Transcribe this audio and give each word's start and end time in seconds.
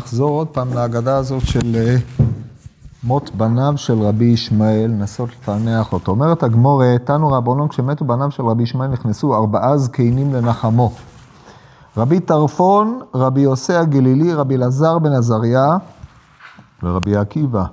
נחזור 0.00 0.30
עוד 0.30 0.48
פעם 0.48 0.74
להגדה 0.74 1.16
הזאת 1.16 1.46
של 1.46 1.76
אה, 1.76 1.96
מות 3.04 3.30
בניו 3.34 3.72
של 3.76 4.02
רבי 4.02 4.24
ישמעאל, 4.24 4.90
לנסות 4.90 5.28
לפענח 5.28 5.92
אותו. 5.92 6.12
אומרת 6.12 6.42
הגמורה, 6.42 6.94
תנו 7.04 7.32
רבונון, 7.32 7.68
כשמתו 7.68 8.04
בניו 8.04 8.30
של 8.30 8.42
רבי 8.42 8.62
ישמעאל 8.62 8.90
נכנסו 8.90 9.34
ארבעה 9.34 9.78
זקנים 9.78 10.34
לנחמו. 10.34 10.92
רבי 11.96 12.20
טרפון, 12.20 13.00
רבי 13.14 13.40
יוסי 13.40 13.74
הגלילי, 13.74 14.34
רבי 14.34 14.56
אלעזר 14.56 14.98
בן 14.98 15.12
עזריה 15.12 15.76
ורבי 16.82 17.16
עקיבא. 17.16 17.64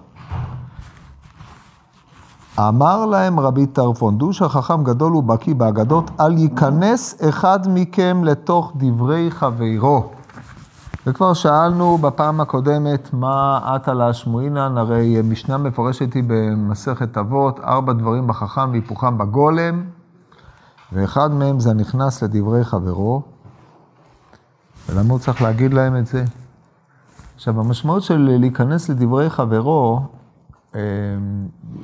אמר 2.60 3.06
להם 3.06 3.40
רבי 3.40 3.66
טרפון, 3.66 4.18
דוש 4.18 4.42
החכם 4.42 4.84
גדול 4.84 5.16
ובקיא 5.16 5.56
באגדות, 5.56 6.12
אל 6.20 6.38
ייכנס 6.38 7.30
אחד 7.30 7.60
מכם 7.68 8.24
לתוך 8.24 8.74
דברי 8.76 9.32
חברו. 9.32 10.17
וכבר 11.10 11.34
שאלנו 11.34 11.98
בפעם 11.98 12.42
הקודמת 12.42 13.14
מה 13.14 13.60
עטה 13.64 13.94
להשמועינן, 13.94 14.78
הרי 14.78 15.22
משנה 15.24 15.58
מפורשת 15.58 16.14
היא 16.14 16.24
במסכת 16.28 17.18
אבות, 17.18 17.60
ארבע 17.60 17.94
דברים 17.94 18.28
בחכם 18.28 18.72
והיפוכם 18.72 19.18
בגולם, 19.18 19.84
ואחד 20.94 21.32
מהם 21.32 21.60
זה 21.60 21.70
הנכנס 21.70 22.24
לדברי 22.24 22.64
חברו. 22.64 23.22
ולמה 24.90 25.14
הוא 25.14 25.20
צריך 25.20 25.42
להגיד 25.42 25.74
להם 25.74 25.98
את 25.98 26.08
זה? 26.08 26.24
עכשיו, 27.36 27.60
המשמעות 27.60 28.04
של 28.04 28.38
להיכנס 28.40 28.90
לדברי 28.90 29.30
חברו, 29.30 30.02
אה, 30.76 30.82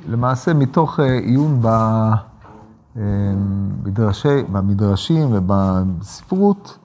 למעשה 0.08 0.54
מתוך 0.54 1.00
אה, 1.00 1.18
עיון 1.18 1.62
במדרשי, 2.94 4.28
אה, 4.28 4.42
במדרשים 4.52 5.28
ובספרות 5.32 6.78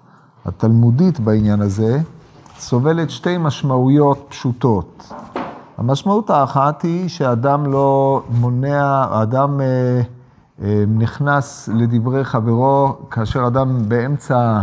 התלמודית 0.45 1.19
בעניין 1.19 1.61
הזה, 1.61 2.01
סובלת 2.59 3.09
שתי 3.09 3.37
משמעויות 3.37 4.25
פשוטות. 4.29 5.13
המשמעות 5.77 6.29
האחת 6.29 6.81
היא 6.81 7.09
שאדם 7.09 7.71
לא 7.71 8.21
מונע, 8.29 9.05
האדם 9.11 9.61
נכנס 10.87 11.69
לדברי 11.73 12.23
חברו 12.23 12.97
כאשר 13.11 13.47
אדם 13.47 13.77
באמצע 13.87 14.61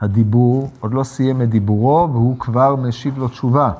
הדיבור, 0.00 0.70
עוד 0.80 0.94
לא 0.94 1.02
סיים 1.02 1.42
את 1.42 1.50
דיבורו 1.50 2.08
והוא 2.12 2.38
כבר 2.38 2.76
משיב 2.76 3.18
לו 3.18 3.28
תשובה. 3.28 3.70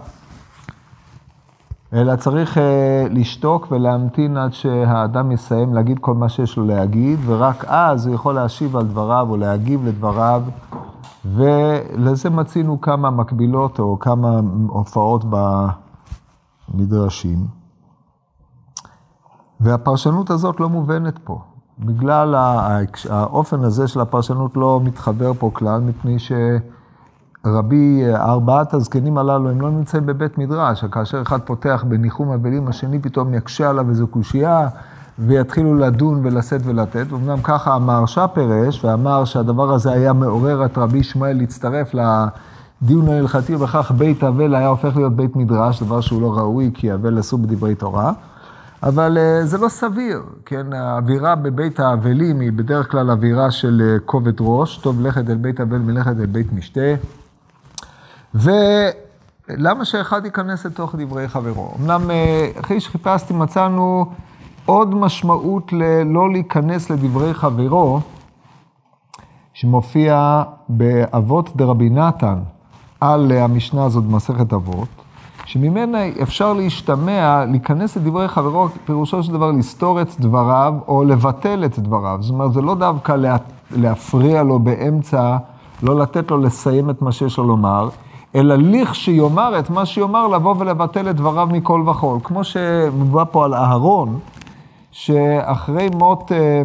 אלא 1.92 2.16
צריך 2.16 2.56
uh, 2.56 2.60
לשתוק 3.10 3.68
ולהמתין 3.70 4.36
עד 4.36 4.52
שהאדם 4.52 5.32
יסיים 5.32 5.74
להגיד 5.74 5.98
כל 6.00 6.14
מה 6.14 6.28
שיש 6.28 6.56
לו 6.56 6.66
להגיד, 6.66 7.18
ורק 7.26 7.64
אז 7.68 8.06
הוא 8.06 8.14
יכול 8.14 8.34
להשיב 8.34 8.76
על 8.76 8.86
דבריו 8.86 9.26
או 9.30 9.36
להגיב 9.36 9.86
לדבריו, 9.86 10.42
ולזה 11.24 12.30
מצינו 12.30 12.80
כמה 12.80 13.10
מקבילות 13.10 13.78
או 13.78 13.98
כמה 13.98 14.40
הופעות 14.68 15.24
במדרשים. 16.74 17.46
והפרשנות 19.60 20.30
הזאת 20.30 20.60
לא 20.60 20.68
מובנת 20.68 21.18
פה. 21.24 21.40
בגלל 21.78 22.34
האופן 23.10 23.64
הזה 23.64 23.88
של 23.88 24.00
הפרשנות 24.00 24.56
לא 24.56 24.80
מתחבר 24.84 25.32
פה 25.32 25.50
כלל, 25.52 25.80
מפני 25.80 26.16
שרבי, 27.44 28.02
ארבעת 28.14 28.74
הזקנים 28.74 29.18
הללו 29.18 29.50
הם 29.50 29.60
לא 29.60 29.70
נמצאים 29.70 30.06
בבית 30.06 30.38
מדרש, 30.38 30.84
כאשר 30.84 31.22
אחד 31.22 31.40
פותח 31.40 31.84
בניחום 31.88 32.30
אבלים, 32.30 32.68
השני 32.68 32.98
פתאום 32.98 33.34
יקשה 33.34 33.70
עליו 33.70 33.88
איזו 33.88 34.06
קושייה, 34.06 34.68
ויתחילו 35.18 35.74
לדון 35.74 36.20
ולשאת 36.22 36.60
ולתת. 36.64 37.06
אמנם 37.12 37.42
ככה 37.42 37.76
אמר 37.76 38.06
שפרש, 38.06 38.84
ואמר 38.84 39.24
שהדבר 39.24 39.72
הזה 39.72 39.92
היה 39.92 40.12
מעורר 40.12 40.64
את 40.64 40.78
רבי 40.78 40.98
ישמעאל 40.98 41.36
להצטרף 41.36 41.94
לדיון 41.94 43.08
ההלכתי, 43.08 43.54
ובכך 43.54 43.92
בית 43.96 44.24
אבל 44.24 44.54
היה 44.54 44.68
הופך 44.68 44.96
להיות 44.96 45.16
בית 45.16 45.36
מדרש, 45.36 45.82
דבר 45.82 46.00
שהוא 46.00 46.22
לא 46.22 46.32
ראוי, 46.32 46.70
כי 46.74 46.94
אבל 46.94 47.20
אסור 47.20 47.38
בדברי 47.38 47.74
תורה. 47.74 48.12
אבל 48.84 49.18
אה, 49.18 49.46
זה 49.46 49.58
לא 49.58 49.68
סביר, 49.68 50.22
כן? 50.46 50.72
האווירה 50.72 51.34
בבית 51.34 51.80
האבלים 51.80 52.40
היא 52.40 52.52
בדרך 52.52 52.90
כלל 52.90 53.10
אווירה 53.10 53.50
של 53.50 53.82
אה, 53.84 53.98
כובד 54.04 54.40
ראש, 54.40 54.78
טוב 54.78 55.00
לכת 55.00 55.30
אל 55.30 55.34
בית 55.34 55.60
אבל 55.60 55.78
מלכת 55.78 56.14
אל 56.20 56.26
בית 56.26 56.52
משתה. 56.52 56.94
ולמה 58.34 59.84
שאחד 59.84 60.24
ייכנס 60.24 60.66
לתוך 60.66 60.94
דברי 60.98 61.28
חברו? 61.28 61.74
אמנם 61.80 62.10
אה, 62.10 62.50
אחרי 62.60 62.80
שחיפשתי 62.80 63.34
מצאנו 63.34 64.12
עוד 64.66 64.94
משמעות 64.94 65.72
ללא 65.72 66.32
להיכנס 66.32 66.90
לדברי 66.90 67.34
חברו, 67.34 68.00
שמופיע 69.52 70.42
באבות 70.68 71.56
דרבי 71.56 71.90
נתן 71.90 72.38
על 73.00 73.32
המשנה 73.32 73.84
הזאת 73.84 74.04
במסכת 74.04 74.52
אבות. 74.52 74.88
שממנה 75.46 75.98
אפשר 76.22 76.52
להשתמע, 76.52 77.44
להיכנס 77.44 77.96
לדברי 77.96 78.28
חברו, 78.28 78.68
פירושו 78.84 79.22
של 79.22 79.32
דבר 79.32 79.50
לסתור 79.50 80.00
את 80.00 80.08
דבריו 80.20 80.74
או 80.88 81.04
לבטל 81.04 81.64
את 81.64 81.78
דבריו. 81.78 82.18
זאת 82.20 82.30
אומרת, 82.30 82.52
זה 82.52 82.62
לא 82.62 82.74
דווקא 82.74 83.12
לה, 83.12 83.36
להפריע 83.70 84.42
לו 84.42 84.58
באמצע, 84.58 85.36
לא 85.82 85.96
לתת 85.96 86.30
לו 86.30 86.38
לסיים 86.38 86.90
את 86.90 87.02
מה 87.02 87.12
שיש 87.12 87.38
לו 87.38 87.44
לומר, 87.44 87.88
אלא 88.34 88.54
לכשיאמר 88.54 89.58
את 89.58 89.70
מה 89.70 89.86
שיאמר, 89.86 90.26
לבוא 90.26 90.54
ולבטל 90.58 91.10
את 91.10 91.16
דבריו 91.16 91.48
מכל 91.52 91.82
וכול. 91.86 92.18
כמו 92.24 92.44
שמובא 92.44 93.24
פה 93.30 93.44
על 93.44 93.54
אהרון, 93.54 94.18
שאחרי 94.94 95.88
מות, 95.94 96.32
אה, 96.32 96.62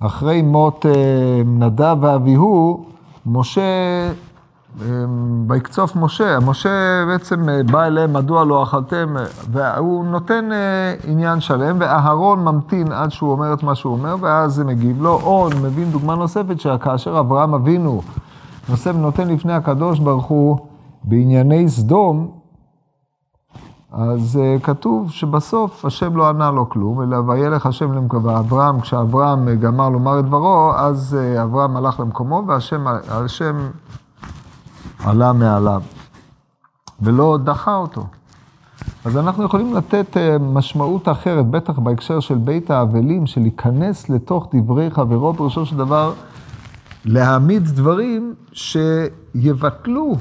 אחרי 0.00 0.42
מות 0.42 0.86
אה, 0.86 1.42
נדב 1.44 1.96
ואביהו, 2.00 2.84
משה 3.26 3.62
ויקצוף 5.48 5.96
משה, 5.96 6.38
משה 6.40 7.04
בעצם 7.08 7.48
אה, 7.48 7.62
בא 7.62 7.84
אליהם, 7.84 8.12
מדוע 8.12 8.44
לא 8.44 8.62
אכלתם, 8.62 9.16
והוא 9.50 10.04
נותן 10.04 10.52
אה, 10.52 10.94
עניין 11.10 11.40
שלם, 11.40 11.76
ואהרון 11.80 12.44
ממתין 12.44 12.92
עד 12.92 13.10
שהוא 13.10 13.32
אומר 13.32 13.52
את 13.52 13.62
מה 13.62 13.74
שהוא 13.74 13.92
אומר, 13.92 14.16
ואז 14.20 14.60
מגיב 14.60 15.02
לו. 15.02 15.20
או 15.22 15.48
מבין 15.62 15.90
דוגמה 15.90 16.14
נוספת, 16.14 16.60
שכאשר 16.60 17.20
אברהם 17.20 17.54
אבינו 17.54 18.02
נושא 18.68 18.88
ונותן 18.88 19.28
לפני 19.28 19.52
הקדוש 19.52 19.98
ברוך 19.98 20.24
הוא 20.24 20.58
בענייני 21.04 21.68
סדום, 21.68 22.37
אז 23.92 24.40
uh, 24.40 24.62
כתוב 24.62 25.10
שבסוף 25.10 25.84
השם 25.84 26.16
לא 26.16 26.28
ענה 26.28 26.50
לו 26.50 26.68
כלום, 26.68 27.02
אלא 27.02 27.16
וילך 27.16 27.66
השם 27.66 27.92
למקומו. 27.92 28.38
אברהם, 28.38 28.80
כשאברהם 28.80 29.48
גמר 29.48 29.88
לומר 29.88 30.18
את 30.18 30.24
דברו, 30.24 30.72
אז 30.76 31.16
uh, 31.18 31.42
אברהם 31.42 31.76
הלך 31.76 32.00
למקומו, 32.00 32.42
והשם 32.46 33.56
עלה 35.04 35.32
מעליו, 35.32 35.82
ולא 37.00 37.38
דחה 37.44 37.76
אותו. 37.76 38.06
אז 39.04 39.16
אנחנו 39.16 39.44
יכולים 39.44 39.74
לתת 39.74 40.16
אה, 40.16 40.38
משמעות 40.38 41.08
אחרת, 41.08 41.46
בטח 41.46 41.78
בהקשר 41.78 42.20
של 42.20 42.34
בית 42.34 42.70
האבלים, 42.70 43.26
של 43.26 43.40
להיכנס 43.40 44.08
לתוך 44.08 44.48
דברי 44.54 44.90
חברו, 44.90 45.34
פירושו 45.34 45.66
של 45.66 45.76
דבר, 45.76 46.12
להעמיד 47.04 47.64
דברים 47.64 48.34
שיבטלו 48.52 50.16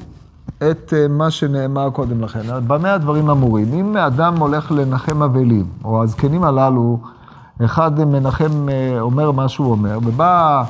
את 0.57 0.94
אה, 0.94 1.07
מה 1.07 1.31
שנאמר 1.31 1.90
קודם 1.90 2.22
לכן. 2.22 2.40
במה 2.68 2.94
הדברים 2.94 3.29
אמורים? 3.29 3.73
אם 3.73 3.97
אדם 3.97 4.38
הולך 4.38 4.72
לנחם 4.72 5.23
אבלים, 5.23 5.66
או 5.84 6.03
הזקנים 6.03 6.44
הללו, 6.44 7.00
אחד 7.66 8.06
מנחם 8.06 8.69
אה, 8.69 9.00
אומר 9.00 9.31
מה 9.31 9.50
שהוא 9.50 9.72
אומר, 9.72 9.97
ובא 10.06 10.63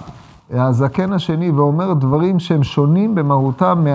הזקן 0.51 1.13
השני 1.13 1.51
ואומר 1.51 1.93
דברים 1.93 2.39
שהם 2.39 2.63
שונים 2.63 3.15
במהותם 3.15 3.85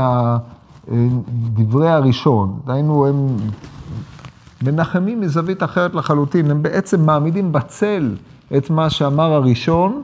מהדברי 0.88 1.88
הראשון. 1.88 2.58
דהיינו, 2.66 3.06
הם 3.06 3.36
מנחמים 4.62 5.20
מזווית 5.20 5.62
אחרת 5.62 5.94
לחלוטין, 5.94 6.50
הם 6.50 6.62
בעצם 6.62 7.06
מעמידים 7.06 7.52
בצל 7.52 8.17
את 8.56 8.70
מה 8.70 8.90
שאמר 8.90 9.32
הראשון, 9.32 10.02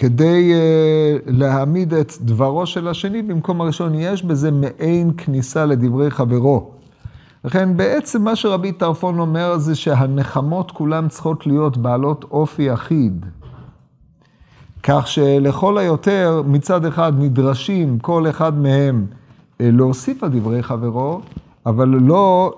כדי 0.00 0.52
uh, 0.52 1.30
להעמיד 1.30 1.94
את 1.94 2.12
דברו 2.20 2.66
של 2.66 2.88
השני 2.88 3.22
במקום 3.22 3.60
הראשון. 3.60 3.94
יש 3.94 4.22
בזה 4.22 4.50
מעין 4.50 5.12
כניסה 5.16 5.66
לדברי 5.66 6.10
חברו. 6.10 6.70
לכן 7.44 7.76
בעצם 7.76 8.22
מה 8.24 8.36
שרבי 8.36 8.72
טרפון 8.72 9.18
אומר 9.18 9.58
זה 9.58 9.74
שהנחמות 9.74 10.70
כולן 10.70 11.08
צריכות 11.08 11.46
להיות 11.46 11.76
בעלות 11.76 12.24
אופי 12.30 12.72
אחיד. 12.72 13.26
כך 14.82 15.06
שלכל 15.06 15.78
היותר 15.78 16.42
מצד 16.46 16.84
אחד 16.84 17.12
נדרשים 17.18 17.98
כל 17.98 18.30
אחד 18.30 18.58
מהם 18.58 19.06
אה, 19.60 19.70
להוסיף 19.72 20.24
על 20.24 20.30
דברי 20.30 20.62
חברו, 20.62 21.20
אבל 21.66 21.88
לא 21.88 22.54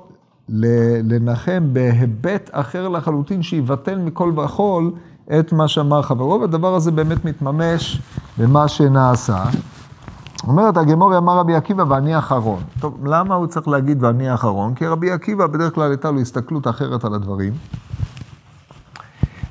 לנחם 1.02 1.68
בהיבט 1.72 2.50
אחר 2.52 2.88
לחלוטין 2.88 3.42
שיבטל 3.42 3.98
מכל 3.98 4.32
וכול 4.36 4.92
את 5.38 5.52
מה 5.52 5.68
שאמר 5.68 6.02
חברו, 6.02 6.40
והדבר 6.40 6.74
הזה 6.74 6.90
באמת 6.90 7.24
מתממש 7.24 8.02
במה 8.38 8.68
שנעשה. 8.68 9.44
אומרת 10.48 10.76
הגמורי 10.76 11.16
אמר 11.16 11.38
רבי 11.38 11.54
עקיבא 11.54 11.84
ואני 11.88 12.18
אחרון. 12.18 12.60
טוב, 12.80 13.06
למה 13.06 13.34
הוא 13.34 13.46
צריך 13.46 13.68
להגיד 13.68 14.02
ואני 14.02 14.34
אחרון? 14.34 14.74
כי 14.74 14.86
רבי 14.86 15.10
עקיבא 15.10 15.46
בדרך 15.46 15.74
כלל 15.74 15.90
הייתה 15.90 16.10
לו 16.10 16.20
הסתכלות 16.20 16.68
אחרת 16.68 17.04
על 17.04 17.14
הדברים. 17.14 17.52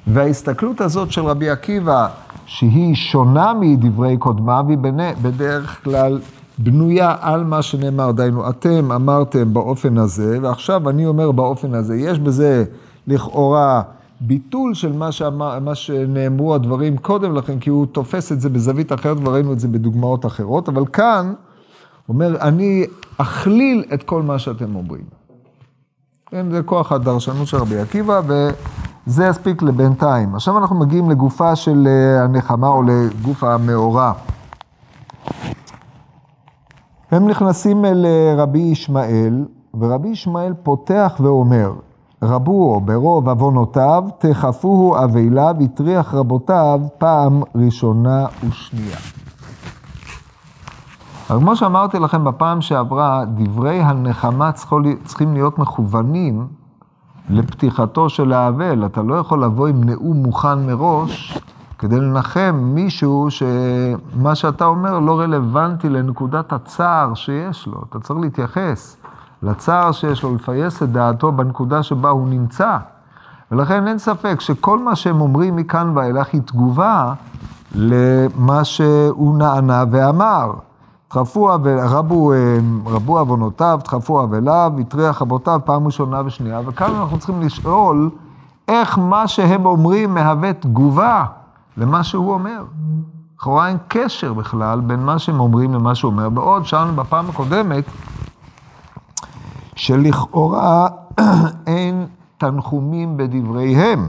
וההסתכלות 0.08 0.82
הזאת 0.82 1.12
של 1.12 1.22
רבי 1.22 1.50
עקיבא 1.50 2.08
שהיא 2.46 2.96
שונה 2.96 3.54
מדברי 3.60 4.18
קודמיו, 4.18 4.66
היא 4.70 4.78
בדרך 5.22 5.84
כלל 5.84 6.20
בנויה 6.58 7.16
על 7.22 7.44
מה 7.44 7.62
שנאמר, 7.62 8.12
דהיינו, 8.12 8.50
אתם 8.50 8.92
אמרתם 8.92 9.54
באופן 9.54 9.98
הזה, 9.98 10.38
ועכשיו 10.42 10.90
אני 10.90 11.06
אומר 11.06 11.32
באופן 11.32 11.74
הזה. 11.74 11.96
יש 11.96 12.20
בזה 12.20 12.64
לכאורה 13.08 13.82
ביטול 14.22 14.74
של 14.74 14.94
מה, 14.94 15.12
שאמר, 15.12 15.60
מה 15.60 15.76
שנאמרו 15.76 16.56
הדברים 16.56 16.98
קודם 16.98 17.36
לכן, 17.36 17.60
כי 17.60 17.70
הוא 17.70 17.86
תופס 17.86 18.32
את 18.32 18.42
זה 18.42 18.50
בזווית 18.50 18.94
אחרת, 18.94 19.18
וראינו 19.28 19.54
את 19.54 19.60
זה 19.60 19.68
בדוגמאות 19.68 20.26
אחרות, 20.26 20.70
אבל 20.70 20.86
כאן, 20.86 21.34
הוא 22.08 22.14
אומר, 22.14 22.42
אני 22.42 22.86
אכליל 23.18 23.84
את 23.94 24.04
כל 24.04 24.22
מה 24.22 24.40
שאתם 24.40 24.76
אומרים. 24.76 25.06
כן, 26.26 26.52
זה 26.52 26.64
כוח 26.64 26.92
הדרשנות 26.92 27.48
של 27.48 27.58
רבי 27.58 27.80
עקיבא, 27.80 28.22
וזה 28.28 29.26
יספיק 29.26 29.62
לבינתיים. 29.62 30.36
עכשיו 30.36 30.58
אנחנו 30.58 30.76
מגיעים 30.76 31.10
לגופה 31.10 31.56
של 31.56 31.88
אה, 31.88 32.24
הנחמה, 32.24 32.68
או 32.68 32.84
לגוף 32.84 33.44
המאורע. 33.44 34.14
הם 37.12 37.28
נכנסים 37.28 37.86
אל 37.86 38.06
אה, 38.06 38.34
רבי 38.38 38.60
ישמעאל, 38.60 39.46
ורבי 39.80 40.10
ישמעאל 40.10 40.54
פותח 40.64 41.18
ואומר, 41.20 41.74
רבו 42.24 42.82
ברוב 42.86 43.30
עוונותיו, 43.30 44.04
תכפוהו 44.18 45.04
אבליו, 45.04 45.56
הטריח 45.64 46.14
רבותיו 46.14 46.82
פעם 46.98 47.42
ראשונה 47.56 48.26
ושנייה. 48.50 48.98
אבל 51.30 51.40
כמו 51.40 51.56
שאמרתי 51.56 52.00
לכם 52.00 52.24
בפעם 52.24 52.62
שעברה, 52.62 53.24
דברי 53.26 53.82
הנחמה 53.82 54.52
צריכים 55.04 55.34
להיות 55.34 55.60
מכוונים 55.60 56.48
לפתיחתו 57.30 58.10
של 58.10 58.34
האבל. 58.34 58.86
אתה 58.86 59.02
לא 59.02 59.16
יכול 59.16 59.44
לבוא 59.44 59.68
עם 59.68 59.84
נאום 59.84 60.18
מוכן 60.18 60.66
מראש 60.68 61.40
כדי 61.78 62.00
לנחם 62.00 62.60
מישהו 62.64 63.28
שמה 63.30 64.36
שאתה 64.36 64.66
אומר 64.66 65.00
לא 65.00 65.20
רלוונטי 65.20 65.90
לנקודת 65.90 66.54
הצער 66.54 67.14
שיש 67.14 67.68
לו. 67.68 67.84
אתה 67.90 68.00
צריך 68.00 68.20
להתייחס 68.20 68.98
לצער 69.44 69.92
שיש 69.92 70.24
לו, 70.24 70.36
לפייס 70.36 70.84
את 70.84 70.92
דעתו 70.92 71.32
בנקודה 71.32 71.84
שבה 71.84 72.10
הוא 72.10 72.28
נמצא. 72.28 72.78
ולכן 73.52 73.88
אין 73.88 73.98
ספק 73.98 74.42
שכל 74.42 74.80
מה 74.80 74.96
שהם 74.96 75.22
אומרים 75.22 75.56
מכאן 75.56 75.98
ואילך 75.98 76.28
היא 76.34 76.42
תגובה 76.42 77.14
למה 77.76 78.64
שהוא 78.64 79.38
נענה 79.38 79.84
ואמר. 79.92 80.52
דחפו 81.10 81.50
רבו, 81.66 82.34
רבו 82.86 83.20
עוונותיו, 83.20 83.80
דחפו 83.84 84.24
אבליו, 84.24 84.72
הטריח 84.80 85.22
רבותיו 85.22 85.60
פעם 85.66 85.86
ראשונה 85.86 86.22
ושנייה, 86.26 86.62
וכאן 86.66 86.96
אנחנו 86.96 87.18
צריכים 87.18 87.42
לשאול 87.42 88.10
איך 88.68 88.98
מה 88.98 89.28
שהם 89.28 89.66
אומרים 89.66 90.14
מהווה 90.14 90.54
תגובה 90.54 91.24
למה 91.78 92.04
שהוא 92.04 92.34
אומר. 92.34 92.64
לכאורה 93.36 93.68
אין 93.68 93.78
קשר 93.88 94.34
בכלל 94.34 94.80
בין 94.80 95.00
מה 95.00 95.20
שהם 95.20 95.40
אומרים 95.40 95.74
למה 95.74 95.96
שהוא 95.96 96.12
אומר, 96.12 96.30
בעוד 96.30 96.66
שאלנו 96.66 96.94
בפעם 96.94 97.30
הקודמת, 97.30 97.84
שלכאורה 99.82 100.88
אין 101.68 102.06
תנחומים 102.38 103.18
בדבריהם. 103.18 104.08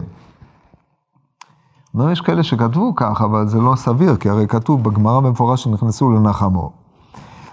יש 2.12 2.20
כאלה 2.20 2.42
שכתבו 2.42 2.92
כך, 2.96 3.22
אבל 3.22 3.48
זה 3.48 3.60
לא 3.60 3.76
סביר, 3.76 4.16
כי 4.16 4.28
הרי 4.28 4.46
כתוב 4.48 4.84
בגמרא 4.84 5.20
במפורש 5.20 5.64
שנכנסו 5.64 6.10
לנחמו. 6.10 6.70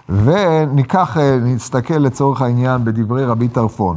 וניקח, 0.08 1.16
אה, 1.16 1.38
נסתכל 1.42 1.94
לצורך 1.94 2.42
העניין 2.42 2.84
בדברי 2.84 3.24
רבי 3.24 3.48
טרפון. 3.48 3.96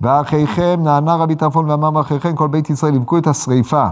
ואחיכם, 0.00 0.80
נענה 0.82 1.14
רבי 1.14 1.34
טרפון 1.34 1.70
ואמר 1.70 1.94
ואחיכם, 1.94 2.36
כל 2.36 2.48
בית 2.48 2.70
ישראל 2.70 2.94
יבכו 2.94 3.18
את 3.18 3.26
השריפה. 3.26 3.86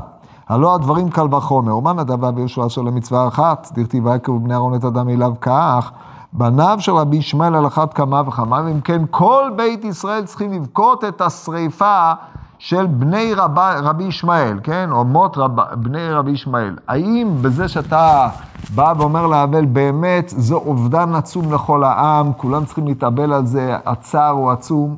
הלא 0.49 0.75
הדברים 0.75 1.11
קל 1.11 1.34
וחומר. 1.34 1.76
ומה 1.76 1.93
נדב 1.93 2.37
ויהושע 2.37 2.66
אשר 2.66 2.82
למצווה 2.82 3.28
אחת, 3.28 3.72
דכתיב 3.75 4.06
ויקרבו 4.06 4.40
בני 4.40 4.54
אהרון 4.54 4.75
את 4.75 4.84
אדם 4.84 5.08
אליו 5.08 5.32
כך, 5.40 5.93
בניו 6.32 6.76
של 6.80 6.92
רבי 6.92 7.16
ישמעאל 7.16 7.54
על 7.54 7.66
אחת 7.66 7.94
כמה 7.94 8.22
וכמה, 8.26 8.62
ואם 8.64 8.80
כן 8.80 9.02
כל 9.10 9.50
בית 9.56 9.84
ישראל 9.84 10.25
צריכים 10.25 10.52
לבכות 10.52 11.04
את 11.04 11.20
השריפה 11.20 12.12
של 12.58 12.86
בני 12.86 13.34
רב, 13.34 13.58
רבי 13.58 14.04
ישמעאל, 14.04 14.60
כן? 14.62 14.88
או 14.92 15.04
מות 15.04 15.38
רב, 15.38 15.60
בני 15.75 16.10
רבי 16.12 16.30
ישמעאל. 16.30 16.76
האם 16.88 17.36
בזה 17.42 17.69
שאתה 17.69 18.28
בא 18.75 18.94
ואומר 18.98 19.26
לאבל, 19.26 19.64
באמת 19.64 20.32
זה 20.36 20.54
אובדן 20.54 21.14
עצום 21.14 21.52
לכל 21.52 21.84
העם, 21.84 22.32
כולם 22.32 22.64
צריכים 22.64 22.86
להתאבל 22.86 23.32
על 23.32 23.46
זה, 23.46 23.76
הצער 23.86 24.30
הוא 24.30 24.50
עצום? 24.50 24.96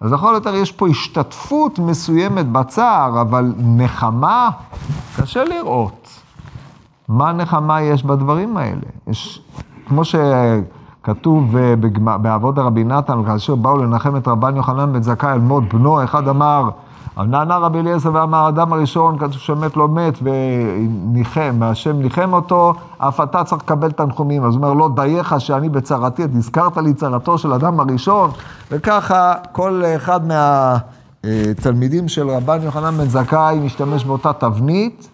אז 0.00 0.12
לכל 0.12 0.32
יותר 0.34 0.54
יש 0.54 0.72
פה 0.72 0.88
השתתפות 0.88 1.78
מסוימת 1.78 2.52
בצער, 2.52 3.20
אבל 3.20 3.52
נחמה, 3.58 4.50
קשה 5.16 5.44
לראות. 5.44 6.08
מה 7.08 7.32
נחמה 7.32 7.82
יש 7.82 8.04
בדברים 8.04 8.56
האלה? 8.56 8.86
יש, 9.06 9.42
כמו 9.92 10.02
שכתוב 10.04 11.56
בעבוד 12.22 12.58
הרבי 12.58 12.84
נתן, 12.84 13.24
כאשר 13.26 13.54
באו 13.54 13.76
לנחם 13.76 14.16
את 14.16 14.28
רבן 14.28 14.56
יוחנן 14.56 14.92
בן 14.92 15.02
זכאי 15.02 15.30
על 15.30 15.40
מות 15.40 15.74
בנו, 15.74 16.04
אחד 16.04 16.28
אמר, 16.28 16.68
נענה 17.16 17.56
רבי 17.56 17.78
אליעזר 17.78 18.10
ואמר, 18.14 18.38
האדם 18.38 18.72
הראשון, 18.72 19.18
כתוב 19.18 19.32
שמת 19.32 19.76
לא 19.76 19.88
מת 19.88 20.18
וניחם, 20.22 21.56
והשם 21.60 21.96
ניחם 21.96 22.32
אותו, 22.32 22.74
אף 22.98 23.20
אתה 23.20 23.44
צריך 23.44 23.62
לקבל 23.62 23.90
תנחומים. 23.90 24.44
אז 24.44 24.54
הוא 24.54 24.64
אומר, 24.64 24.74
לא 24.74 24.90
דייך 24.94 25.40
שאני 25.40 25.68
בצרתי, 25.68 26.22
הזכרת 26.36 26.76
לי 26.76 26.94
צרתו 26.94 27.38
של 27.38 27.52
אדם 27.52 27.80
הראשון, 27.80 28.30
וככה 28.70 29.34
כל 29.52 29.82
אחד 29.96 30.20
מהתלמידים 31.24 32.08
של 32.08 32.30
רבן 32.30 32.58
יוחנן 32.62 32.94
בן 32.96 33.08
זכאי 33.08 33.60
משתמש 33.64 34.04
באותה 34.04 34.32
תבנית, 34.32 35.08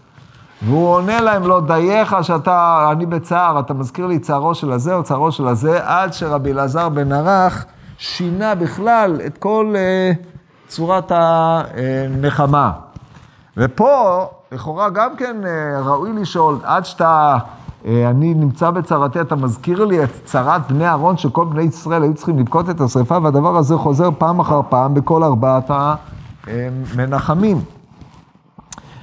והוא 0.63 0.89
עונה 0.89 1.21
להם, 1.21 1.47
לא 1.47 1.61
דייך 1.61 2.17
שאתה, 2.23 2.89
אני 2.93 3.07
בצער, 3.07 3.61
אתה 3.61 3.75
מזכיר 3.75 4.07
לי 4.07 4.19
צערו 4.19 4.55
של 4.55 4.73
הזה 4.73 4.95
או 4.95 5.03
צערו 5.03 5.33
של 5.33 5.47
הזה, 5.49 5.81
עד 5.83 6.13
שרבי 6.13 6.53
אלעזר 6.53 6.89
בן 6.89 7.13
ערך 7.13 7.65
שינה 7.99 8.55
בכלל 8.55 9.21
את 9.27 9.39
כל... 9.39 9.75
Uh, 9.75 10.39
צורת 10.69 11.13
הנחמה. 11.15 12.73
ופה, 13.57 14.25
לכאורה 14.53 14.91
גם 14.91 15.17
כן 15.17 15.37
אה, 15.47 15.81
ראוי 15.81 16.13
לשאול, 16.13 16.59
עד 16.63 16.85
שאתה, 16.85 17.39
אה, 17.87 18.11
אני 18.11 18.35
נמצא 18.35 18.71
בצרתי, 18.71 19.21
אתה 19.21 19.37
מזכיר 19.37 19.85
לי 19.85 20.05
את 20.05 20.11
צרת 20.25 20.73
בני 20.73 20.87
אהרון, 20.87 21.17
שכל 21.17 21.45
בני 21.45 21.63
ישראל 21.63 22.03
היו 22.03 22.15
צריכים 22.15 22.39
לבכות 22.39 22.71
את 22.71 22.81
השרפה, 22.81 23.19
והדבר 23.23 23.57
הזה 23.57 23.77
חוזר 23.77 24.09
פעם 24.19 24.41
אחר 24.41 24.61
פעם 24.69 24.95
בכל 24.95 25.23
ארבעת 25.23 25.71
המנחמים. 26.47 27.61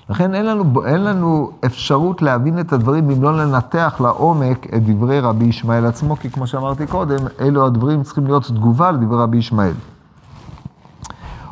לכן 0.10 0.36
אין 0.36 0.46
לנו, 0.46 0.86
אין 0.86 1.04
לנו 1.04 1.52
אפשרות 1.66 2.22
להבין 2.22 2.60
את 2.60 2.74
הדברים 2.74 3.10
אם 3.10 3.24
לא 3.24 3.38
לנתח 3.38 3.96
לעומק 4.00 4.74
את 4.76 4.84
דברי 4.86 5.20
רבי 5.20 5.46
ישמעאל 5.46 5.86
עצמו, 5.86 6.16
כי 6.16 6.32
כמו 6.32 6.48
שאמרתי 6.48 6.88
קודם, 6.88 7.18
אלו 7.42 7.66
הדברים 7.66 8.04
צריכים 8.04 8.26
להיות 8.26 8.44
תגובה 8.44 8.92
לדברי 8.92 9.24
רבי 9.24 9.38
ישמעאל. 9.38 9.74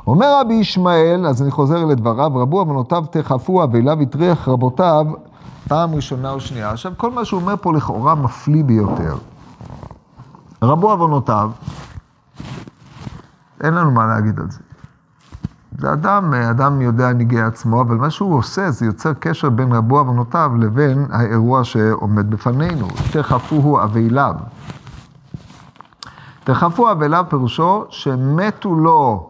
אומר 0.07 0.39
רבי 0.41 0.53
ישמעאל, 0.53 1.25
אז 1.27 1.41
אני 1.41 1.51
חוזר 1.51 1.85
לדבריו, 1.85 2.31
רבו 2.35 2.59
עוונותיו 2.59 3.03
תכפו 3.11 3.63
אבליו 3.63 4.01
הטריח 4.01 4.47
רבותיו 4.47 5.05
פעם 5.67 5.95
ראשונה 5.95 6.31
או 6.31 6.39
שנייה. 6.39 6.71
עכשיו, 6.71 6.91
כל 6.97 7.11
מה 7.11 7.25
שהוא 7.25 7.41
אומר 7.41 7.55
פה 7.61 7.73
לכאורה 7.73 8.15
מפליא 8.15 8.63
ביותר. 8.63 9.15
רבו 10.61 10.91
עוונותיו, 10.91 11.51
אין 13.63 13.73
לנו 13.73 13.91
מה 13.91 14.05
להגיד 14.05 14.39
על 14.39 14.51
זה. 14.51 14.59
זה 15.77 15.93
אדם, 15.93 16.33
אדם 16.33 16.81
יודע 16.81 17.13
ניגי 17.13 17.41
עצמו, 17.41 17.81
אבל 17.81 17.95
מה 17.95 18.09
שהוא 18.09 18.37
עושה 18.37 18.71
זה 18.71 18.85
יוצר 18.85 19.13
קשר 19.13 19.49
בין 19.49 19.73
רבו 19.73 19.99
עוונותיו 19.99 20.51
לבין 20.59 21.05
האירוע 21.11 21.63
שעומד 21.63 22.29
בפנינו. 22.29 22.87
תכפוהו 23.11 23.83
אבליו. 23.83 24.35
תכפו 26.43 26.91
אבליו 26.91 27.25
פירושו 27.29 27.85
שמתו 27.89 28.75
לו 28.75 29.29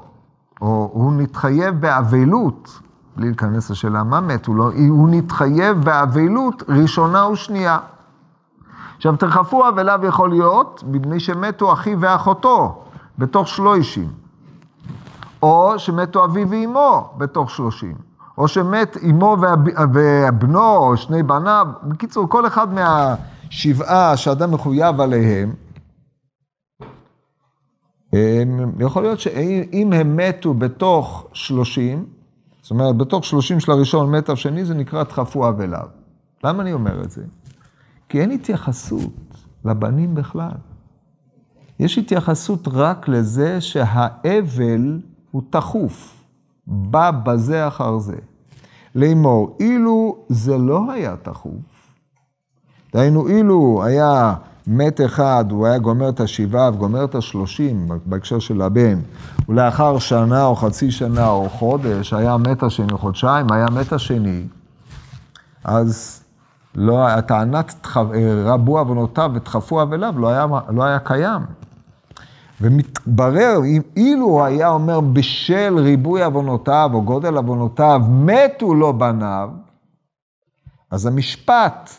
או 0.61 0.89
הוא 0.93 1.13
נתחייב 1.13 1.81
באבלות, 1.81 2.79
בלי 3.15 3.27
להיכנס 3.27 3.69
לשאלה 3.69 4.03
מה 4.03 4.21
מת, 4.21 4.45
הוא, 4.45 4.55
לא, 4.55 4.71
הוא 4.89 5.09
נתחייב 5.11 5.83
באבלות 5.83 6.63
ראשונה 6.69 7.27
ושנייה. 7.27 7.77
עכשיו, 8.95 9.15
תרחפו 9.15 9.69
אבליו 9.69 9.99
יכול 10.03 10.29
להיות, 10.29 10.83
מפני 10.87 11.19
שמתו 11.19 11.73
אחי 11.73 11.95
ואחותו 11.99 12.83
בתוך 13.17 13.47
שלושים, 13.47 14.07
או 15.43 15.79
שמתו 15.79 16.25
אבי 16.25 16.43
ואימו 16.43 17.09
בתוך 17.17 17.49
שלושים, 17.49 17.95
או 18.37 18.47
שמת 18.47 18.97
אימו 18.97 19.37
ובנו, 19.93 20.77
או 20.77 20.97
שני 20.97 21.23
בניו, 21.23 21.67
בקיצור, 21.83 22.29
כל 22.29 22.47
אחד 22.47 22.67
מהשבעה 22.73 24.17
שאדם 24.17 24.51
מחויב 24.51 25.01
עליהם, 25.01 25.53
יכול 28.79 29.03
להיות 29.03 29.19
שאם 29.19 29.93
הם 29.93 30.17
מתו 30.17 30.53
בתוך 30.53 31.27
שלושים, 31.33 32.05
זאת 32.61 32.71
אומרת, 32.71 32.97
בתוך 32.97 33.25
שלושים 33.25 33.59
של 33.59 33.71
הראשון 33.71 34.11
מת 34.11 34.29
השני, 34.29 34.65
זה 34.65 34.73
נקרא 34.73 35.03
דחפו 35.03 35.49
אבליו. 35.49 35.87
למה 36.43 36.63
אני 36.63 36.73
אומר 36.73 37.01
את 37.03 37.11
זה? 37.11 37.23
כי 38.09 38.21
אין 38.21 38.31
התייחסות 38.31 39.13
לבנים 39.65 40.15
בכלל. 40.15 40.51
יש 41.79 41.97
התייחסות 41.97 42.67
רק 42.67 43.07
לזה 43.07 43.61
שהאבל 43.61 44.99
הוא 45.33 45.41
תכוף, 45.49 46.23
בא 46.67 47.11
בזה 47.11 47.67
אחר 47.67 47.99
זה. 47.99 48.15
לאמור, 48.95 49.57
אילו 49.59 50.15
זה 50.29 50.57
לא 50.57 50.91
היה 50.91 51.15
תכוף, 51.23 51.91
דהיינו, 52.93 53.27
אילו 53.27 53.83
היה 53.83 54.33
מת 54.67 55.01
אחד, 55.01 55.45
הוא 55.49 55.67
היה 55.67 55.77
גומר 55.77 56.09
את 56.09 56.19
השבעה 56.19 56.69
וגומר 56.69 57.03
את 57.03 57.15
השלושים, 57.15 57.87
בהקשר 58.05 58.39
של 58.39 58.61
הבן, 58.61 58.99
ולאחר 59.49 59.99
שנה 59.99 60.45
או 60.45 60.55
חצי 60.55 60.91
שנה 60.91 61.29
או 61.29 61.49
חודש, 61.49 62.13
היה 62.13 62.37
מת 62.37 62.63
השני, 62.63 62.93
חודשיים, 62.93 63.51
היה 63.51 63.65
מת 63.71 63.93
השני, 63.93 64.43
אז 65.63 66.23
לא, 66.75 67.07
הטענת 67.07 67.87
רבו 68.45 68.79
עוונותיו 68.79 69.31
ודחפו 69.33 69.81
אבליו 69.81 70.13
לא 70.17 70.27
היה, 70.27 70.45
לא 70.69 70.83
היה 70.83 70.99
קיים. 70.99 71.41
ומתברר, 72.61 73.59
אילו 73.95 74.25
הוא 74.25 74.43
היה 74.43 74.69
אומר 74.69 74.99
בשל 74.99 75.75
ריבוי 75.77 76.23
עוונותיו 76.23 76.89
או 76.93 77.01
גודל 77.01 77.37
עוונותיו, 77.37 78.01
מתו 78.09 78.73
לו 78.73 78.93
בניו, 78.93 79.49
אז 80.91 81.05
המשפט, 81.05 81.89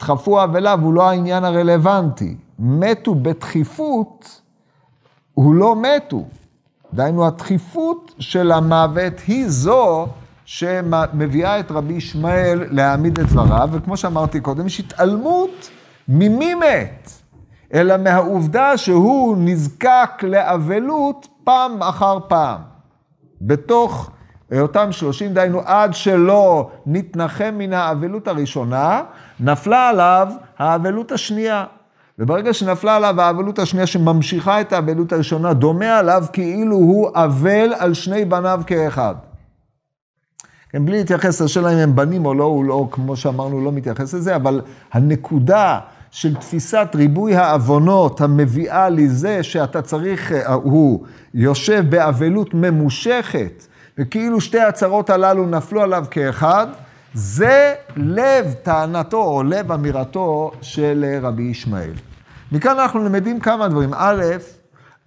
דחפו 0.00 0.44
אבליו, 0.44 0.78
הוא 0.82 0.94
לא 0.94 1.10
העניין 1.10 1.44
הרלוונטי. 1.44 2.36
מתו 2.58 3.14
בדחיפות, 3.14 4.40
הוא 5.34 5.54
לא 5.54 5.76
מתו. 5.76 6.24
דהיינו, 6.94 7.26
הדחיפות 7.26 8.14
של 8.18 8.52
המוות 8.52 9.12
היא 9.26 9.44
זו 9.48 10.06
שמביאה 10.44 11.60
את 11.60 11.70
רבי 11.70 11.94
ישמעאל 11.94 12.64
להעמיד 12.70 13.18
את 13.18 13.26
דבריו, 13.26 13.68
וכמו 13.72 13.96
שאמרתי 13.96 14.40
קודם, 14.40 14.66
יש 14.66 14.80
התעלמות 14.80 15.70
ממי 16.08 16.54
מת, 16.54 17.10
אלא 17.74 17.96
מהעובדה 17.96 18.76
שהוא 18.76 19.36
נזקק 19.40 20.10
לאבלות 20.22 21.28
פעם 21.44 21.82
אחר 21.82 22.18
פעם. 22.28 22.60
בתוך 23.40 24.10
אותם 24.60 24.92
שלושים, 24.92 25.34
דהיינו, 25.34 25.60
עד 25.64 25.94
שלא 25.94 26.70
נתנחם 26.86 27.54
מן 27.58 27.72
האבלות 27.72 28.28
הראשונה, 28.28 29.02
נפלה 29.40 29.88
עליו 29.88 30.28
האבלות 30.58 31.12
השנייה. 31.12 31.64
וברגע 32.18 32.52
שנפלה 32.54 32.96
עליו 32.96 33.20
האבלות 33.20 33.58
השנייה 33.58 33.86
שממשיכה 33.86 34.60
את 34.60 34.72
האבלות 34.72 35.12
הראשונה, 35.12 35.54
דומה 35.54 35.98
עליו 35.98 36.24
כאילו 36.32 36.76
הוא 36.76 37.10
אבל 37.14 37.72
על 37.78 37.94
שני 37.94 38.24
בניו 38.24 38.60
כאחד. 38.66 39.14
כן, 40.70 40.86
בלי 40.86 40.98
להתייחס 40.98 41.40
לשאלה 41.40 41.72
אם 41.72 41.78
הם 41.78 41.96
בנים 41.96 42.26
או 42.26 42.34
לא, 42.34 42.44
הוא 42.44 42.64
לא, 42.64 42.88
כמו 42.90 43.16
שאמרנו, 43.16 43.64
לא 43.64 43.72
מתייחס 43.72 44.14
לזה, 44.14 44.36
אבל 44.36 44.60
הנקודה 44.92 45.80
של 46.10 46.34
תפיסת 46.34 46.88
ריבוי 46.94 47.36
העוונות 47.36 48.20
המביאה 48.20 48.88
לזה 48.88 49.42
שאתה 49.42 49.82
צריך, 49.82 50.32
אה, 50.32 50.52
הוא 50.52 51.04
יושב 51.34 51.84
באבלות 51.90 52.54
ממושכת, 52.54 53.66
וכאילו 53.98 54.40
שתי 54.40 54.60
הצהרות 54.60 55.10
הללו 55.10 55.46
נפלו 55.46 55.82
עליו 55.82 56.04
כאחד, 56.10 56.66
זה 57.14 57.74
לב 57.96 58.54
טענתו 58.62 59.22
או 59.22 59.42
לב 59.42 59.72
אמירתו 59.72 60.52
של 60.62 61.18
רבי 61.22 61.42
ישמעאל. 61.42 61.92
מכאן 62.52 62.78
אנחנו 62.78 63.04
למדים 63.04 63.40
כמה 63.40 63.68
דברים. 63.68 63.90
א', 63.94 64.24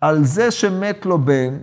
על 0.02 0.24
זה 0.24 0.52
שמת 0.52 1.06
לו 1.06 1.18
בן, 1.18 1.58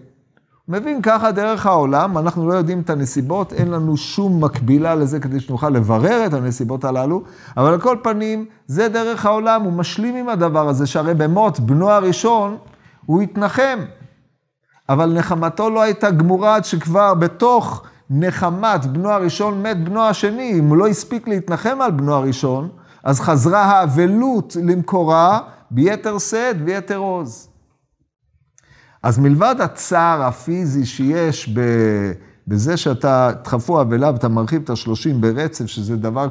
מבין 0.69 1.03
ככה 1.03 1.33
דרך 1.33 1.67
העולם, 1.67 2.19
אנחנו 2.19 2.49
לא 2.49 2.55
יודעים 2.55 2.81
את 2.81 2.91
הנסיבות, 2.91 3.53
אין 3.53 3.71
לנו 3.71 3.97
שום 3.97 4.45
מקבילה 4.45 4.95
לזה 4.95 5.21
כדי 5.21 5.41
שנוכל 5.41 5.71
לברר 5.71 6.27
את 6.27 6.33
הנסיבות 6.35 6.85
הללו, 6.85 7.23
אבל 7.57 7.73
על 7.73 7.81
כל 7.81 7.97
פנים, 8.03 8.47
זה 8.67 8.89
דרך 8.89 9.27
העולם, 9.27 9.63
הוא 9.63 9.73
משלים 9.73 10.17
עם 10.17 10.29
הדבר 10.29 10.69
הזה, 10.69 10.87
שהרי 10.87 11.15
במות 11.15 11.61
בנו 11.61 11.91
הראשון, 11.91 12.57
הוא 13.07 13.23
התנחם. 13.23 13.79
אבל 14.89 15.13
נחמתו 15.13 15.71
לא 15.71 15.83
הייתה 15.83 16.11
גמורה 16.11 16.55
עד 16.55 16.65
שכבר 16.65 17.15
בתוך 17.15 17.83
נחמת 18.11 18.87
בנו 18.87 19.11
הראשון 19.11 19.63
מת 19.63 19.85
בנו 19.85 20.03
השני. 20.03 20.53
אם 20.59 20.69
הוא 20.69 20.77
לא 20.77 20.87
הספיק 20.87 21.29
להתנחם 21.29 21.79
על 21.81 21.91
בנו 21.91 22.15
הראשון, 22.15 22.69
אז 23.05 23.21
חזרה 23.21 23.63
האבלות 23.63 24.57
למקורה 24.63 25.39
ביתר 25.71 26.19
שאת, 26.19 26.63
ביתר 26.65 26.97
עוז. 26.97 27.49
אז 29.03 29.19
מלבד 29.19 29.55
הצער 29.61 30.23
הפיזי 30.23 30.87
שיש 30.87 31.51
בזה 32.49 32.77
שאתה 32.77 33.31
תדחפו 33.43 33.81
אבליו 33.81 34.13
ואתה 34.13 34.29
מרחיב 34.29 34.63
את 34.63 34.71
השלושים 34.71 35.21
ברצף, 35.21 35.67
שזה 35.67 35.97
דבר, 35.97 36.29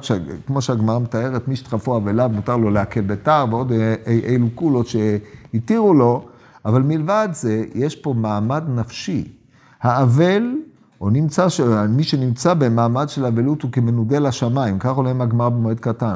כמו 0.48 0.62
שהגמרא 0.62 1.00
מתארת, 1.00 1.48
מי 1.48 1.56
שתדחפו 1.56 1.98
אבליו 1.98 2.30
מותר 2.34 2.58
לו 2.58 2.70
להקל 2.70 3.02
בתר 3.02 3.46
ועוד 3.52 3.72
אילו 4.08 4.50
קולות 4.56 4.88
שהתירו 4.88 5.94
לו, 5.94 6.26
אבל 6.66 6.82
מלבד 6.82 7.30
זה, 7.32 7.64
יש 7.74 7.96
פה 7.96 8.14
מעמד 8.14 8.64
נפשי. 8.70 9.28
האבל, 9.82 10.56
או 11.02 11.10
נמצא, 11.10 11.48
מי 11.90 12.04
שנמצא 12.04 12.54
במעמד 12.54 13.10
של 13.10 13.26
אבלות 13.26 13.62
הוא 13.62 13.72
כמנודה 13.72 14.20
לשמיים, 14.20 14.80
כך 14.80 14.92
עולה 14.96 15.14
מהגמרא 15.14 15.50
במועד 15.50 15.80
קטן. 15.80 16.16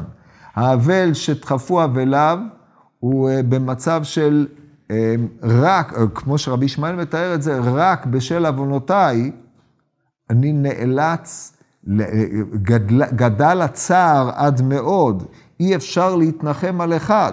האבל 0.54 1.14
שדחפו 1.14 1.84
אבליו 1.84 2.38
הוא 3.00 3.30
אה, 3.30 3.42
במצב 3.42 4.00
של 4.04 4.46
רק, 5.42 5.94
אה, 5.94 6.06
כמו 6.14 6.38
שרבי 6.38 6.64
ישמעאל 6.64 6.96
מתאר 6.96 7.34
את 7.34 7.42
זה, 7.42 7.58
רק 7.58 8.06
בשל 8.06 8.46
עוונותיי, 8.46 9.30
אני 10.30 10.52
נאלץ, 10.52 11.56
גדל, 12.54 13.04
גדל 13.06 13.60
הצער 13.62 14.30
עד 14.34 14.62
מאוד, 14.62 15.24
אי 15.60 15.76
אפשר 15.76 16.16
להתנחם 16.16 16.80
על 16.80 16.96
אחד. 16.96 17.32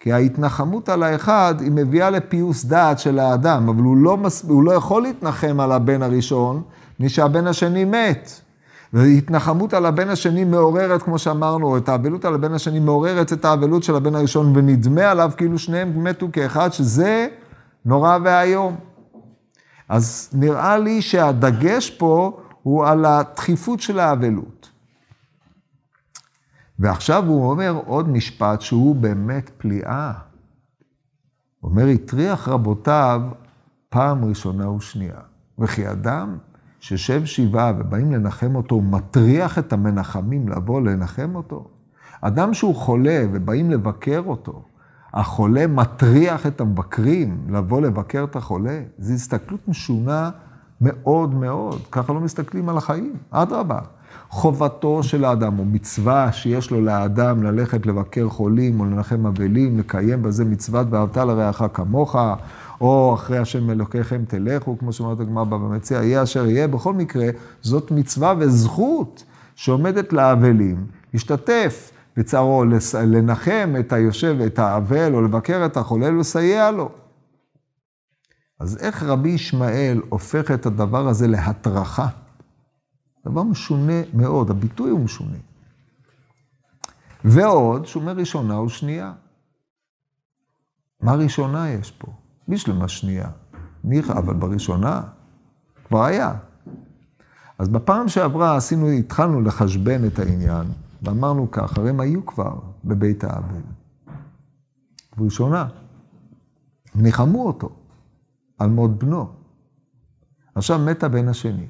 כי 0.00 0.12
ההתנחמות 0.12 0.88
על 0.88 1.02
האחד 1.02 1.54
היא 1.60 1.72
מביאה 1.72 2.10
לפיוס 2.10 2.64
דעת 2.64 2.98
של 2.98 3.18
האדם, 3.18 3.68
אבל 3.68 3.82
הוא 3.82 3.96
לא, 3.96 4.16
מס... 4.16 4.44
הוא 4.48 4.62
לא 4.62 4.72
יכול 4.72 5.02
להתנחם 5.02 5.60
על 5.60 5.72
הבן 5.72 6.02
הראשון, 6.02 6.62
מפני 6.94 7.08
שהבן 7.08 7.46
השני 7.46 7.84
מת. 7.84 8.40
והתנחמות 8.94 9.74
על 9.74 9.86
הבן 9.86 10.08
השני 10.08 10.44
מעוררת, 10.44 11.02
כמו 11.02 11.18
שאמרנו, 11.18 11.76
את 11.76 11.88
האבלות 11.88 12.24
על 12.24 12.34
הבן 12.34 12.52
השני 12.52 12.80
מעוררת 12.80 13.32
את 13.32 13.44
האבלות 13.44 13.82
של 13.82 13.96
הבן 13.96 14.14
הראשון, 14.14 14.56
ונדמה 14.56 15.10
עליו 15.10 15.30
כאילו 15.36 15.58
שניהם 15.58 16.04
מתו 16.04 16.28
כאחד, 16.32 16.72
שזה 16.72 17.28
נורא 17.84 18.18
ואיום. 18.24 18.76
אז 19.88 20.30
נראה 20.32 20.78
לי 20.78 21.02
שהדגש 21.02 21.90
פה 21.90 22.40
הוא 22.62 22.86
על 22.86 23.04
הדחיפות 23.04 23.80
של 23.80 23.98
האבלות. 23.98 24.70
ועכשיו 26.78 27.24
הוא 27.26 27.50
אומר 27.50 27.80
עוד 27.86 28.08
משפט 28.08 28.60
שהוא 28.60 28.96
באמת 28.96 29.50
פליאה. 29.58 30.12
אומר, 31.62 31.86
הטריח 31.86 32.48
רבותיו 32.48 33.22
פעם 33.88 34.24
ראשונה 34.24 34.70
ושנייה. 34.70 35.20
וכי 35.58 35.90
אדם 35.90 36.38
שיושב 36.84 37.24
שבעה 37.24 37.72
ובאים 37.78 38.12
לנחם 38.12 38.56
אותו, 38.56 38.74
הוא 38.74 38.82
מטריח 38.82 39.58
את 39.58 39.72
המנחמים 39.72 40.48
לבוא 40.48 40.80
לנחם 40.80 41.34
אותו. 41.34 41.68
אדם 42.20 42.54
שהוא 42.54 42.74
חולה 42.74 43.24
ובאים 43.32 43.70
לבקר 43.70 44.22
אותו, 44.26 44.62
החולה 45.14 45.66
מטריח 45.66 46.46
את 46.46 46.60
המבקרים 46.60 47.46
לבוא 47.48 47.80
לבקר 47.80 48.24
את 48.30 48.36
החולה, 48.36 48.80
זו 48.98 49.12
הסתכלות 49.12 49.68
משונה 49.68 50.30
מאוד 50.80 51.34
מאוד. 51.34 51.80
ככה 51.90 52.12
לא 52.12 52.20
מסתכלים 52.20 52.68
על 52.68 52.76
החיים, 52.76 53.12
אדרבה. 53.30 53.78
חובתו 54.28 55.02
של 55.02 55.24
האדם, 55.24 55.58
או 55.58 55.64
מצווה 55.64 56.32
שיש 56.32 56.70
לו 56.70 56.80
לאדם 56.80 57.42
ללכת 57.42 57.86
לבקר 57.86 58.28
חולים 58.28 58.80
או 58.80 58.84
לנחם 58.84 59.26
אבלים, 59.26 59.78
לקיים 59.78 60.22
בזה 60.22 60.44
מצוות 60.44 60.86
ואהבת 60.90 61.16
לרעך 61.16 61.62
כמוך, 61.74 62.16
או 62.80 63.14
אחרי 63.14 63.38
השם 63.38 63.70
אלוקיכם 63.70 64.24
תלכו, 64.28 64.78
כמו 64.78 64.92
שאומרת 64.92 65.20
הגמרא 65.20 65.44
בבא 65.44 65.56
מציע, 65.56 66.02
יהיה 66.02 66.22
אשר 66.22 66.46
יהיה. 66.46 66.68
בכל 66.68 66.94
מקרה, 66.94 67.26
זאת 67.62 67.90
מצווה 67.90 68.34
וזכות 68.38 69.24
שעומדת 69.54 70.12
לאבלים, 70.12 70.86
להשתתף 71.12 71.92
בצערו, 72.16 72.64
לנחם 73.06 73.74
את 73.80 73.92
היושב, 73.92 74.36
את 74.46 74.58
האבל, 74.58 75.14
או 75.14 75.22
לבקר 75.22 75.66
את 75.66 75.76
החולה, 75.76 76.10
לסייע 76.10 76.70
לו. 76.70 76.90
אז 78.60 78.76
איך 78.76 79.02
רבי 79.02 79.28
ישמעאל 79.28 80.02
הופך 80.08 80.50
את 80.50 80.66
הדבר 80.66 81.08
הזה 81.08 81.26
להטרחה? 81.26 82.08
דבר 83.26 83.42
משונה 83.42 84.02
מאוד, 84.14 84.50
הביטוי 84.50 84.90
הוא 84.90 85.00
משונה. 85.00 85.36
ועוד, 87.24 87.86
שהוא 87.86 88.00
אומר 88.00 88.12
ראשונה 88.12 88.60
ושנייה. 88.60 89.12
מה 91.00 91.14
ראשונה 91.14 91.70
יש 91.70 91.90
פה? 91.90 92.12
בשלמה 92.48 92.88
שנייה. 92.88 93.28
ניחא, 93.84 94.12
אבל 94.12 94.34
בראשונה 94.34 95.02
כבר 95.84 96.04
היה. 96.04 96.34
אז 97.58 97.68
בפעם 97.68 98.08
שעברה 98.08 98.56
עשינו, 98.56 98.88
התחלנו 98.88 99.40
לחשבן 99.40 100.06
את 100.06 100.18
העניין, 100.18 100.66
ואמרנו 101.02 101.50
כך, 101.50 101.78
הרי 101.78 101.90
הם 101.90 102.00
היו 102.00 102.26
כבר 102.26 102.58
בבית 102.84 103.24
האבל. 103.24 103.60
בראשונה. 105.16 105.68
ניחמו 106.94 107.46
אותו 107.46 107.70
על 108.58 108.70
מות 108.70 108.98
בנו. 108.98 109.28
עכשיו 110.54 110.78
מת 110.78 111.02
הבן 111.02 111.28
השני. 111.28 111.66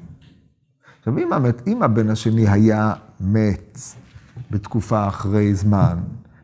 עכשיו, 0.98 1.18
אם, 1.18 1.32
המת, 1.32 1.68
אם 1.68 1.82
הבן 1.82 2.10
השני 2.10 2.48
היה 2.48 2.94
מת 3.20 3.78
בתקופה 4.50 5.08
אחרי 5.08 5.54
זמן, 5.54 5.98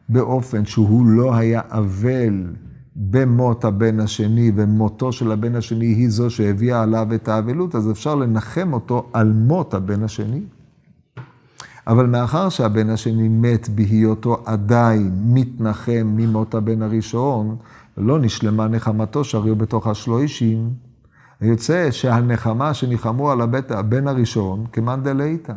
באופן 0.09 0.65
שהוא 0.65 1.07
לא 1.07 1.35
היה 1.35 1.61
אבל 1.69 2.55
במות 3.01 3.65
הבן 3.65 4.01
השני, 4.01 4.53
ומותו 4.57 5.13
של 5.13 5.33
הבן 5.33 5.55
השני 5.55 5.87
היא 5.87 6.11
זו 6.11 6.31
שהביאה 6.31 6.83
עליו 6.83 7.15
את 7.15 7.29
האבלות, 7.29 7.75
אז 7.75 7.91
אפשר 7.91 8.15
לנחם 8.15 8.73
אותו 8.73 9.07
על 9.13 9.33
מות 9.33 9.75
הבן 9.75 10.03
השני. 10.03 10.41
אבל 11.87 12.07
מאחר 12.07 12.49
שהבן 12.49 12.91
השני 12.91 13.29
מת 13.29 13.69
בהיותו 13.69 14.43
עדיין 14.47 15.11
מתנחם 15.25 16.13
ממות 16.17 16.55
הבן 16.55 16.83
הראשון, 16.83 17.57
לא 17.97 18.19
נשלמה 18.19 18.69
נחמתו 18.69 19.25
שהרי 19.25 19.51
הוא 19.51 19.59
בתוך 19.59 19.87
השלושים, 19.87 20.71
יוצא 21.41 21.91
שהנחמה 21.91 22.75
שניחמו 22.75 23.31
על 23.31 23.41
הבן 23.71 24.09
הראשון, 24.09 24.65
כמאן 24.73 25.03
דלהיתא. 25.03 25.53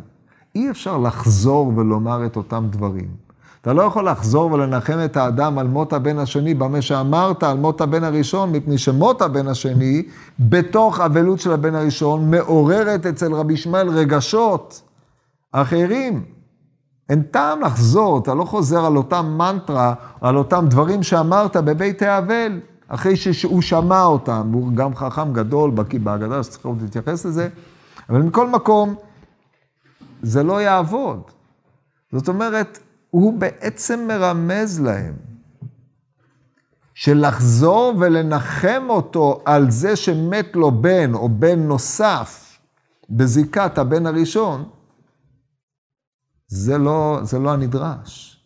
אי 0.54 0.70
אפשר 0.70 0.98
לחזור 0.98 1.72
ולומר 1.76 2.26
את 2.26 2.36
אותם 2.36 2.66
דברים. 2.70 3.23
אתה 3.64 3.72
לא 3.72 3.82
יכול 3.82 4.08
לחזור 4.08 4.52
ולנחם 4.52 4.98
את 5.04 5.16
האדם 5.16 5.58
על 5.58 5.68
מות 5.68 5.92
הבן 5.92 6.18
השני 6.18 6.54
במה 6.54 6.82
שאמרת 6.82 7.42
על 7.42 7.56
מות 7.56 7.80
הבן 7.80 8.04
הראשון, 8.04 8.52
מפני 8.52 8.78
שמות 8.78 9.22
הבן 9.22 9.48
השני, 9.48 10.02
בתוך 10.38 11.00
אבלות 11.00 11.40
של 11.40 11.52
הבן 11.52 11.74
הראשון, 11.74 12.30
מעוררת 12.30 13.06
אצל 13.06 13.34
רבי 13.34 13.52
ישמעאל 13.52 13.88
רגשות 13.88 14.82
אחרים. 15.52 16.24
אין 17.08 17.22
טעם 17.22 17.60
לחזור, 17.60 18.18
אתה 18.18 18.34
לא 18.34 18.44
חוזר 18.44 18.84
על 18.84 18.96
אותם 18.96 19.34
מנטרה, 19.38 19.94
על 20.20 20.36
אותם 20.36 20.66
דברים 20.68 21.02
שאמרת 21.02 21.56
בבית 21.56 22.02
האבל, 22.02 22.60
אחרי 22.88 23.16
שהוא 23.16 23.62
שמע 23.62 24.04
אותם, 24.04 24.50
הוא 24.52 24.72
גם 24.72 24.94
חכם 24.94 25.32
גדול, 25.32 25.70
בקיא 25.70 26.00
בהגדה, 26.00 26.42
שצריך 26.42 26.66
להתייחס 26.80 27.26
לזה, 27.26 27.48
אבל 28.10 28.22
מכל 28.22 28.48
מקום, 28.48 28.94
זה 30.22 30.42
לא 30.42 30.62
יעבוד. 30.62 31.20
זאת 32.12 32.28
אומרת, 32.28 32.78
הוא 33.14 33.32
בעצם 33.38 34.06
מרמז 34.08 34.80
להם 34.80 35.14
שלחזור 36.94 37.94
ולנחם 38.00 38.86
אותו 38.88 39.42
על 39.44 39.70
זה 39.70 39.96
שמת 39.96 40.56
לו 40.56 40.70
בן 40.70 41.14
או 41.14 41.28
בן 41.28 41.58
נוסף 41.58 42.58
בזיקת 43.10 43.78
הבן 43.78 44.06
הראשון, 44.06 44.68
זה 46.46 46.78
לא, 46.78 47.18
זה 47.22 47.38
לא 47.38 47.50
הנדרש. 47.50 48.40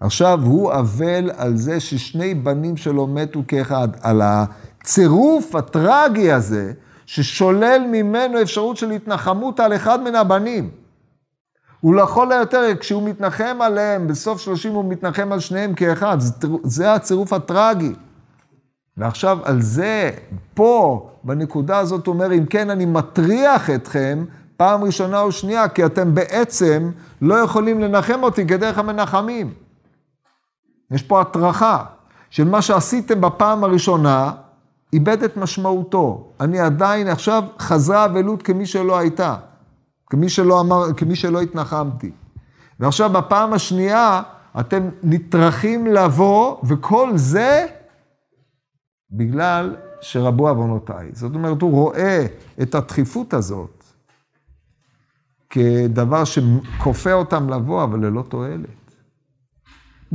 עכשיו 0.00 0.40
הוא 0.42 0.72
אבל 0.72 1.30
על 1.36 1.56
זה 1.56 1.80
ששני 1.80 2.34
בנים 2.34 2.76
שלו 2.76 3.06
מתו 3.06 3.42
כאחד, 3.48 3.88
על 4.00 4.22
הצירוף 4.24 5.54
הטרגי 5.54 6.32
הזה, 6.32 6.72
ששולל 7.06 7.82
ממנו 7.92 8.42
אפשרות 8.42 8.76
של 8.76 8.90
התנחמות 8.90 9.60
על 9.60 9.76
אחד 9.76 10.00
מן 10.02 10.14
הבנים. 10.14 10.85
הוא 11.86 11.94
לכל 11.94 12.32
היותר, 12.32 12.62
כשהוא 12.80 13.02
מתנחם 13.02 13.58
עליהם, 13.60 14.06
בסוף 14.06 14.40
שלושים 14.40 14.72
הוא 14.72 14.84
מתנחם 14.84 15.32
על 15.32 15.40
שניהם 15.40 15.74
כאחד, 15.74 16.20
זה, 16.20 16.32
זה 16.62 16.94
הצירוף 16.94 17.32
הטרגי. 17.32 17.92
ועכשיו 18.96 19.38
על 19.44 19.62
זה, 19.62 20.10
פה, 20.54 21.08
בנקודה 21.24 21.78
הזאת, 21.78 22.06
הוא 22.06 22.14
אומר, 22.14 22.32
אם 22.32 22.46
כן, 22.46 22.70
אני 22.70 22.86
מטריח 22.86 23.70
אתכם 23.70 24.24
פעם 24.56 24.84
ראשונה 24.84 25.20
או 25.20 25.32
שנייה, 25.32 25.68
כי 25.68 25.86
אתם 25.86 26.14
בעצם 26.14 26.90
לא 27.22 27.34
יכולים 27.34 27.80
לנחם 27.80 28.22
אותי 28.22 28.46
כדרך 28.46 28.78
המנחמים. 28.78 29.54
יש 30.90 31.02
פה 31.02 31.20
הטרחה 31.20 31.84
של 32.30 32.44
מה 32.44 32.62
שעשיתם 32.62 33.20
בפעם 33.20 33.64
הראשונה, 33.64 34.32
איבד 34.92 35.22
את 35.22 35.36
משמעותו. 35.36 36.28
אני 36.40 36.60
עדיין 36.60 37.08
עכשיו 37.08 37.42
חזרה 37.58 38.04
אבלות 38.04 38.42
כמי 38.42 38.66
שלא 38.66 38.98
הייתה. 38.98 39.36
כמי 40.10 40.28
שלא 40.28 40.60
אמר, 40.60 40.92
כמי 40.96 41.16
שלא 41.16 41.40
התנחמתי. 41.42 42.10
ועכשיו 42.80 43.10
בפעם 43.10 43.52
השנייה 43.52 44.22
אתם 44.60 44.88
נטרחים 45.02 45.86
לבוא, 45.86 46.56
וכל 46.64 47.10
זה 47.14 47.66
בגלל 49.10 49.76
שרבו 50.00 50.48
עוונותיי. 50.48 51.10
זאת 51.12 51.34
אומרת, 51.34 51.62
הוא 51.62 51.70
רואה 51.70 52.26
את 52.62 52.74
הדחיפות 52.74 53.34
הזאת 53.34 53.84
כדבר 55.50 56.24
שכופה 56.24 57.12
אותם 57.12 57.50
לבוא, 57.50 57.84
אבל 57.84 58.06
ללא 58.06 58.22
תועלת. 58.28 58.85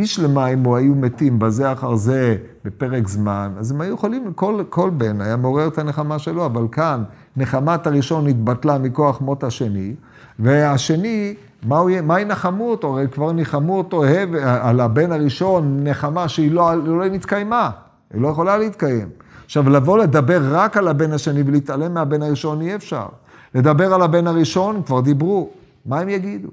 בשלמה 0.01 0.47
אם 0.47 0.63
הוא 0.63 0.77
היו 0.77 0.95
מתים 0.95 1.39
בזה 1.39 1.71
אחר 1.71 1.95
זה 1.95 2.37
בפרק 2.65 3.07
זמן, 3.07 3.51
אז 3.59 3.71
הם 3.71 3.81
היו 3.81 3.93
יכולים, 3.93 4.33
כל, 4.33 4.63
כל 4.69 4.89
בן 4.89 5.21
היה 5.21 5.35
מעורר 5.35 5.67
את 5.67 5.77
הנחמה 5.77 6.19
שלו, 6.19 6.45
אבל 6.45 6.67
כאן 6.71 7.03
נחמת 7.37 7.87
הראשון 7.87 8.27
התבטלה 8.27 8.77
מכוח 8.77 9.21
מות 9.21 9.43
השני, 9.43 9.95
והשני, 10.39 11.35
מה, 11.63 11.77
הוא, 11.77 11.91
מה 12.03 12.19
ינחמו 12.19 12.71
אותו? 12.71 12.87
הרי 12.87 13.07
כבר 13.07 13.31
ניחמו 13.31 13.77
אותו 13.77 14.05
הב, 14.05 14.35
על 14.35 14.79
הבן 14.79 15.11
הראשון 15.11 15.79
נחמה 15.83 16.27
שהיא 16.27 16.51
לא, 16.51 16.75
לא 16.75 17.05
נתקיימה, 17.09 17.69
היא 18.13 18.21
לא 18.21 18.27
יכולה 18.27 18.57
להתקיים. 18.57 19.09
עכשיו, 19.45 19.69
לבוא 19.69 19.97
לדבר 19.97 20.41
רק 20.51 20.77
על 20.77 20.87
הבן 20.87 21.11
השני 21.11 21.43
ולהתעלם 21.45 21.93
מהבן 21.93 22.21
הראשון 22.21 22.61
אי 22.61 22.75
אפשר. 22.75 23.05
לדבר 23.55 23.93
על 23.93 24.01
הבן 24.01 24.27
הראשון, 24.27 24.81
כבר 24.85 25.01
דיברו, 25.01 25.49
מה 25.85 25.99
הם 25.99 26.09
יגידו? 26.09 26.49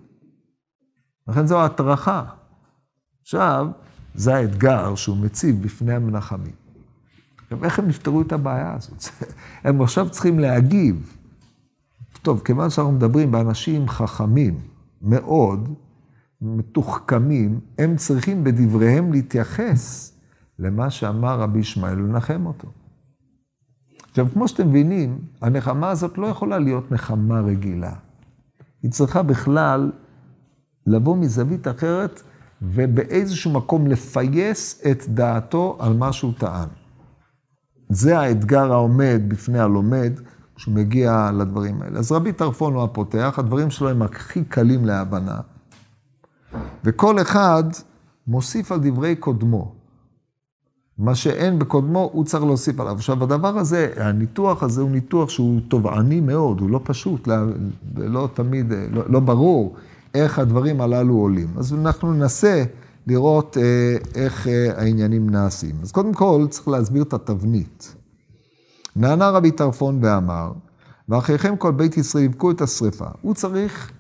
לכן 1.29 1.47
זו 1.47 1.65
הטרחה. 1.65 2.23
עכשיו, 3.29 3.67
זה 4.15 4.35
האתגר 4.35 4.95
שהוא 4.95 5.17
מציב 5.17 5.63
בפני 5.63 5.95
המנחמים. 5.95 6.53
עכשיו, 7.45 7.65
איך 7.65 7.79
הם 7.79 7.89
נפתרו 7.89 8.23
את 8.23 8.33
הבעיה 8.33 8.75
הזאת? 8.75 9.05
הם 9.65 9.83
עכשיו 9.83 10.11
צריכים 10.11 10.39
להגיב. 10.39 11.15
טוב, 12.23 12.43
כיוון 12.45 12.71
שאנחנו 12.71 12.93
מדברים 12.93 13.31
באנשים 13.33 13.89
חכמים 13.89 14.61
מאוד, 15.03 15.75
מתוחכמים, 16.41 17.61
הם 17.79 17.97
צריכים 17.97 18.45
בדבריהם 18.45 19.13
להתייחס 19.13 20.13
למה 20.59 20.91
שאמר 20.91 21.41
רבי 21.41 21.59
ישמעאל 21.59 22.01
ולנחם 22.03 22.47
אותו. 22.47 22.69
עכשיו, 24.11 24.27
כמו 24.33 24.49
שאתם 24.49 24.69
מבינים, 24.69 25.19
הנחמה 25.43 25.91
הזאת 25.91 26.19
לא 26.19 26.27
יכולה 26.27 26.59
להיות 26.59 26.93
נחמה 26.93 27.41
רגילה. 27.41 27.93
היא 28.83 28.91
צריכה 28.91 29.23
בכלל 29.23 29.93
לבוא 30.87 31.17
מזווית 31.17 31.69
אחרת 31.69 32.23
ובאיזשהו 32.63 33.53
מקום 33.53 33.87
לפייס 33.87 34.83
את 34.91 35.09
דעתו 35.09 35.77
על 35.81 35.93
מה 35.93 36.13
שהוא 36.13 36.33
טען. 36.39 36.69
זה 37.89 38.19
האתגר 38.19 38.73
העומד 38.73 39.23
בפני 39.29 39.59
הלומד 39.59 40.13
כשהוא 40.57 40.75
מגיע 40.75 41.31
לדברים 41.39 41.83
האלה. 41.83 41.99
אז 41.99 42.13
רבי 42.13 42.33
טרפון 42.33 42.75
הוא 42.75 42.83
הפותח, 42.83 43.35
הדברים 43.39 43.71
שלו 43.71 43.89
הם 43.89 44.03
הכי 44.03 44.45
קלים 44.45 44.85
להבנה, 44.85 45.41
וכל 46.85 47.21
אחד 47.21 47.65
מוסיף 48.27 48.73
על 48.73 48.81
דברי 48.83 49.17
קודמו. 49.17 49.75
מה 50.99 51.15
שאין 51.15 51.59
בקודמו, 51.59 52.11
הוא 52.13 52.25
צריך 52.25 52.45
להוסיף 52.45 52.81
עליו. 52.81 52.95
עכשיו, 52.95 53.23
הדבר 53.23 53.59
הזה, 53.59 53.93
הניתוח 53.97 54.63
הזה 54.63 54.81
הוא 54.81 54.91
ניתוח 54.91 55.29
שהוא 55.29 55.61
תובעני 55.69 56.21
מאוד, 56.21 56.61
הוא 56.61 56.71
לא 56.71 56.81
פשוט, 56.85 57.27
לא, 57.27 57.37
לא 57.97 58.29
תמיד, 58.35 58.73
לא, 58.91 59.03
לא 59.09 59.21
ברור. 59.21 59.77
איך 60.15 60.39
הדברים 60.39 60.81
הללו 60.81 61.15
עולים. 61.15 61.49
אז 61.57 61.75
אנחנו 61.75 62.13
ננסה 62.13 62.65
לראות 63.07 63.57
אה, 63.57 63.97
איך 64.15 64.49
אה, 64.49 64.81
העניינים 64.81 65.31
נעשים. 65.31 65.75
אז 65.83 65.93
קודם 65.93 66.15
כל 66.15 66.47
צריך 66.51 66.69
להסביר 66.69 67.03
את 67.03 67.13
התבנית. 67.13 67.95
נענה 68.97 69.31
רבי 69.31 69.51
טרפון 69.51 69.99
ואמר, 70.03 70.53
ואחריכם 71.09 71.57
כל 71.57 71.73
בית 71.73 71.97
ישראל 71.97 72.25
יבכו 72.25 72.51
את 72.51 72.61
השרפה. 72.61 73.09
הוא 73.21 73.35
צריך, 73.35 73.93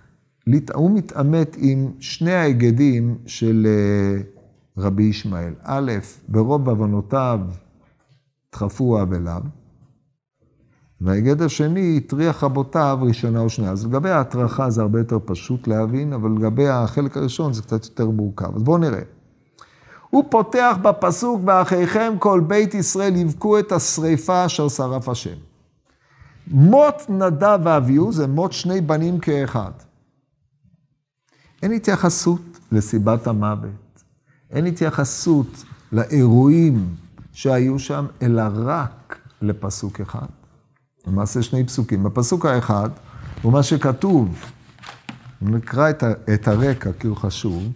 הוא 0.74 0.90
מתעמת 0.90 1.56
עם 1.60 1.92
שני 2.00 2.32
ההיגדים 2.32 3.18
של 3.26 3.66
אה, 3.66 4.22
רבי 4.78 5.02
ישמעאל. 5.02 5.54
א', 5.62 5.92
ברוב 6.28 6.68
עוונותיו 6.68 7.40
דחפו 8.52 9.02
אבליו. 9.02 9.42
וההיגד 11.00 11.42
השני 11.42 12.00
הטריח 12.04 12.44
רבותיו 12.44 12.98
ראשונה 13.02 13.40
או 13.40 13.50
שנייה. 13.50 13.72
אז 13.72 13.86
לגבי 13.86 14.10
ההטרחה 14.10 14.70
זה 14.70 14.82
הרבה 14.82 14.98
יותר 14.98 15.18
פשוט 15.24 15.68
להבין, 15.68 16.12
אבל 16.12 16.30
לגבי 16.30 16.68
החלק 16.68 17.16
הראשון 17.16 17.52
זה 17.52 17.62
קצת 17.62 17.84
יותר 17.84 18.10
מורכב. 18.10 18.56
אז 18.56 18.62
בואו 18.62 18.78
נראה. 18.78 19.02
הוא 20.10 20.24
פותח 20.30 20.76
בפסוק, 20.82 21.40
ואחיכם 21.46 22.14
כל 22.18 22.40
בית 22.46 22.74
ישראל 22.74 23.16
יבכו 23.16 23.58
את 23.58 23.72
השריפה 23.72 24.46
אשר 24.46 24.68
שרף 24.68 25.08
השם. 25.08 25.36
מות 26.50 27.02
נדב 27.08 27.58
ואביהו 27.64 28.12
זה 28.12 28.26
מות 28.26 28.52
שני 28.52 28.80
בנים 28.80 29.18
כאחד. 29.18 29.70
אין 31.62 31.72
התייחסות 31.72 32.40
לסיבת 32.72 33.26
המוות, 33.26 34.02
אין 34.50 34.66
התייחסות 34.66 35.64
לאירועים 35.92 36.94
שהיו 37.32 37.78
שם, 37.78 38.06
אלא 38.22 38.42
רק 38.54 39.18
לפסוק 39.42 40.00
אחד. 40.00 40.37
למעשה 41.08 41.42
שני 41.42 41.64
פסוקים. 41.64 42.02
בפסוק 42.02 42.46
האחד 42.46 42.88
הוא 43.42 43.52
מה 43.52 43.62
שכתוב, 43.62 44.44
נקרא 45.42 45.90
את, 45.90 46.04
את 46.34 46.48
הרקע 46.48 46.90
כי 46.92 47.06
הוא 47.06 47.16
חשוב. 47.16 47.72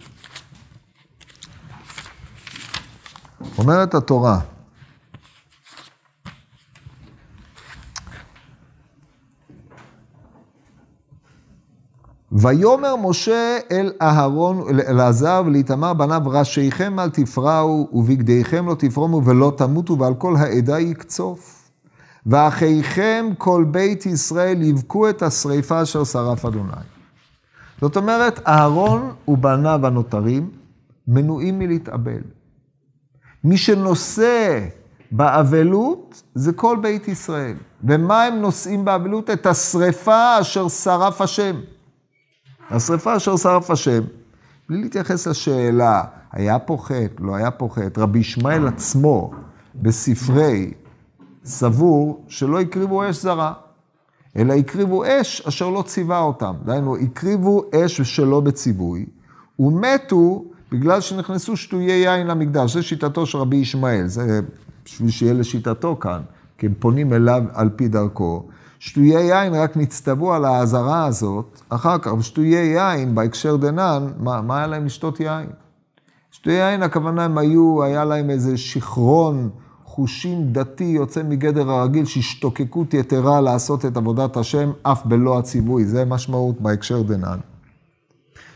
אומרת 3.57 3.95
התורה, 3.95 4.39
ויאמר 12.31 12.95
משה 12.95 13.57
אל 13.71 13.91
אהרון, 14.01 14.79
אל 14.87 14.99
עזר 14.99 15.43
ולאיתמר 15.45 15.93
בניו, 15.93 16.21
ראשיכם 16.25 16.99
אל 16.99 17.09
תפרעו 17.09 17.89
ובגדיכם 17.93 18.67
לא 18.67 18.75
תפרומו 18.75 19.25
ולא 19.25 19.53
תמותו 19.57 19.99
ועל 19.99 20.13
כל 20.13 20.35
העדה 20.35 20.79
יקצוף. 20.79 21.62
ואחיכם 22.25 23.29
כל 23.37 23.65
בית 23.71 24.05
ישראל 24.05 24.61
יבכו 24.61 25.09
את 25.09 25.21
השריפה 25.21 25.81
אשר 25.81 26.03
שרף 26.03 26.45
אדוני. 26.45 26.71
זאת 27.81 27.97
אומרת, 27.97 28.47
אהרון 28.47 29.13
ובניו 29.27 29.87
הנותרים 29.87 30.49
מנועים 31.07 31.59
מלהתאבל. 31.59 32.21
מי 33.43 33.57
שנושא 33.57 34.67
באבלות 35.11 36.23
זה 36.35 36.53
כל 36.53 36.77
בית 36.81 37.07
ישראל. 37.07 37.55
ומה 37.83 38.23
הם 38.23 38.35
נושאים 38.35 38.85
באבלות? 38.85 39.29
את 39.29 39.45
השרפה 39.45 40.41
אשר 40.41 40.69
שרף 40.69 41.21
השם. 41.21 41.55
השרפה 42.69 43.15
אשר 43.17 43.37
שרף 43.37 43.71
השם. 43.71 44.01
בלי 44.69 44.81
להתייחס 44.81 45.27
לשאלה, 45.27 46.03
היה 46.31 46.59
פה 46.59 46.77
חטא, 46.81 47.23
לא 47.23 47.35
היה 47.35 47.51
פה 47.51 47.69
חטא, 47.71 47.99
רבי 47.99 48.19
ישמעאל 48.19 48.67
עצמו 48.67 49.31
בספרי 49.75 50.73
סבור 51.45 52.23
שלא 52.27 52.59
הקריבו 52.61 53.09
אש 53.09 53.21
זרה, 53.21 53.53
אלא 54.37 54.53
הקריבו 54.53 55.03
אש 55.05 55.41
אשר 55.47 55.69
לא 55.69 55.81
ציווה 55.81 56.19
אותם. 56.19 56.53
דהיינו, 56.65 56.97
הקריבו 56.97 57.63
אש 57.75 58.01
שלא 58.01 58.39
בציווי, 58.39 59.05
ומתו 59.59 60.43
בגלל 60.71 61.01
שנכנסו 61.01 61.57
שטויי 61.57 61.91
יין 61.91 62.27
למקדש. 62.27 62.73
זה 62.73 62.81
שיטתו 62.81 63.25
של 63.25 63.37
רבי 63.37 63.55
ישמעאל, 63.55 64.07
זה 64.07 64.41
בשביל 64.85 65.09
שיהיה 65.09 65.33
לשיטתו 65.33 65.99
כאן, 65.99 66.21
כי 66.57 66.65
הם 66.65 66.73
פונים 66.79 67.13
אליו 67.13 67.43
על 67.53 67.69
פי 67.75 67.87
דרכו. 67.87 68.47
שטויי 68.79 69.23
יין 69.23 69.55
רק 69.55 69.77
נצטוו 69.77 70.33
על 70.33 70.45
האזהרה 70.45 71.05
הזאת, 71.05 71.61
אחר 71.69 71.97
כך, 71.97 72.11
שטויי 72.21 72.55
יין, 72.55 73.15
בהקשר 73.15 73.55
דנן, 73.55 74.07
מה, 74.19 74.41
מה 74.41 74.57
היה 74.57 74.67
להם 74.67 74.85
לשתות 74.85 75.19
יין? 75.19 75.47
שטויי 76.31 76.55
יין, 76.55 76.83
הכוונה 76.83 77.25
הם 77.25 77.37
היו, 77.37 77.83
היה 77.83 78.05
להם 78.05 78.29
איזה 78.29 78.57
שיכרון 78.57 79.49
חושים 79.95 80.53
דתי 80.53 80.83
יוצא 80.83 81.23
מגדר 81.23 81.71
הרגיל, 81.71 82.05
שהשתוקקות 82.05 82.93
יתרה 82.93 83.41
לעשות 83.41 83.85
את 83.85 83.97
עבודת 83.97 84.37
השם, 84.37 84.71
אף 84.83 85.05
בלא 85.05 85.39
הציווי. 85.39 85.85
זה 85.85 86.05
משמעות 86.05 86.61
בהקשר 86.61 87.01
דנן. 87.01 87.39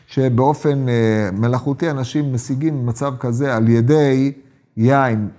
שבאופן 0.08 0.90
אה, 0.90 1.30
מלאכותי 1.34 1.92
אנשים 1.92 2.34
משיגים 2.34 2.86
מצב 2.86 3.14
כזה 3.20 3.56
על 3.56 3.70
ידי 3.70 4.32
יין, 4.78 5.30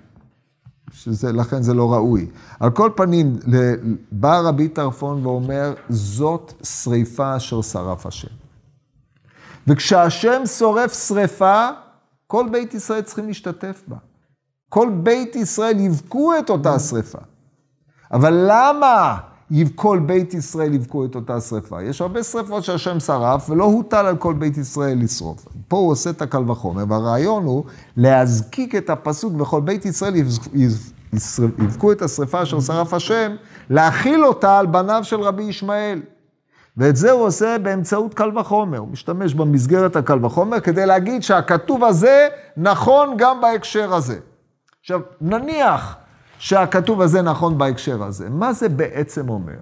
שלכן 0.93 1.63
זה 1.63 1.75
לא 1.75 1.93
ראוי. 1.93 2.27
על 2.61 2.71
כל 2.71 2.91
פנים, 2.97 3.37
בא 4.13 4.41
רבי 4.41 4.69
טרפון 4.69 5.27
ואומר, 5.27 5.75
זאת 5.89 6.53
שריפה 6.63 7.37
אשר 7.37 7.63
שרף 7.63 8.07
השם. 8.07 8.35
וכשהשם 9.67 10.43
שורף 10.47 11.07
שריפה, 11.09 11.69
כל 12.27 12.47
בית 12.53 12.75
ישראל 12.75 13.03
צריכים 13.03 13.27
להשתתף 13.27 13.83
בה. 13.89 13.97
כל 14.69 14.91
בית 15.03 15.37
ישראל 15.37 15.81
יבכו 15.81 16.39
את 16.39 16.51
אותה 16.51 16.79
שריפה. 16.79 17.19
אבל 18.13 18.45
למה 18.49 19.17
כל 19.75 19.99
בית 19.99 20.35
ישראל 20.35 20.75
יבכו 20.75 21.05
את 21.05 21.15
אותה 21.15 21.41
שריפה? 21.41 21.83
יש 21.83 22.01
הרבה 22.01 22.23
שריפות 22.23 22.65
שהשם 22.65 23.01
שרף, 23.01 23.51
ולא 23.51 23.65
הוטל 23.65 24.07
על 24.07 24.17
כל 24.17 24.35
בית 24.35 24.57
ישראל 24.57 24.99
לשרוף. 25.03 25.47
פה 25.69 25.77
הוא 25.77 25.91
עושה 25.91 26.11
את 26.11 26.23
הקל 26.23 26.51
וחומר, 26.51 26.85
והרעיון 26.89 27.45
הוא 27.45 27.65
להזקיק 27.97 28.75
את 28.75 28.91
הפסוק, 28.91 29.41
וכל 29.41 29.61
בית 29.61 29.87
ישראל 29.87 30.15
יבכו 31.59 31.93
את 31.93 32.03
השריפה 32.03 32.43
אשר 32.43 32.61
שרף 32.61 32.95
השם, 32.95 33.35
להכיל 33.71 34.25
אותה 34.25 34.59
על 34.59 34.67
בניו 34.67 35.01
של 35.05 35.21
רבי 35.21 35.43
ישמעאל. 35.43 36.01
ואת 36.77 36.97
זה 36.97 37.11
הוא 37.11 37.23
עושה 37.23 37.57
באמצעות 37.63 38.15
קל 38.15 38.39
וחומר. 38.39 38.79
הוא 38.79 38.89
משתמש 38.89 39.35
במסגרת 39.35 39.97
הקל 39.97 40.25
וחומר 40.25 40.61
כדי 40.61 40.87
להגיד 40.87 41.23
שהכתוב 41.23 41.85
הזה 41.85 42.29
נכון 42.57 43.15
גם 43.19 43.41
בהקשר 43.41 43.95
הזה. 43.95 44.19
עכשיו, 44.89 45.01
נניח 45.21 45.97
שהכתוב 46.39 47.01
הזה 47.01 47.23
נכון 47.23 47.59
בהקשר 47.59 48.03
הזה, 48.03 48.31
מה 48.31 48.53
זה 48.53 48.69
בעצם 48.69 49.29
אומר? 49.29 49.59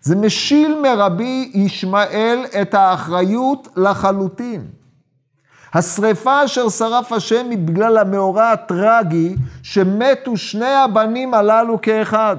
זה 0.00 0.16
משיל 0.16 0.80
מרבי 0.82 1.50
ישמעאל 1.54 2.44
את 2.62 2.74
האחריות 2.74 3.68
לחלוטין. 3.76 4.70
השרפה 5.74 6.44
אשר 6.44 6.68
שרף 6.68 7.12
השם 7.12 7.46
היא 7.50 7.58
בגלל 7.58 7.98
המאורע 7.98 8.50
הטרגי 8.50 9.36
שמתו 9.62 10.36
שני 10.36 10.74
הבנים 10.74 11.34
הללו 11.34 11.80
כאחד. 11.82 12.36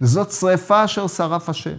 וזאת 0.00 0.32
שרפה 0.32 0.84
אשר 0.84 1.06
שרף 1.06 1.48
השם. 1.48 1.76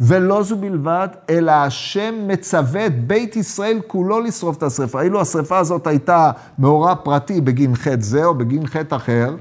ולא 0.00 0.42
זו 0.42 0.56
בלבד, 0.56 1.08
אלא 1.30 1.52
השם 1.52 2.14
מצווה 2.26 2.86
את 2.86 3.06
בית 3.06 3.36
ישראל 3.36 3.80
כולו 3.86 4.20
לשרוף 4.20 4.56
את 4.56 4.62
השרפה. 4.62 5.02
אילו 5.02 5.20
השרפה 5.20 5.58
הזאת 5.58 5.86
הייתה 5.86 6.30
מאורע 6.58 6.94
פרטי 6.94 7.40
בגין 7.40 7.74
חטא 7.74 8.00
זה 8.00 8.24
או 8.24 8.34
בגין 8.34 8.66
חטא 8.66 8.94
אחר, 8.94 9.36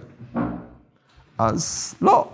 אז 1.37 1.95
לא. 2.01 2.27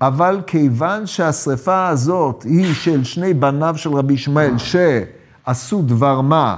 אבל 0.00 0.40
כיוון 0.46 1.06
שהשרפה 1.06 1.88
הזאת 1.88 2.42
היא 2.42 2.74
של 2.74 3.04
שני 3.04 3.34
בניו 3.34 3.74
של 3.76 3.92
רבי 3.92 4.14
ישמעאל, 4.14 4.54
שעשו 4.58 5.82
דבר 5.82 6.20
מה, 6.20 6.56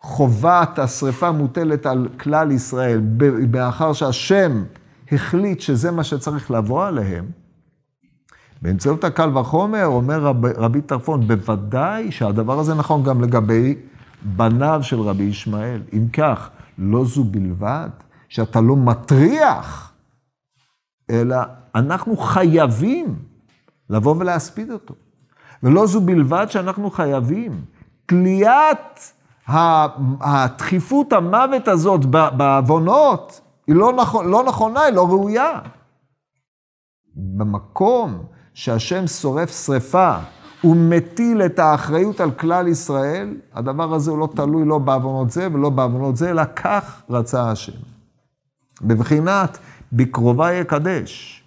חובת 0.00 0.78
השרפה 0.78 1.32
מוטלת 1.32 1.86
על 1.86 2.08
כלל 2.20 2.50
ישראל, 2.50 3.00
מאחר 3.52 3.92
שהשם 3.92 4.62
החליט 5.12 5.60
שזה 5.60 5.90
מה 5.90 6.04
שצריך 6.04 6.50
לבוא 6.50 6.86
עליהם, 6.86 7.24
באמצעות 8.62 9.04
הקל 9.04 9.38
וחומר, 9.38 9.86
אומר 9.86 10.20
רב, 10.20 10.46
רבי 10.46 10.80
טרפון, 10.80 11.28
בוודאי 11.28 12.12
שהדבר 12.12 12.58
הזה 12.58 12.74
נכון 12.74 13.02
גם 13.02 13.20
לגבי 13.20 13.74
בניו 14.22 14.80
של 14.82 15.00
רבי 15.00 15.22
ישמעאל. 15.22 15.82
אם 15.92 16.08
כך, 16.12 16.50
לא 16.78 17.04
זו 17.04 17.24
בלבד 17.24 17.88
שאתה 18.28 18.60
לא 18.60 18.76
מטריח, 18.76 19.92
אלא 21.10 21.36
אנחנו 21.74 22.16
חייבים 22.16 23.14
לבוא 23.90 24.14
ולהספיד 24.18 24.70
אותו. 24.70 24.94
ולא 25.62 25.86
זו 25.86 26.00
בלבד 26.00 26.46
שאנחנו 26.48 26.90
חייבים. 26.90 27.64
תליית 28.06 29.12
הדחיפות 30.20 31.12
המוות 31.12 31.68
הזאת 31.68 32.04
בעוונות, 32.06 33.40
היא 33.66 33.74
לא, 33.74 33.92
נכון, 33.92 34.28
לא 34.28 34.44
נכונה, 34.44 34.80
היא 34.82 34.94
לא 34.94 35.08
ראויה. 35.08 35.60
במקום 37.14 38.22
שהשם 38.58 39.06
שורף 39.06 39.66
שרפה, 39.66 40.16
הוא 40.60 40.76
מטיל 40.76 41.42
את 41.42 41.58
האחריות 41.58 42.20
על 42.20 42.30
כלל 42.30 42.68
ישראל, 42.68 43.36
הדבר 43.54 43.94
הזה 43.94 44.10
הוא 44.10 44.18
לא 44.18 44.28
תלוי 44.36 44.64
לא 44.64 44.78
בעוונות 44.78 45.30
זה 45.30 45.48
ולא 45.52 45.70
בעוונות 45.70 46.16
זה, 46.16 46.30
אלא 46.30 46.42
כך 46.56 47.02
רצה 47.10 47.50
השם. 47.50 47.78
בבחינת 48.82 49.58
בקרובה 49.92 50.52
יקדש, 50.52 51.42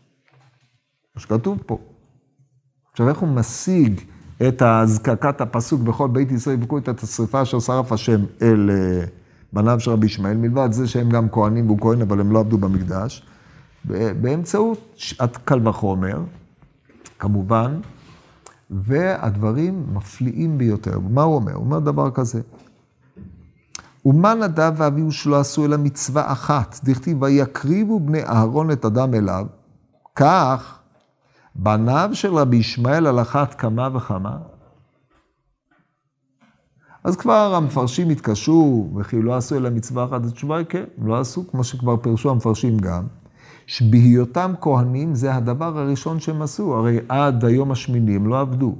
מה 1.16 1.22
שכתוב 1.22 1.58
פה. 1.66 1.78
עכשיו, 2.92 3.10
איך 3.10 3.18
הוא 3.18 3.30
משיג 3.30 4.02
את 4.48 4.62
הזקקת 4.62 5.42
הפסוק 5.42 5.82
בכל 5.82 6.08
בית 6.08 6.32
ישראל 6.32 6.56
יבכו 6.56 6.78
את 6.78 7.04
השרפה 7.04 7.42
אשר 7.42 7.60
שרף 7.60 7.92
השם 7.92 8.22
אל 8.42 8.70
אה, 8.70 9.06
בניו 9.54 9.80
של 9.80 9.92
רבי 9.92 10.06
ישמעאל, 10.06 10.38
מלבד 10.38 10.72
זה 10.72 10.88
שהם 10.88 11.10
גם 11.10 11.30
כהנים 11.30 11.66
והוא 11.66 11.80
כהן, 11.80 12.02
אבל 12.02 12.20
הם 12.20 12.32
לא 12.32 12.40
עבדו 12.40 12.58
במקדש, 12.58 13.26
באמצעות 13.86 15.00
קל 15.46 15.68
וחומר, 15.68 16.20
כמובן, 17.22 17.80
והדברים 18.70 19.86
מפליאים 19.94 20.58
ביותר. 20.58 21.00
מה 21.00 21.22
הוא 21.22 21.36
אומר? 21.36 21.54
הוא 21.54 21.66
אומר 21.66 21.80
דבר 21.80 22.12
כזה. 22.12 22.42
ומה 24.06 24.34
נדב 24.34 24.74
ואביהו 24.78 25.12
שלא 25.12 25.40
עשו 25.40 25.66
אלא 25.66 25.78
מצווה 25.78 26.32
אחת, 26.32 26.80
דכתיב 26.84 27.22
ויקריבו 27.22 28.00
בני 28.00 28.24
אהרון 28.24 28.72
את 28.72 28.86
הדם 28.86 29.14
אליו, 29.14 29.46
כך 30.16 30.80
בניו 31.56 32.10
של 32.14 32.36
רבי 32.36 32.58
ישמעאל 32.58 33.08
על 33.08 33.22
אחת 33.22 33.54
כמה 33.54 33.90
וכמה. 33.94 34.38
אז 37.04 37.16
כבר 37.16 37.56
המפרשים 37.56 38.10
התקשו, 38.10 38.90
וכי 38.96 39.22
לא 39.22 39.38
עשו 39.38 39.56
אלא 39.56 39.70
מצווה 39.70 40.06
אחת, 40.06 40.26
התשובה 40.26 40.58
היא 40.58 40.66
כן, 40.66 40.84
לא 40.98 41.20
עשו, 41.20 41.48
כמו 41.48 41.64
שכבר 41.64 41.98
פירשו 41.98 42.30
המפרשים 42.30 42.78
גם. 42.78 43.21
שבהיותם 43.68 44.54
כהנים 44.62 45.16
זה 45.16 45.36
הדבר 45.36 45.80
הראשון 45.80 46.20
שהם 46.20 46.42
עשו, 46.42 46.74
הרי 46.76 47.00
עד 47.10 47.46
היום 47.46 47.72
השמיני 47.72 48.16
הם 48.16 48.28
לא 48.28 48.40
עבדו. 48.40 48.76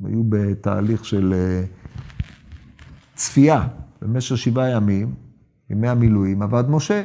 הם 0.00 0.06
היו 0.06 0.22
בתהליך 0.28 1.04
של 1.04 1.34
אה, 1.34 1.64
צפייה 3.14 3.66
במשך 4.02 4.38
שבעה 4.38 4.70
ימים, 4.70 5.14
ימי 5.70 5.88
המילואים, 5.88 6.42
עבד 6.42 6.64
משה. 6.68 7.04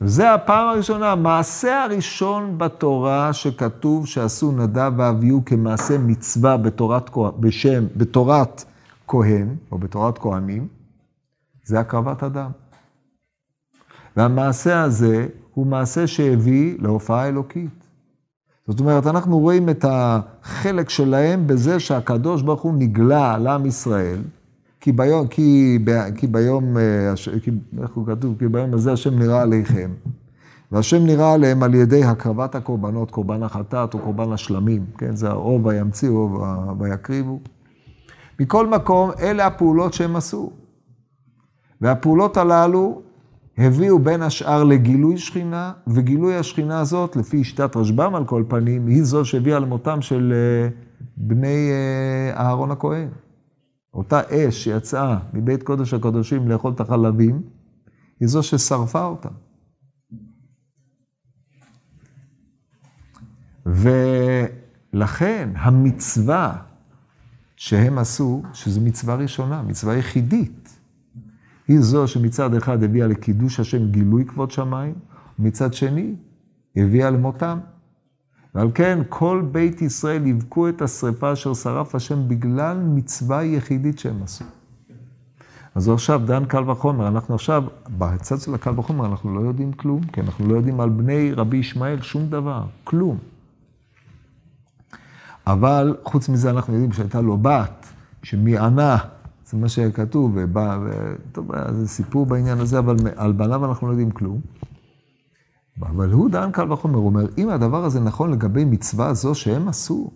וזה 0.00 0.34
הפעם 0.34 0.68
הראשונה, 0.68 1.12
המעשה 1.12 1.84
הראשון 1.84 2.58
בתורה 2.58 3.32
שכתוב 3.32 4.06
שעשו 4.06 4.52
נדב 4.52 4.92
ואביהו 4.96 5.42
כמעשה 5.46 5.98
מצווה 5.98 6.56
בתורת, 6.56 7.10
בשם, 7.40 7.84
בתורת 7.96 8.64
כהן, 9.08 9.56
או 9.72 9.78
בתורת 9.78 10.18
כהנים, 10.18 10.68
זה 11.64 11.80
הקרבת 11.80 12.22
אדם. 12.22 12.50
והמעשה 14.16 14.82
הזה 14.82 15.28
הוא 15.54 15.66
מעשה 15.66 16.06
שהביא 16.06 16.76
להופעה 16.78 17.28
אלוקית. 17.28 17.80
זאת 18.66 18.80
אומרת, 18.80 19.06
אנחנו 19.06 19.38
רואים 19.38 19.68
את 19.68 19.84
החלק 19.88 20.88
שלהם 20.88 21.46
בזה 21.46 21.80
שהקדוש 21.80 22.42
ברוך 22.42 22.62
הוא 22.62 22.74
נגלה 22.74 23.38
לעם 23.38 23.66
ישראל, 23.66 24.18
כי 24.80 24.92
ביום, 24.92 25.26
כי, 25.26 25.78
כי 26.16 26.26
ביום, 26.26 26.76
אה, 26.76 27.14
כי, 27.42 27.50
איך 27.82 27.90
הוא 27.94 28.06
כתוב? 28.06 28.38
כי 28.38 28.48
ביום 28.48 28.74
הזה 28.74 28.92
השם 28.92 29.18
נראה 29.18 29.42
עליכם. 29.42 29.90
והשם 30.72 31.06
נראה 31.06 31.34
עליהם 31.34 31.62
על 31.62 31.74
ידי 31.74 32.04
הקרבת 32.04 32.54
הקורבנות, 32.54 33.10
קורבן 33.10 33.42
החטאת 33.42 33.94
או 33.94 33.98
קורבן 33.98 34.32
השלמים, 34.32 34.84
כן? 34.98 35.16
זה 35.16 35.32
או 35.32 35.60
וימציאו 35.64 36.16
או 36.16 36.78
ויקריבו. 36.78 37.40
מכל 38.40 38.66
מקום, 38.66 39.10
אלה 39.20 39.46
הפעולות 39.46 39.94
שהם 39.94 40.16
עשו. 40.16 40.50
והפעולות 41.80 42.36
הללו 42.36 43.02
הביאו 43.58 43.98
בין 43.98 44.22
השאר 44.22 44.64
לגילוי 44.64 45.18
שכינה, 45.18 45.72
וגילוי 45.86 46.36
השכינה 46.36 46.80
הזאת, 46.80 47.16
לפי 47.16 47.44
שיטת 47.44 47.76
רשב"ם 47.76 48.14
על 48.14 48.24
כל 48.24 48.44
פנים, 48.48 48.86
היא 48.86 49.02
זו 49.02 49.24
שהביאה 49.24 49.58
למותם 49.58 50.02
של 50.02 50.32
אה, 50.36 50.68
בני 51.16 51.70
אה, 51.70 52.40
אהרון 52.40 52.70
הכהן. 52.70 53.08
אותה 53.94 54.20
אש 54.30 54.64
שיצאה 54.64 55.18
מבית 55.32 55.62
קודש 55.62 55.94
הקודשים 55.94 56.48
לאכול 56.48 56.72
את 56.72 56.80
החלבים, 56.80 57.42
היא 58.20 58.28
זו 58.28 58.42
ששרפה 58.42 59.04
אותם. 59.04 59.34
ולכן 64.92 65.50
המצווה 65.54 66.56
שהם 67.56 67.98
עשו, 67.98 68.42
שזו 68.52 68.80
מצווה 68.80 69.14
ראשונה, 69.14 69.62
מצווה 69.62 69.96
יחידית, 69.96 70.59
היא 71.70 71.80
זו 71.80 72.08
שמצד 72.08 72.54
אחד 72.54 72.82
הביאה 72.82 73.06
לקידוש 73.06 73.60
השם 73.60 73.90
גילוי 73.90 74.24
כבוד 74.24 74.50
שמיים, 74.50 74.94
ומצד 75.38 75.74
שני 75.74 76.14
הביאה 76.76 77.10
למותם. 77.10 77.58
ועל 78.54 78.70
כן 78.74 78.98
כל 79.08 79.42
בית 79.52 79.82
ישראל 79.82 80.26
יבכו 80.26 80.68
את 80.68 80.82
השרפה 80.82 81.32
אשר 81.32 81.54
שרף 81.54 81.94
השם 81.94 82.28
בגלל 82.28 82.76
מצווה 82.84 83.44
יחידית 83.44 83.98
שהם 83.98 84.22
עשו. 84.22 84.44
אז 85.74 85.88
עכשיו 85.88 86.20
דן 86.24 86.44
קל 86.44 86.70
וחומר, 86.70 87.08
אנחנו 87.08 87.34
עכשיו, 87.34 87.64
בצד 87.98 88.40
של 88.40 88.54
הקל 88.54 88.72
וחומר 88.76 89.06
אנחנו 89.06 89.34
לא 89.34 89.40
יודעים 89.40 89.72
כלום, 89.72 90.02
כי 90.02 90.20
אנחנו 90.20 90.48
לא 90.48 90.54
יודעים 90.54 90.80
על 90.80 90.88
בני 90.88 91.32
רבי 91.32 91.56
ישמעאל 91.56 92.02
שום 92.02 92.26
דבר, 92.26 92.64
כלום. 92.84 93.18
אבל 95.46 95.96
חוץ 96.04 96.28
מזה 96.28 96.50
אנחנו 96.50 96.72
יודעים 96.72 96.92
שהייתה 96.92 97.20
לו 97.20 97.36
בת, 97.36 97.86
שמיענה, 98.22 98.96
זה 99.50 99.58
מה 99.58 99.68
שכתוב, 99.68 100.32
ובא, 100.34 100.78
טוב, 101.32 101.50
זה 101.72 101.88
סיפור 101.88 102.26
בעניין 102.26 102.58
הזה, 102.58 102.78
אבל 102.78 102.96
על 103.16 103.32
בניו 103.32 103.64
אנחנו 103.64 103.86
לא 103.86 103.92
יודעים 103.92 104.10
כלום. 104.10 104.40
אבל 105.82 106.12
הוא 106.12 106.30
דן 106.30 106.50
קל 106.52 106.72
וחומר, 106.72 106.98
הוא 106.98 107.06
אומר, 107.06 107.26
אם 107.38 107.48
הדבר 107.48 107.84
הזה 107.84 108.00
נכון 108.00 108.30
לגבי 108.30 108.64
מצווה 108.64 109.14
זו 109.14 109.34
שהם 109.34 109.68
עשו, 109.68 110.10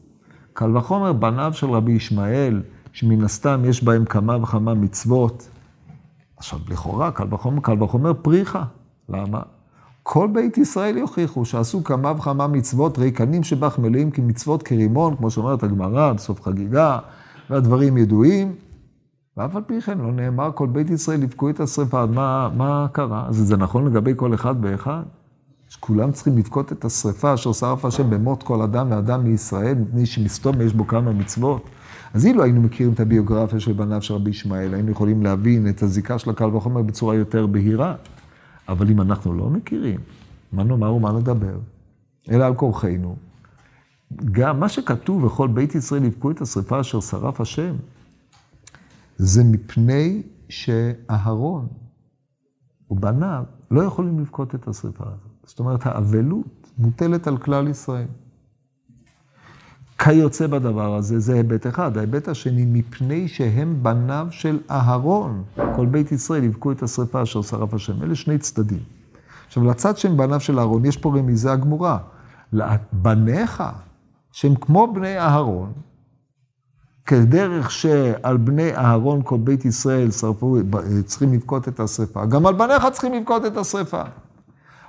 קל 0.52 0.76
וחומר 0.76 1.12
בניו 1.12 1.52
של 1.54 1.70
רבי 1.70 1.92
ישמעאל, 1.92 2.62
שמן 2.92 3.24
הסתם 3.24 3.62
יש 3.64 3.84
בהם 3.84 4.04
כמה 4.04 4.42
וכמה 4.42 4.74
מצוות. 4.74 5.48
עכשיו, 6.36 6.58
לכאורה, 6.68 7.10
קל 7.10 7.34
וחומר, 7.34 7.60
קל 7.60 7.82
וחומר 7.82 8.14
פריחה. 8.14 8.64
למה? 9.08 9.40
כל 10.02 10.28
בית 10.32 10.58
ישראל 10.58 10.96
יוכיחו 10.96 11.44
שעשו 11.44 11.84
כמה 11.84 12.12
וכמה 12.16 12.46
מצוות 12.46 12.98
ריקנים 12.98 13.42
שבך 13.42 13.78
מלאים 13.78 14.10
כמצוות 14.10 14.62
כרימון, 14.62 15.16
כמו 15.16 15.30
שאומרת 15.30 15.62
הגמרא, 15.62 16.12
בסוף 16.12 16.42
חגיגה, 16.42 16.98
והדברים 17.50 17.96
ידועים. 17.96 18.54
ואף 19.36 19.56
על 19.56 19.62
פי 19.66 19.80
כן 19.80 19.98
לא 19.98 20.12
נאמר 20.12 20.50
כל 20.54 20.66
בית 20.66 20.90
ישראל 20.90 21.22
יבכו 21.22 21.50
את 21.50 21.60
השרפה, 21.60 22.06
מה, 22.06 22.50
מה 22.56 22.86
קרה? 22.92 23.26
אז 23.28 23.36
זה 23.36 23.56
נכון 23.56 23.86
לגבי 23.86 24.12
כל 24.16 24.34
אחד 24.34 24.54
ואחד? 24.60 25.02
שכולם 25.68 26.12
צריכים 26.12 26.38
לבכות 26.38 26.72
את 26.72 26.84
השרפה 26.84 27.34
אשר 27.34 27.52
שרף 27.52 27.84
השם 27.84 28.10
במות 28.10 28.42
כל 28.42 28.62
אדם 28.62 28.90
ואדם 28.90 29.24
מישראל, 29.24 29.74
מפני 29.74 30.06
שמסתום 30.06 30.60
יש 30.60 30.72
בו 30.72 30.86
כמה 30.86 31.12
מצוות. 31.12 31.68
אז 32.14 32.26
אילו 32.26 32.42
היינו 32.42 32.60
מכירים 32.60 32.92
את 32.92 33.00
הביוגרפיה 33.00 33.60
של 33.60 33.72
בניו 33.72 34.02
של 34.02 34.14
רבי 34.14 34.30
ישמעאל, 34.30 34.74
היינו 34.74 34.90
יכולים 34.90 35.22
להבין 35.22 35.68
את 35.68 35.82
הזיקה 35.82 36.18
של 36.18 36.30
הקל 36.30 36.56
וחומר 36.56 36.82
בצורה 36.82 37.14
יותר 37.14 37.46
בהירה. 37.46 37.94
אבל 38.68 38.90
אם 38.90 39.00
אנחנו 39.00 39.34
לא 39.34 39.50
מכירים, 39.50 40.00
מה 40.52 40.64
נאמר 40.64 40.94
ומה 40.94 41.12
נדבר? 41.12 41.58
אלא 42.30 42.44
על 42.44 42.54
כורחנו. 42.54 43.16
גם 44.32 44.60
מה 44.60 44.68
שכתוב, 44.68 45.24
וכל 45.24 45.48
בית 45.48 45.74
ישראל 45.74 46.04
יבכו 46.04 46.30
את 46.30 46.40
השרפה 46.40 46.80
אשר 46.80 47.00
שרף 47.00 47.40
השם, 47.40 47.74
זה 49.16 49.44
מפני 49.44 50.22
שאהרון 50.48 51.66
ובניו 52.90 53.44
לא 53.70 53.82
יכולים 53.82 54.20
לבכות 54.20 54.54
את 54.54 54.68
השרפה 54.68 55.04
הזאת. 55.06 55.30
זאת 55.44 55.58
אומרת, 55.58 55.86
האבלות 55.86 56.70
מוטלת 56.78 57.26
על 57.26 57.36
כלל 57.36 57.68
ישראל. 57.68 58.06
כיוצא 59.98 60.46
בדבר 60.46 60.94
הזה, 60.94 61.20
זה 61.20 61.34
היבט 61.34 61.66
אחד. 61.66 61.96
ההיבט 61.96 62.28
השני, 62.28 62.64
מפני 62.64 63.28
שהם 63.28 63.82
בניו 63.82 64.26
של 64.30 64.58
אהרון. 64.70 65.44
כל 65.76 65.86
בית 65.86 66.12
ישראל 66.12 66.44
יבכו 66.44 66.72
את 66.72 66.82
השרפה 66.82 67.22
אשר 67.22 67.42
שרף 67.42 67.74
השם. 67.74 68.02
אלה 68.02 68.14
שני 68.14 68.38
צדדים. 68.38 68.82
עכשיו, 69.46 69.64
לצד 69.64 69.96
שהם 69.96 70.16
בניו 70.16 70.40
של 70.40 70.58
אהרון, 70.58 70.84
יש 70.84 70.96
פה 70.96 71.18
רמיזה 71.18 71.54
גמורה. 71.56 71.98
בניך, 72.92 73.62
שהם 74.32 74.54
כמו 74.54 74.92
בני 74.94 75.18
אהרון, 75.18 75.72
כדרך 77.06 77.70
שעל 77.70 78.36
בני 78.36 78.76
אהרון 78.76 79.20
כל 79.24 79.36
בית 79.38 79.64
ישראל 79.64 80.10
שרפו, 80.10 80.56
צריכים 81.04 81.32
לבכות 81.32 81.68
את 81.68 81.80
השרפה, 81.80 82.26
גם 82.26 82.46
על 82.46 82.54
בניך 82.54 82.86
צריכים 82.92 83.14
לבכות 83.14 83.46
את 83.46 83.56
השרפה. 83.56 84.02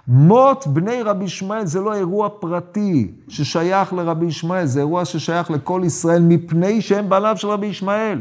מות 0.08 0.68
בני 0.68 1.02
רבי 1.02 1.26
ישמעאל 1.26 1.66
זה 1.66 1.82
לא 1.82 1.94
אירוע 1.94 2.30
פרטי 2.40 3.12
ששייך 3.28 3.94
לרבי 3.94 4.26
ישמעאל, 4.26 4.66
זה 4.66 4.80
אירוע 4.80 5.06
ששייך 5.06 5.52
לכל 5.52 5.82
ישראל 5.86 6.22
מפני 6.22 6.82
שהם 6.82 7.10
בניו 7.10 7.38
של 7.38 7.48
רבי 7.48 7.68
ישמעאל. 7.68 8.20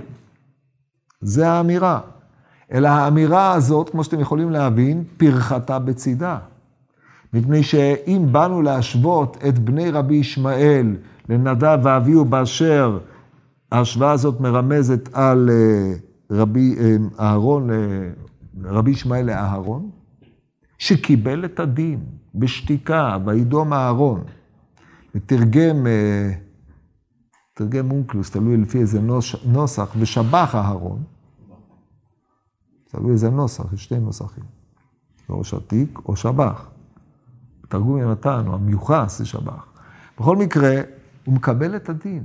זה 1.21 1.49
האמירה. 1.49 2.01
אלא 2.73 2.89
האמירה 2.89 3.53
הזאת, 3.53 3.91
כמו 3.91 4.05
שאתם 4.05 4.21
יכולים 4.21 4.51
להבין, 4.51 5.05
פרחתה 5.17 5.79
בצידה. 5.79 6.39
מפני 7.35 7.63
שאם 7.63 8.27
באנו 8.33 8.63
להשוות 8.63 9.37
את 9.49 9.59
בני 9.59 9.91
רבי 9.91 10.15
ישמעאל 10.15 10.97
לנדב 11.29 11.79
ואביהו 11.83 12.25
באשר 12.25 12.99
ההשוואה 13.75 14.13
הזאת 14.13 14.41
מרמזת 14.41 15.09
על 15.13 15.51
אה, 15.51 15.95
רבי 16.31 16.77
אה, 16.79 16.97
אהרון, 17.21 17.71
אה, 17.71 17.77
רבי 18.65 18.91
ישמעאל 18.91 19.27
לאהרון, 19.27 19.91
שקיבל 20.79 21.45
את 21.45 21.61
הדין 21.61 22.05
בשתיקה, 22.35 23.17
וידום 23.27 23.73
אהרון. 23.73 24.25
ותרגם, 25.15 25.87
תרגם 27.55 27.91
אונקלוס, 27.91 28.31
תלוי 28.31 28.57
לפי 28.57 28.79
איזה 28.79 29.01
נוסח, 29.45 29.95
ושבח 29.99 30.55
אהרון. 30.55 31.03
תלוי 32.91 33.13
איזה 33.13 33.31
נוסח, 33.31 33.73
יש 33.73 33.85
שתי 33.85 33.99
נוסחים. 33.99 34.45
או 35.29 35.45
שתיק 35.45 35.99
או 36.07 36.17
שבח. 36.17 36.71
תרגום 37.69 37.99
יונתן, 37.99 38.45
או 38.47 38.55
המיוחס 38.55 39.19
זה 39.19 39.27
שבח. 39.27 39.67
בכל 40.19 40.37
מקרה, 40.37 40.81
הוא 41.25 41.35
מקבל 41.35 41.77
את 41.77 41.89
הדין. 41.89 42.25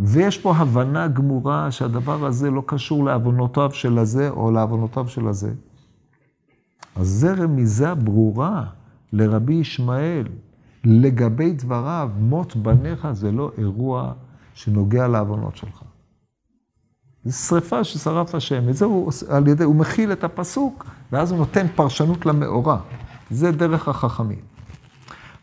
ויש 0.00 0.38
פה 0.38 0.56
הבנה 0.56 1.08
גמורה 1.08 1.70
שהדבר 1.70 2.24
הזה 2.24 2.50
לא 2.50 2.62
קשור 2.66 3.04
לעוונותיו 3.04 3.70
של 3.72 3.98
הזה 3.98 4.30
או 4.30 4.50
לעוונותיו 4.50 5.08
של 5.08 5.28
הזה. 5.28 5.52
אז 6.96 7.06
זה 7.06 7.34
רמיזה 7.34 7.94
ברורה 7.94 8.64
לרבי 9.12 9.54
ישמעאל. 9.54 10.26
לגבי 10.84 11.52
דבריו, 11.52 12.10
מות 12.18 12.56
בניך 12.56 13.08
זה 13.12 13.32
לא 13.32 13.50
אירוע 13.58 14.12
שנוגע 14.54 15.08
לעוונות 15.08 15.56
שלך. 15.56 15.82
זו 17.24 17.38
שריפה 17.38 17.84
ששרף 17.84 18.34
השם, 18.34 18.62
וזה 18.66 18.84
הוא, 18.84 19.12
על 19.28 19.48
ידי, 19.48 19.64
הוא 19.64 19.76
מכיל 19.76 20.12
את 20.12 20.24
הפסוק, 20.24 20.86
ואז 21.12 21.30
הוא 21.30 21.38
נותן 21.38 21.66
פרשנות 21.74 22.26
למאורע. 22.26 22.80
זה 23.30 23.52
דרך 23.52 23.88
החכמים. 23.88 24.49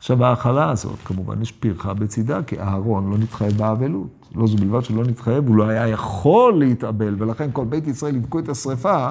עכשיו, 0.07 0.25
ההאכלה 0.25 0.69
הזאת, 0.69 0.99
כמובן, 1.05 1.41
יש 1.41 1.51
פרחה 1.51 1.93
בצידה, 1.93 2.43
כי 2.43 2.59
אהרון 2.59 3.11
לא 3.11 3.17
נתחייב 3.17 3.57
באבלות. 3.57 4.07
לא 4.35 4.47
זו 4.47 4.57
בלבד 4.57 4.83
שלא 4.83 5.03
נתחייב, 5.03 5.47
הוא 5.47 5.55
לא 5.55 5.63
היה 5.63 5.87
יכול 5.87 6.59
להתאבל, 6.59 7.15
ולכן 7.17 7.49
כל 7.53 7.65
בית 7.65 7.87
ישראל 7.87 8.15
יבכו 8.15 8.39
את 8.39 8.49
השרפה, 8.49 9.09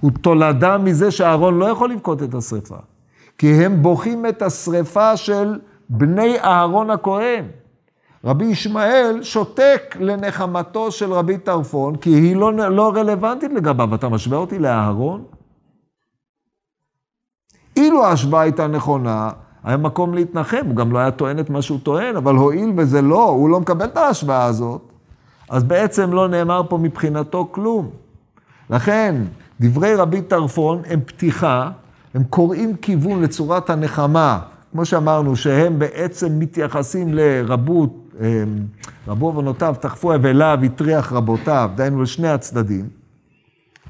הוא 0.00 0.10
תולדה 0.20 0.78
מזה 0.78 1.10
שאהרון 1.10 1.58
לא 1.58 1.64
יכול 1.64 1.90
לבכות 1.90 2.22
את 2.22 2.34
השרפה. 2.34 2.76
כי 3.38 3.52
הם 3.52 3.82
בוכים 3.82 4.26
את 4.26 4.42
השרפה 4.42 5.16
של 5.16 5.58
בני 5.88 6.40
אהרון 6.40 6.90
הכהן. 6.90 7.44
רבי 8.24 8.44
ישמעאל 8.44 9.22
שותק 9.22 9.96
לנחמתו 10.00 10.90
של 10.90 11.12
רבי 11.12 11.38
טרפון, 11.38 11.96
כי 11.96 12.10
היא 12.10 12.36
לא, 12.36 12.52
לא 12.52 12.92
רלוונטית 12.94 13.52
לגביו. 13.52 13.94
אתה 13.94 14.08
משווה 14.08 14.38
אותי 14.38 14.58
לאהרון? 14.58 15.24
אילו 17.76 18.04
ההשוואה 18.04 18.40
הייתה 18.40 18.66
נכונה, 18.66 19.30
היה 19.66 19.76
מקום 19.76 20.14
להתנחם, 20.14 20.66
הוא 20.66 20.76
גם 20.76 20.92
לא 20.92 20.98
היה 20.98 21.10
טוען 21.10 21.38
את 21.38 21.50
מה 21.50 21.62
שהוא 21.62 21.78
טוען, 21.82 22.16
אבל 22.16 22.34
הואיל 22.34 22.72
וזה 22.76 23.02
לא, 23.02 23.24
הוא 23.24 23.50
לא 23.50 23.60
מקבל 23.60 23.84
את 23.84 23.96
ההשוואה 23.96 24.44
הזאת, 24.44 24.80
אז 25.50 25.64
בעצם 25.64 26.12
לא 26.12 26.28
נאמר 26.28 26.62
פה 26.68 26.78
מבחינתו 26.78 27.48
כלום. 27.50 27.90
לכן, 28.70 29.14
דברי 29.60 29.94
רבי 29.94 30.22
טרפון 30.22 30.82
הם 30.86 31.00
פתיחה, 31.06 31.70
הם 32.14 32.24
קוראים 32.24 32.76
כיוון 32.76 33.22
לצורת 33.22 33.70
הנחמה, 33.70 34.38
כמו 34.72 34.84
שאמרנו, 34.84 35.36
שהם 35.36 35.78
בעצם 35.78 36.38
מתייחסים 36.38 37.14
לרבות, 37.14 37.90
אמ, 38.20 38.24
רבו 39.08 39.26
עוונותיו 39.26 39.74
תחפו 39.80 40.14
אבליו, 40.14 40.58
הטריח 40.62 41.12
רבותיו, 41.12 41.70
דהיינו 41.74 42.02
לשני 42.02 42.28
הצדדים, 42.28 42.88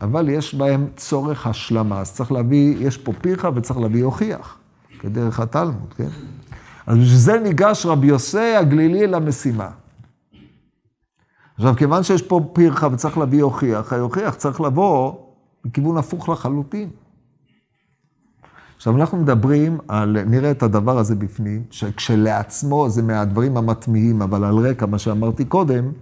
אבל 0.01 0.29
יש 0.29 0.55
בהם 0.55 0.87
צורך 0.97 1.47
השלמה, 1.47 2.01
אז 2.01 2.13
צריך 2.13 2.33
להביא, 2.33 2.77
יש 2.79 2.99
פה 2.99 3.13
פירחה 3.21 3.51
וצריך 3.55 3.81
להביא 3.81 4.05
הוכיח. 4.05 4.59
כדרך 5.07 5.41
התלמוד, 5.41 5.95
כן? 5.97 6.09
אז 6.87 6.99
בשביל 6.99 7.17
זה 7.17 7.39
ניגש 7.39 7.87
רבי 7.87 8.07
יוסי 8.07 8.55
הגלילי 8.57 9.07
למשימה. 9.07 9.69
עכשיו, 11.57 11.75
כיוון 11.77 12.03
שיש 12.03 12.23
פה 12.23 12.41
פרחה 12.53 12.89
וצריך 12.93 13.19
להביא 13.19 13.43
הוכיח, 13.43 13.93
היוכיח 13.93 14.35
צריך 14.35 14.61
לבוא 14.61 15.15
מכיוון 15.65 15.97
הפוך 15.97 16.29
לחלוטין. 16.29 16.89
עכשיו, 18.77 18.97
אנחנו 18.97 19.19
מדברים 19.19 19.79
על, 19.89 20.17
נראה 20.27 20.51
את 20.51 20.63
הדבר 20.63 20.99
הזה 20.99 21.15
בפנים, 21.15 21.63
שכשלעצמו 21.71 22.89
זה 22.91 23.03
מהדברים 23.03 23.57
המטמיעים, 23.57 24.23
אבל 24.23 24.45
על 24.45 24.59
רקע 24.59 24.87
מה 24.87 24.99
שאמרתי 24.99 25.45
קודם, 25.45 25.93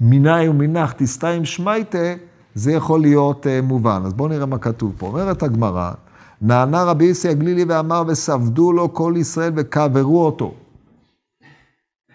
מיני 0.00 0.48
ומנח 0.48 0.92
תסתיים 0.92 1.44
שמייטה, 1.44 2.14
זה 2.54 2.72
יכול 2.72 3.00
להיות 3.00 3.46
uh, 3.46 3.48
מובן. 3.62 4.02
אז 4.04 4.14
בואו 4.14 4.28
נראה 4.28 4.46
מה 4.46 4.58
כתוב 4.58 4.92
פה. 4.98 5.06
אומרת 5.06 5.42
הגמרא, 5.42 5.92
נענה 6.40 6.84
רבי 6.84 7.04
יוסי 7.04 7.28
הגלילי 7.28 7.64
ואמר, 7.68 8.02
וספדו 8.06 8.72
לו 8.72 8.94
כל 8.94 9.14
ישראל 9.16 9.52
וקברו 9.56 10.26
אותו. 10.26 10.54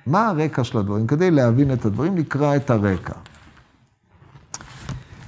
מה 0.08 0.28
הרקע 0.30 0.64
של 0.64 0.78
הדברים? 0.78 1.08
כדי 1.08 1.32
להבין 1.32 1.74
את 1.74 1.86
הדברים, 1.86 2.16
נקרא 2.16 2.56
את 2.56 2.70
הרקע. 2.70 3.14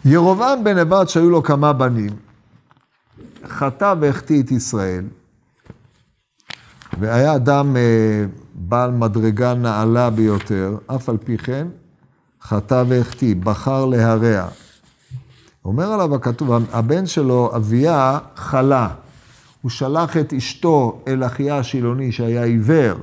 ירובעם 0.05 0.63
בן 0.63 0.79
נבט, 0.79 1.10
שהיו 1.10 1.29
לו 1.29 1.43
כמה 1.43 1.73
בנים, 1.73 2.10
חטא 3.47 3.93
והחטיא 3.99 4.43
את 4.43 4.51
ישראל, 4.51 5.05
והיה 6.99 7.36
אדם 7.36 7.77
אה, 7.77 8.25
בעל 8.53 8.91
מדרגה 8.91 9.53
נעלה 9.53 10.10
ביותר, 10.10 10.77
אף 10.88 11.10
על 11.10 11.17
פי 11.17 11.38
כן, 11.38 11.67
חטא 12.41 12.83
והחטיא, 12.88 13.36
בחר 13.36 13.86
להרע. 13.86 14.47
אומר 15.67 15.93
עליו 15.93 16.15
הכתוב, 16.15 16.51
הבן 16.73 17.06
שלו, 17.06 17.51
אביה, 17.56 18.19
חלה. 18.36 18.89
הוא 19.62 19.69
שלח 19.71 20.17
את 20.17 20.34
אשתו 20.34 21.01
אל 21.08 21.23
אחיה 21.23 21.58
השילוני 21.58 22.12
שהיה 22.12 22.43
עיוור 22.43 22.95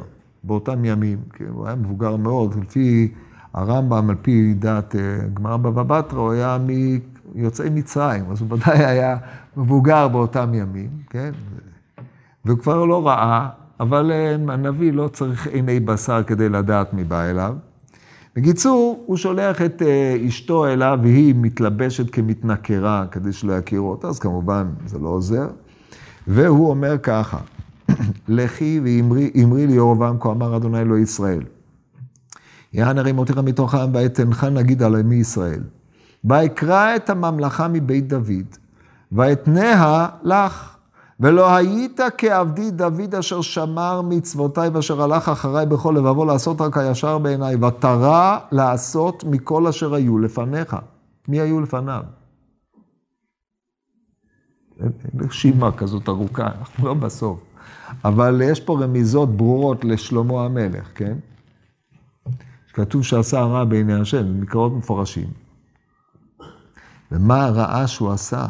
באותם 0.45 0.85
ימים, 0.85 1.19
כי 1.37 1.45
הוא 1.45 1.67
היה 1.67 1.75
מבוגר 1.75 2.17
מאוד, 2.17 2.55
לפי 2.63 3.13
הרמב"ם, 3.55 4.11
על 4.11 4.17
פי 4.23 4.55
דעת 4.55 4.97
אה, 4.97 5.01
גמרא 5.35 5.57
בבא 5.57 5.83
בתרא, 5.83 6.19
הוא 6.19 6.33
היה 6.33 6.59
מיוצאי 7.35 7.71
מצרים, 7.71 8.25
אז 8.31 8.41
הוא 8.41 8.53
ודאי 8.53 8.85
היה 8.85 9.17
מבוגר 9.57 10.09
באותם 10.09 10.55
ימים, 10.55 10.91
כן? 11.11 11.31
והוא 12.45 12.59
כבר 12.59 12.85
לא 12.85 13.07
ראה, 13.07 13.49
אבל 13.81 14.13
אה, 14.13 14.35
הנביא 14.55 14.93
לא 14.93 15.09
צריך 15.09 15.47
עיני 15.47 15.81
בשר 15.81 16.23
כדי 16.23 16.49
לדעת 16.49 16.95
מי 16.95 17.05
בא 17.05 17.23
אליו. 17.23 17.55
בקיצור, 18.37 19.05
הוא 19.07 19.17
שולח 19.17 19.63
את 19.63 19.83
אה, 19.83 20.17
אשתו 20.29 20.67
אליו, 20.67 20.99
והיא 21.03 21.35
מתלבשת 21.37 22.11
כמתנכרה 22.11 23.07
כדי 23.11 23.33
שלא 23.33 23.53
יכירו 23.53 23.91
אותה, 23.91 24.09
אז 24.09 24.19
כמובן 24.19 24.67
זה 24.87 24.99
לא 24.99 25.09
עוזר. 25.09 25.47
והוא 26.27 26.71
אומר 26.71 26.99
ככה, 26.99 27.39
לכי 28.29 28.81
ואמרי 28.85 29.67
לירובעם, 29.67 30.17
כה 30.21 30.31
אמר 30.31 30.57
אדוני 30.57 30.81
אלוהי 30.81 31.03
ישראל. 31.03 31.43
יען 32.73 32.99
הרי 32.99 33.13
מותיך 33.13 33.39
מתוך 33.39 33.75
העם 33.75 33.91
ואתנך 33.95 34.45
נגיד 34.45 34.83
עלי 34.83 35.03
מי 35.03 35.15
ישראל. 35.15 35.61
ואקרא 36.25 36.97
את 36.97 37.11
הממלכה 37.11 37.69
מבית 37.69 38.09
דוד, 38.09 38.57
ואתניה 39.13 40.09
לך. 40.23 40.74
ולא 41.21 41.57
היית 41.57 42.01
כעבדי 42.19 42.71
דוד 42.71 43.15
אשר 43.15 43.41
שמר 43.41 44.03
מצוותיי 44.03 44.69
ואשר 44.69 45.03
הלך 45.03 45.29
אחריי 45.29 45.67
בכל 45.67 45.95
לבבו 45.99 46.25
לעשות 46.25 46.61
רק 46.61 46.77
הישר 46.79 47.19
בעיניי, 47.19 47.57
ותרא 47.57 48.39
לעשות 48.53 49.25
מכל 49.25 49.67
אשר 49.67 49.95
היו 49.95 50.19
לפניך. 50.19 50.77
מי 51.29 51.41
היו 51.41 51.61
לפניו? 51.61 52.03
אין 54.81 54.93
רשימה 55.21 55.73
כזאת 55.73 56.09
ארוכה, 56.09 56.47
אנחנו 56.47 56.87
לא 56.87 56.95
בסוף. 56.95 57.45
אבל 58.05 58.43
יש 58.45 58.61
פה 58.61 58.79
רמיזות 58.83 59.37
ברורות 59.37 59.85
לשלמה 59.85 60.45
המלך, 60.45 60.91
כן? 60.95 61.17
כתוב 62.73 63.03
שעשה 63.03 63.41
רע 63.41 63.65
בעיני 63.65 64.01
השם, 64.01 64.41
מקראות 64.41 64.73
מפורשים. 64.73 65.29
ומה 67.13 67.45
הרעה 67.45 67.87
שהוא 67.87 68.13
עשה? 68.13 68.47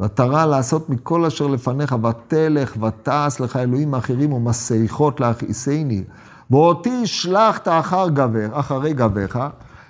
ותרא 0.00 0.46
לעשות 0.46 0.90
מכל 0.90 1.24
אשר 1.24 1.46
לפניך, 1.46 1.96
ותלך 2.02 2.76
ותעש 2.82 3.40
לך 3.40 3.56
אלוהים 3.56 3.94
אחרים 3.94 4.32
ומסריחות 4.32 5.20
להכעיסני. 5.20 6.04
ואותי 6.50 7.06
שלחת 7.06 7.68
אחר 7.68 8.08
גבר, 8.08 8.48
אחרי 8.52 8.92
גביך, 8.92 9.38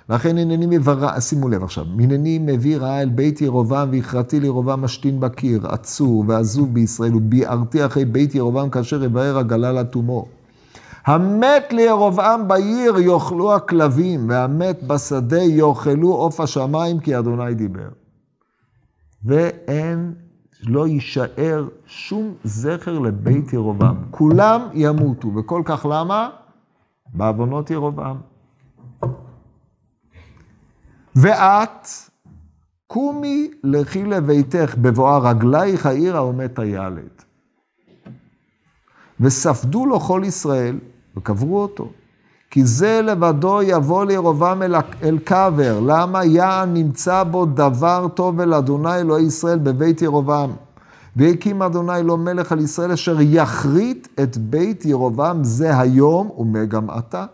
לכן 0.09 0.37
הנני 0.37 0.65
מביא, 0.65 1.19
שימו 1.19 1.49
לב 1.49 1.63
עכשיו, 1.63 1.85
הנני 1.99 2.39
מביא 2.39 2.77
רעה 2.77 3.01
אל 3.01 3.09
בית 3.09 3.41
ירובעם 3.41 3.89
והכרתי 3.91 4.39
לירובעם 4.39 4.81
משתין 4.81 5.19
בקיר, 5.19 5.67
עצור 5.67 6.23
ועזוב 6.27 6.73
בישראל, 6.73 7.15
וביערתי 7.15 7.85
אחרי 7.85 8.05
בית 8.05 8.35
ירובעם 8.35 8.69
כאשר 8.69 9.03
יבאר 9.03 9.37
הגלה 9.37 9.71
לתומו. 9.71 10.25
המת 11.05 11.73
לירובעם 11.73 12.47
בעיר 12.47 12.97
יאכלו 12.97 13.55
הכלבים, 13.55 14.29
והמת 14.29 14.83
בשדה 14.83 15.43
יאכלו 15.43 16.11
עוף 16.13 16.39
השמיים, 16.39 16.99
כי 16.99 17.19
אדוני 17.19 17.53
דיבר. 17.53 18.06
ואין, 19.25 20.13
לא 20.63 20.87
יישאר 20.87 21.67
שום 21.85 22.33
זכר 22.43 22.99
לבית 22.99 23.53
ירובעם. 23.53 23.95
כולם 24.11 24.61
ימותו, 24.73 25.35
וכל 25.35 25.61
כך 25.65 25.85
למה? 25.89 26.29
בעוונות 27.13 27.71
ירובעם. 27.71 28.17
ואת, 31.15 31.87
קומי 32.87 33.51
לכי 33.63 34.03
לביתך, 34.05 34.75
בבואה 34.81 35.17
רגלייך 35.17 35.85
העירה 35.85 36.25
ומת 36.25 36.59
הילד. 36.59 37.23
וספדו 39.19 39.85
לו 39.85 39.99
כל 39.99 40.21
ישראל, 40.25 40.79
וקברו 41.17 41.61
אותו. 41.61 41.91
כי 42.51 42.65
זה 42.65 43.01
לבדו 43.03 43.61
יבוא 43.61 44.05
לירובעם 44.05 44.63
אל, 44.63 44.75
אל 45.03 45.17
קבר. 45.23 45.79
למה 45.85 46.25
יען 46.25 46.73
נמצא 46.73 47.23
בו 47.23 47.45
דבר 47.45 48.07
טוב 48.13 48.39
אל 48.39 48.53
אדוני 48.53 48.95
אלוהי 48.95 49.23
ישראל 49.23 49.59
בבית 49.59 50.01
ירובעם. 50.01 50.49
והקים 51.15 51.61
אדוני 51.61 52.03
לו 52.03 52.17
מלך 52.17 52.51
על 52.51 52.59
ישראל 52.59 52.91
אשר 52.91 53.17
יכרית 53.19 54.07
את 54.23 54.37
בית 54.37 54.85
ירובעם 54.85 55.43
זה 55.43 55.79
היום 55.79 56.29
ומגם 56.37 56.89
עתה. 56.89 57.25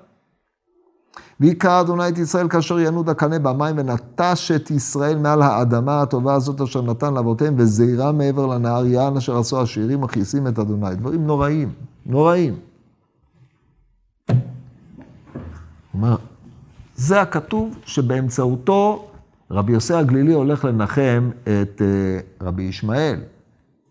ויקרא 1.40 1.82
אדוני 1.82 2.08
את 2.08 2.18
ישראל 2.18 2.50
כאשר 2.50 2.80
ינוד 2.80 3.10
הקנה 3.10 3.40
במים 3.40 3.76
ונטש 3.78 4.52
את 4.52 4.72
ישראל 4.72 5.18
מעל 5.18 5.42
האדמה 5.42 6.02
הטובה 6.02 6.34
הזאת 6.34 6.62
אשר 6.62 6.82
נתן 6.82 7.14
לאבותיהם 7.14 7.54
וזעירה 7.58 8.12
מעבר 8.12 8.46
לנהר 8.46 8.86
יען 8.86 9.18
אשר 9.18 9.38
עשו 9.38 9.62
השירים 9.62 10.02
מכעיסים 10.02 10.48
את 10.48 10.60
אדוני. 10.60 10.96
דברים 10.96 11.28
נוראים, 11.28 11.70
נוראים. 12.06 12.73
אומר, 15.94 16.16
זה 16.96 17.22
הכתוב 17.22 17.80
שבאמצעותו 17.86 19.08
רבי 19.52 19.74
יוסי 19.74 19.94
הגלילי 19.94 20.34
הולך 20.34 20.66
לנחם 20.66 21.30
את 21.44 21.82
uh, 21.82 22.44
רבי 22.46 22.64
ישמעאל. 22.64 23.20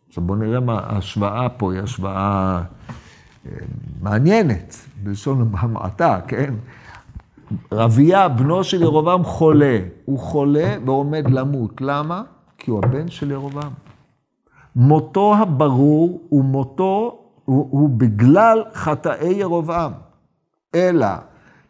עכשיו 0.09 0.25
בואו 0.25 0.39
נראה 0.39 0.61
מה 0.61 0.79
ההשוואה 0.79 1.49
פה, 1.49 1.73
היא 1.73 1.81
השוואה 1.81 2.63
uh, 2.63 3.49
מעניינת, 4.03 4.77
בלשון 5.03 5.51
המעטה, 5.59 6.21
כן? 6.29 6.55
רביה, 7.73 8.29
בנו 8.29 8.65
של 8.65 8.83
ירובעם, 8.83 9.25
חולה. 9.25 9.79
הוא 10.05 10.19
חולה 10.19 10.77
ועומד 10.85 11.31
למות. 11.31 11.81
למה? 11.81 12.23
כי 12.59 12.71
הוא 12.71 12.81
הבן 12.85 13.09
של 13.09 13.31
ירובעם. 13.31 13.73
מותו 14.77 15.35
הברור 15.35 16.21
הוא 16.29 16.45
מותו, 16.45 17.19
הוא, 17.45 17.69
הוא 17.71 17.91
בגלל 17.91 18.63
חטאי 18.75 19.35
ירובעם. 19.35 19.93
אלא 20.75 21.07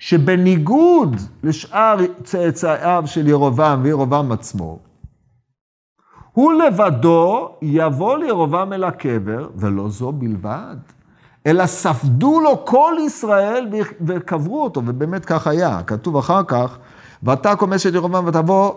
שבניגוד 0.02 1.16
לשאר 1.42 1.96
צאצאיו 2.24 3.02
של 3.06 3.28
ירובעם 3.28 3.82
וירובעם 3.82 4.32
עצמו, 4.32 4.78
הוא 6.32 6.52
לבדו 6.52 7.48
יבוא 7.62 8.18
לירובעם 8.18 8.72
אל 8.72 8.84
הקבר, 8.84 9.48
ולא 9.56 9.88
זו 9.88 10.12
בלבד, 10.12 10.76
אלא 11.46 11.66
ספדו 11.66 12.40
לו 12.40 12.64
כל 12.64 12.94
ישראל 13.06 13.68
וקברו 14.06 14.64
אותו, 14.64 14.82
ובאמת 14.86 15.24
כך 15.24 15.46
היה. 15.46 15.80
כתוב 15.86 16.16
אחר 16.16 16.42
כך, 16.46 16.78
ואתה 17.22 17.56
כומש 17.56 17.86
את 17.86 17.94
ירובעם 17.94 18.26
ותבוא, 18.26 18.72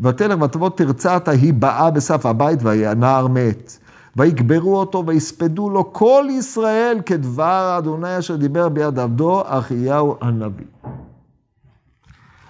ותלך 0.00 0.42
ותבוא 0.42 0.68
תרצעת, 0.68 1.28
היא 1.28 1.54
באה 1.54 1.90
בסף 1.90 2.26
הבית 2.26 2.58
והנער 2.62 3.26
מת. 3.26 3.78
ויקברו 4.16 4.76
אותו 4.76 5.06
ויספדו 5.06 5.70
לו 5.70 5.92
כל 5.92 6.24
ישראל 6.30 6.98
כדבר 7.06 7.74
אדוני 7.78 8.18
אשר 8.18 8.36
דיבר 8.36 8.68
ביד 8.68 8.98
עבדו, 8.98 9.42
אחיהו 9.44 10.16
הנביא. 10.20 10.66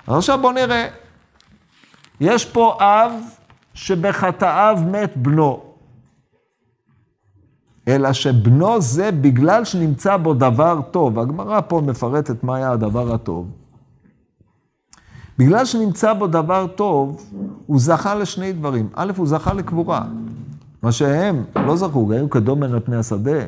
עכשיו 0.07 0.39
בואו 0.43 0.53
נראה. 0.53 0.89
יש 2.21 2.45
פה 2.45 2.79
אב 2.81 3.13
שבחטאיו 3.75 4.79
מת 4.91 5.17
בנו. 5.17 5.63
אלא 7.89 8.13
שבנו 8.13 8.81
זה 8.81 9.11
בגלל 9.11 9.65
שנמצא 9.65 10.17
בו 10.17 10.35
דבר 10.35 10.81
טוב. 10.91 11.19
הגמרא 11.19 11.61
פה 11.61 11.81
מפרטת 11.87 12.45
מה 12.45 12.57
היה 12.57 12.71
הדבר 12.71 13.15
הטוב. 13.15 13.51
בגלל 15.39 15.65
שנמצא 15.65 16.13
בו 16.13 16.27
דבר 16.27 16.67
טוב, 16.67 17.33
הוא 17.67 17.81
זכה 17.81 18.15
לשני 18.15 18.53
דברים. 18.53 18.89
א', 18.95 19.13
הוא 19.17 19.27
זכה 19.27 19.55
לקבורה. 19.55 20.05
מה 20.83 20.93
שהם 20.93 21.45
לא 21.55 21.77
זכו, 21.77 22.13
היו 22.13 22.31
כדומן 22.31 22.73
על 22.73 22.81
פני 22.81 22.97
השדה. 22.97 23.47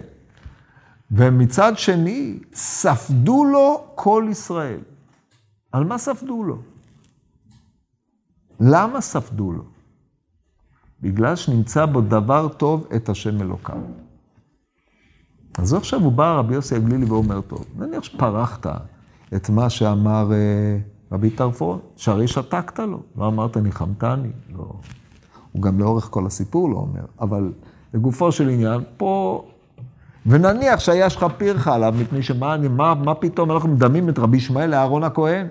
ומצד 1.10 1.72
שני, 1.76 2.38
ספדו 2.54 3.44
לו 3.44 3.84
כל 3.94 4.26
ישראל. 4.30 4.80
על 5.72 5.84
מה 5.84 5.98
ספדו 5.98 6.44
לו? 6.44 6.58
למה 8.60 9.00
ספדו 9.00 9.52
לו? 9.52 9.62
בגלל 11.00 11.36
שנמצא 11.36 11.86
בו 11.86 12.00
דבר 12.00 12.48
טוב 12.48 12.86
את 12.96 13.08
השם 13.08 13.40
אלוקיו. 13.40 13.80
אז 15.58 15.74
עכשיו 15.74 16.00
הוא 16.00 16.12
בא 16.12 16.34
רבי 16.38 16.54
יוסי 16.54 16.74
הגלילי 16.74 17.04
ואומר, 17.04 17.40
טוב, 17.40 17.64
נניח 17.78 18.04
שפרחת 18.04 18.66
את 19.36 19.50
מה 19.50 19.70
שאמר 19.70 20.32
אה, 20.32 20.78
רבי 21.12 21.30
טרפון, 21.30 21.78
שהרי 21.96 22.28
שתקת 22.28 22.78
לו, 22.78 23.02
לא 23.16 23.26
אמרת 23.26 23.56
ניחמתני, 23.56 24.30
לא. 24.52 24.72
הוא 25.54 25.62
גם 25.62 25.78
לאורך 25.78 26.08
כל 26.10 26.26
הסיפור 26.26 26.70
לא 26.70 26.76
אומר, 26.76 27.04
אבל 27.20 27.52
לגופו 27.94 28.32
של 28.32 28.48
עניין, 28.48 28.80
פה, 28.96 29.42
ונניח 30.26 30.80
שהיה 30.80 31.10
שלך 31.10 31.26
פירחה 31.36 31.74
עליו, 31.74 31.94
מפני 31.98 32.22
שמה 32.22 32.56
מה, 32.70 32.94
מה 32.94 33.14
פתאום 33.14 33.50
אנחנו 33.50 33.68
מדמים 33.68 34.08
את 34.08 34.18
רבי 34.18 34.36
ישמעאל 34.36 34.70
לאהרון 34.70 35.04
הכהן? 35.04 35.46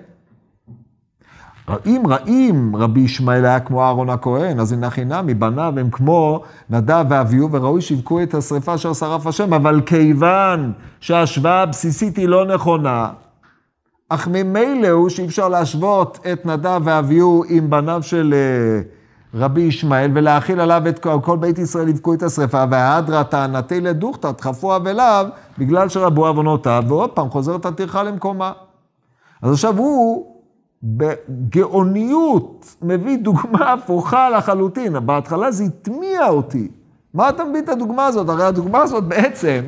אם 1.86 2.02
רעים 2.08 2.76
רבי 2.76 3.00
ישמעאל 3.00 3.44
היה 3.44 3.60
כמו 3.60 3.82
אהרון 3.82 4.10
הכהן, 4.10 4.60
אז 4.60 4.72
הנה 4.72 4.90
חינמי, 4.90 5.34
בניו 5.34 5.74
הם 5.76 5.90
כמו 5.90 6.42
נדב 6.70 7.04
ואביהו, 7.08 7.52
וראוי 7.52 7.80
שיבכו 7.80 8.22
את 8.22 8.34
השרפה 8.34 8.74
אשר 8.74 8.92
שרף 8.92 9.26
השם, 9.26 9.54
אבל 9.54 9.80
כיוון 9.86 10.72
שההשוואה 11.00 11.62
הבסיסית 11.62 12.16
היא 12.16 12.28
לא 12.28 12.46
נכונה, 12.46 13.10
אך 14.08 14.28
ממילא 14.28 14.88
הוא 14.88 15.08
שאי 15.08 15.26
אפשר 15.26 15.48
להשוות 15.48 16.18
את 16.32 16.46
נדב 16.46 16.80
ואביהו 16.84 17.44
עם 17.48 17.70
בניו 17.70 18.02
של 18.02 18.34
אה, 18.34 19.03
רבי 19.34 19.60
ישמעאל, 19.60 20.10
ולהכיל 20.14 20.60
עליו 20.60 20.82
את 20.88 20.98
כל, 20.98 21.18
כל 21.22 21.36
בית 21.36 21.58
ישראל 21.58 21.88
יבכו 21.88 22.14
את 22.14 22.22
השרפה, 22.22 22.64
והאדרא 22.70 23.22
טענתי 23.22 23.80
לדוכתא, 23.80 24.30
דחפו 24.30 24.76
אבליו, 24.76 25.26
בגלל 25.58 25.88
שרבו 25.88 26.26
עוונותיו, 26.26 26.84
ועוד 26.88 27.10
פעם 27.10 27.30
חוזרת 27.30 27.66
הטרחה 27.66 28.02
למקומה. 28.02 28.52
אז 29.42 29.52
עכשיו 29.52 29.78
הוא 29.78 30.34
בגאוניות 30.82 32.74
מביא 32.82 33.18
דוגמה 33.18 33.72
הפוכה 33.72 34.30
לחלוטין. 34.30 35.06
בהתחלה 35.06 35.50
זה 35.50 35.64
הטמיע 35.64 36.28
אותי. 36.28 36.68
מה 37.14 37.28
אתה 37.28 37.44
מביא 37.44 37.60
את 37.60 37.68
הדוגמה 37.68 38.06
הזאת? 38.06 38.28
הרי 38.28 38.44
הדוגמה 38.44 38.82
הזאת 38.82 39.04
בעצם, 39.04 39.60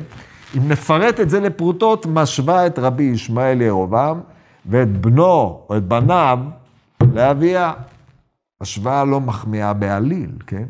אם 0.57 0.69
נפרט 0.69 1.19
את 1.19 1.29
זה 1.29 1.39
לפרוטות, 1.39 2.05
משווה 2.05 2.67
את 2.67 2.79
רבי 2.79 3.03
ישמעאל 3.03 3.61
ירובעם 3.61 4.19
ואת 4.65 5.01
בנו 5.01 5.59
או 5.69 5.77
את 5.77 5.83
בניו 5.83 6.39
לאביה. 7.13 7.73
השוואה 8.61 9.05
לא 9.05 9.21
מחמיאה 9.21 9.73
בעליל, 9.73 10.31
כן? 10.47 10.65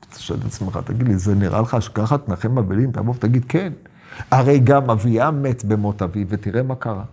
אתה 0.00 0.18
שואל 0.18 0.38
את 0.38 0.44
עצמך, 0.44 0.78
תגיד 0.84 1.08
לי, 1.08 1.18
זה 1.18 1.34
נראה 1.34 1.60
לך 1.60 1.82
שככה 1.82 2.18
תנחם 2.18 2.58
אבלים? 2.58 2.92
תבוא 2.92 3.14
ותגיד 3.14 3.44
כן. 3.48 3.72
הרי 4.30 4.58
גם 4.58 4.90
אביה 4.90 5.30
מת 5.30 5.64
במות 5.64 6.02
אביו, 6.02 6.26
ותראה 6.28 6.62
מה 6.62 6.74
קרה. 6.74 7.04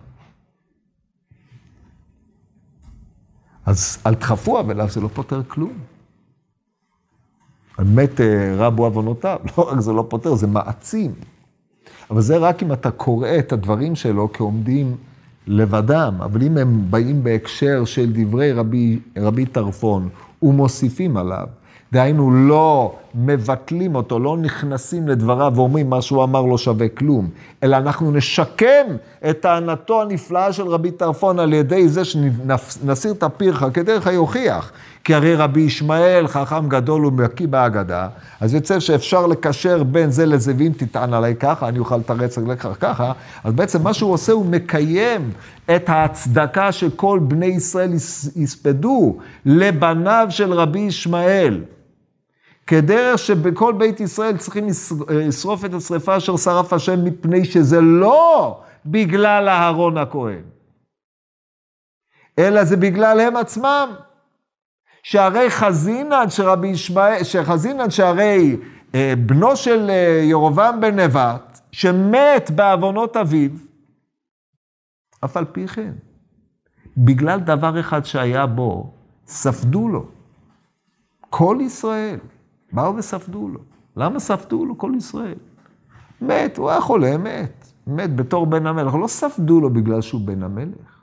אז 3.66 3.98
אל 4.06 4.14
תחפו 4.14 4.60
אבליו, 4.60 4.88
זה 4.88 5.00
לא 5.00 5.08
פותר 5.08 5.42
כלום. 5.48 5.72
באמת 7.78 8.20
אה, 8.20 8.54
רבו 8.56 8.84
עוונותיו, 8.84 9.40
לא 9.58 9.70
רק 9.70 9.80
זה 9.80 9.92
לא 9.92 10.06
פותר, 10.10 10.34
זה 10.34 10.46
מעצים. 10.46 11.14
אבל 12.10 12.20
זה 12.20 12.36
רק 12.36 12.62
אם 12.62 12.72
אתה 12.72 12.90
קורא 12.90 13.28
את 13.38 13.52
הדברים 13.52 13.96
שלו 13.96 14.32
כעומדים 14.32 14.96
לבדם, 15.46 16.14
אבל 16.20 16.42
אם 16.42 16.58
הם 16.58 16.80
באים 16.90 17.24
בהקשר 17.24 17.84
של 17.84 18.12
דברי 18.12 18.52
רבי, 18.52 18.98
רבי 19.16 19.46
טרפון 19.46 20.08
ומוסיפים 20.42 21.16
עליו, 21.16 21.46
דהיינו, 21.92 22.30
לא 22.30 22.96
מבטלים 23.14 23.94
אותו, 23.94 24.18
לא 24.18 24.36
נכנסים 24.36 25.08
לדבריו 25.08 25.52
ואומרים 25.56 25.90
מה 25.90 26.02
שהוא 26.02 26.24
אמר 26.24 26.42
לא 26.42 26.58
שווה 26.58 26.88
כלום, 26.88 27.28
אלא 27.62 27.76
אנחנו 27.76 28.12
נשקם 28.12 28.86
את 29.30 29.40
טענתו 29.40 30.02
הנפלאה 30.02 30.52
של 30.52 30.68
רבי 30.68 30.90
טרפון 30.90 31.38
על 31.38 31.52
ידי 31.52 31.88
זה 31.88 32.02
שנסיר 32.04 33.12
את 33.12 33.22
הפירחה 33.22 33.70
כדרך 33.70 34.06
היוכיח. 34.06 34.72
כי 35.04 35.14
הרי 35.14 35.34
רבי 35.34 35.60
ישמעאל, 35.60 36.26
חכם 36.26 36.68
גדול 36.68 37.06
ומקיא 37.06 37.48
בהגדה, 37.48 38.08
אז 38.40 38.54
יוצא 38.54 38.80
שאפשר 38.80 39.26
לקשר 39.26 39.82
בין 39.82 40.10
זה 40.10 40.26
לזה, 40.26 40.52
ואם 40.58 40.72
תטען 40.76 41.14
עליי 41.14 41.34
ככה, 41.40 41.68
אני 41.68 41.78
אוכל 41.78 41.96
לתרץ 41.96 42.38
רגליך 42.38 42.68
ככה, 42.80 43.12
אז 43.44 43.52
בעצם 43.52 43.82
מה 43.82 43.94
שהוא 43.94 44.12
עושה, 44.12 44.32
הוא 44.32 44.46
מקיים 44.46 45.30
את 45.76 45.88
ההצדקה 45.88 46.72
שכל 46.72 47.18
בני 47.22 47.46
ישראל 47.46 47.92
יספדו 48.36 49.16
לבניו 49.46 50.26
של 50.30 50.52
רבי 50.52 50.80
ישמעאל. 50.80 51.60
כדרך 52.66 53.18
שבכל 53.18 53.72
בית 53.72 54.00
ישראל 54.00 54.36
צריכים 54.36 54.66
לשרוף 55.08 55.64
את 55.64 55.74
השרפה 55.74 56.16
אשר 56.16 56.36
שרף 56.36 56.72
השם, 56.72 57.04
מפני 57.04 57.44
שזה 57.44 57.80
לא 57.80 58.60
בגלל 58.86 59.48
אהרון 59.48 59.98
הכהן, 59.98 60.42
אלא 62.38 62.64
זה 62.64 62.76
בגלל 62.76 63.20
הם 63.20 63.36
עצמם. 63.36 63.94
שהרי 65.04 65.50
חזינן 65.50 66.30
שרבי 66.30 66.68
ישמעאל, 66.68 67.24
שחזינן 67.24 67.90
שהרי 67.90 68.56
אה, 68.94 69.14
בנו 69.26 69.56
של 69.56 69.90
אה, 69.90 70.20
ירובעם 70.22 70.80
בן 70.80 71.00
נבט, 71.00 71.60
שמת 71.72 72.50
בעוונות 72.50 73.16
אביו, 73.16 73.50
אף 75.24 75.36
על 75.36 75.44
פי 75.44 75.66
כן, 75.66 75.92
בגלל 76.96 77.40
דבר 77.40 77.80
אחד 77.80 78.04
שהיה 78.04 78.46
בו, 78.46 78.92
ספדו 79.26 79.88
לו. 79.88 80.06
כל 81.30 81.58
ישראל. 81.60 82.18
באו 82.74 82.96
וספדו 82.96 83.48
לו. 83.48 83.60
למה 83.96 84.20
ספדו 84.20 84.64
לו 84.64 84.78
כל 84.78 84.92
ישראל? 84.96 85.34
מת, 86.20 86.56
הוא 86.56 86.70
היה 86.70 86.80
חולה, 86.80 87.16
מת. 87.18 87.72
מת 87.86 88.16
בתור 88.16 88.46
בן 88.46 88.66
המלך. 88.66 88.94
לא 88.94 89.06
ספדו 89.06 89.60
לו 89.60 89.70
בגלל 89.70 90.00
שהוא 90.00 90.20
בן 90.20 90.42
המלך. 90.42 90.94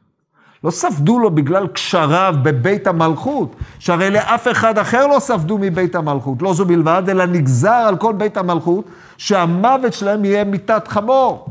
לא 0.63 0.71
ספדו 0.71 1.19
לו 1.19 1.31
בגלל 1.31 1.67
קשריו 1.67 2.35
בבית 2.43 2.87
המלכות, 2.87 3.55
שהרי 3.79 4.09
לאף 4.09 4.47
אחד 4.47 4.77
אחר 4.77 5.07
לא 5.07 5.19
ספדו 5.19 5.57
מבית 5.57 5.95
המלכות. 5.95 6.41
לא 6.41 6.53
זו 6.53 6.65
בלבד, 6.65 7.03
אלא 7.09 7.25
נגזר 7.25 7.69
על 7.87 7.97
כל 7.97 8.13
בית 8.13 8.37
המלכות 8.37 8.85
שהמוות 9.17 9.93
שלהם 9.93 10.25
יהיה 10.25 10.43
מיתת 10.43 10.87
חמור. 10.87 11.47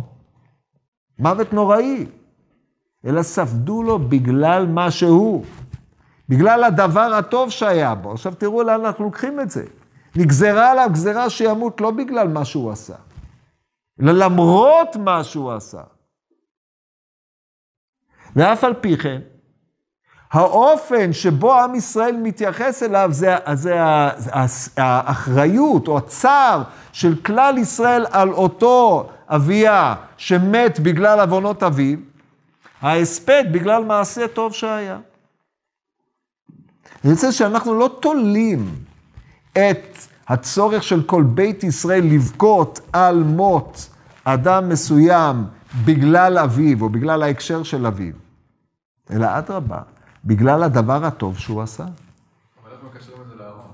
מוות 1.19 1.53
נוראי. 1.53 2.07
אלא 3.07 3.23
ספדו 3.23 3.83
לו 3.83 3.99
בגלל 3.99 4.67
מה 4.67 4.91
שהוא. 4.91 5.45
בגלל 6.29 6.65
הדבר 6.65 7.15
הטוב 7.15 7.51
שהיה 7.51 7.95
בו. 7.95 8.13
עכשיו 8.13 8.35
תראו 8.35 8.63
לאן 8.63 8.85
אנחנו 8.85 9.05
לוקחים 9.05 9.41
את 9.41 9.51
זה. 9.51 9.65
נגזרה 10.17 10.71
עליו 10.71 10.89
גזרה 10.93 11.31
שימות 11.31 11.81
לא 11.81 11.91
בגלל 11.91 12.29
מה 12.29 12.45
שהוא 12.45 12.71
עשה, 12.71 12.97
אלא 14.03 14.13
למרות 14.13 14.97
מה 14.97 15.25
שהוא 15.25 15.53
עשה. 15.53 15.83
ואף 18.37 18.65
על 18.65 18.75
פי 18.75 18.97
כן, 18.97 19.21
האופן 20.31 21.13
שבו 21.13 21.55
עם 21.55 21.75
ישראל 21.75 22.17
מתייחס 22.17 22.83
אליו 22.83 23.09
זה, 23.13 23.37
זה 23.55 23.77
האחריות 24.77 25.89
או 25.89 25.99
הצער 25.99 26.63
של 26.93 27.23
כלל 27.23 27.59
ישראל 27.59 28.07
על 28.11 28.33
אותו 28.33 29.09
אביה 29.29 29.95
שמת 30.17 30.81
בגלל 30.81 31.21
עוונות 31.21 31.63
אביו, 31.63 31.99
ההספד 32.81 33.45
בגלל 33.53 33.85
מעשה 33.85 34.29
טוב 34.29 34.53
שהיה. 34.53 34.99
אני 37.05 37.13
רוצה 37.13 37.33
שאנחנו 37.33 37.75
לא 37.75 37.91
תולים 38.01 38.90
את 39.53 39.99
הצורך 40.29 40.83
של 40.83 41.03
כל 41.03 41.23
בית 41.23 41.65
ישראל 41.65 42.05
לבכות 42.05 42.81
על 42.93 43.23
מות 43.23 43.89
אדם 44.25 44.69
מסוים 44.69 45.45
בגלל 45.85 46.39
אביו, 46.39 46.83
או 46.83 46.89
בגלל 46.89 47.23
ההקשר 47.23 47.63
של 47.63 47.87
אביו, 47.87 48.13
אלא 49.11 49.39
אדרבה, 49.39 49.79
בגלל 50.25 50.63
הדבר 50.63 51.05
הטוב 51.05 51.39
שהוא 51.39 51.63
עשה. 51.63 51.83
אבל 51.83 52.73
איך 52.73 52.81
מקשרים 52.95 53.19
את 53.23 53.29
זה 53.29 53.35
לאהרון? 53.39 53.71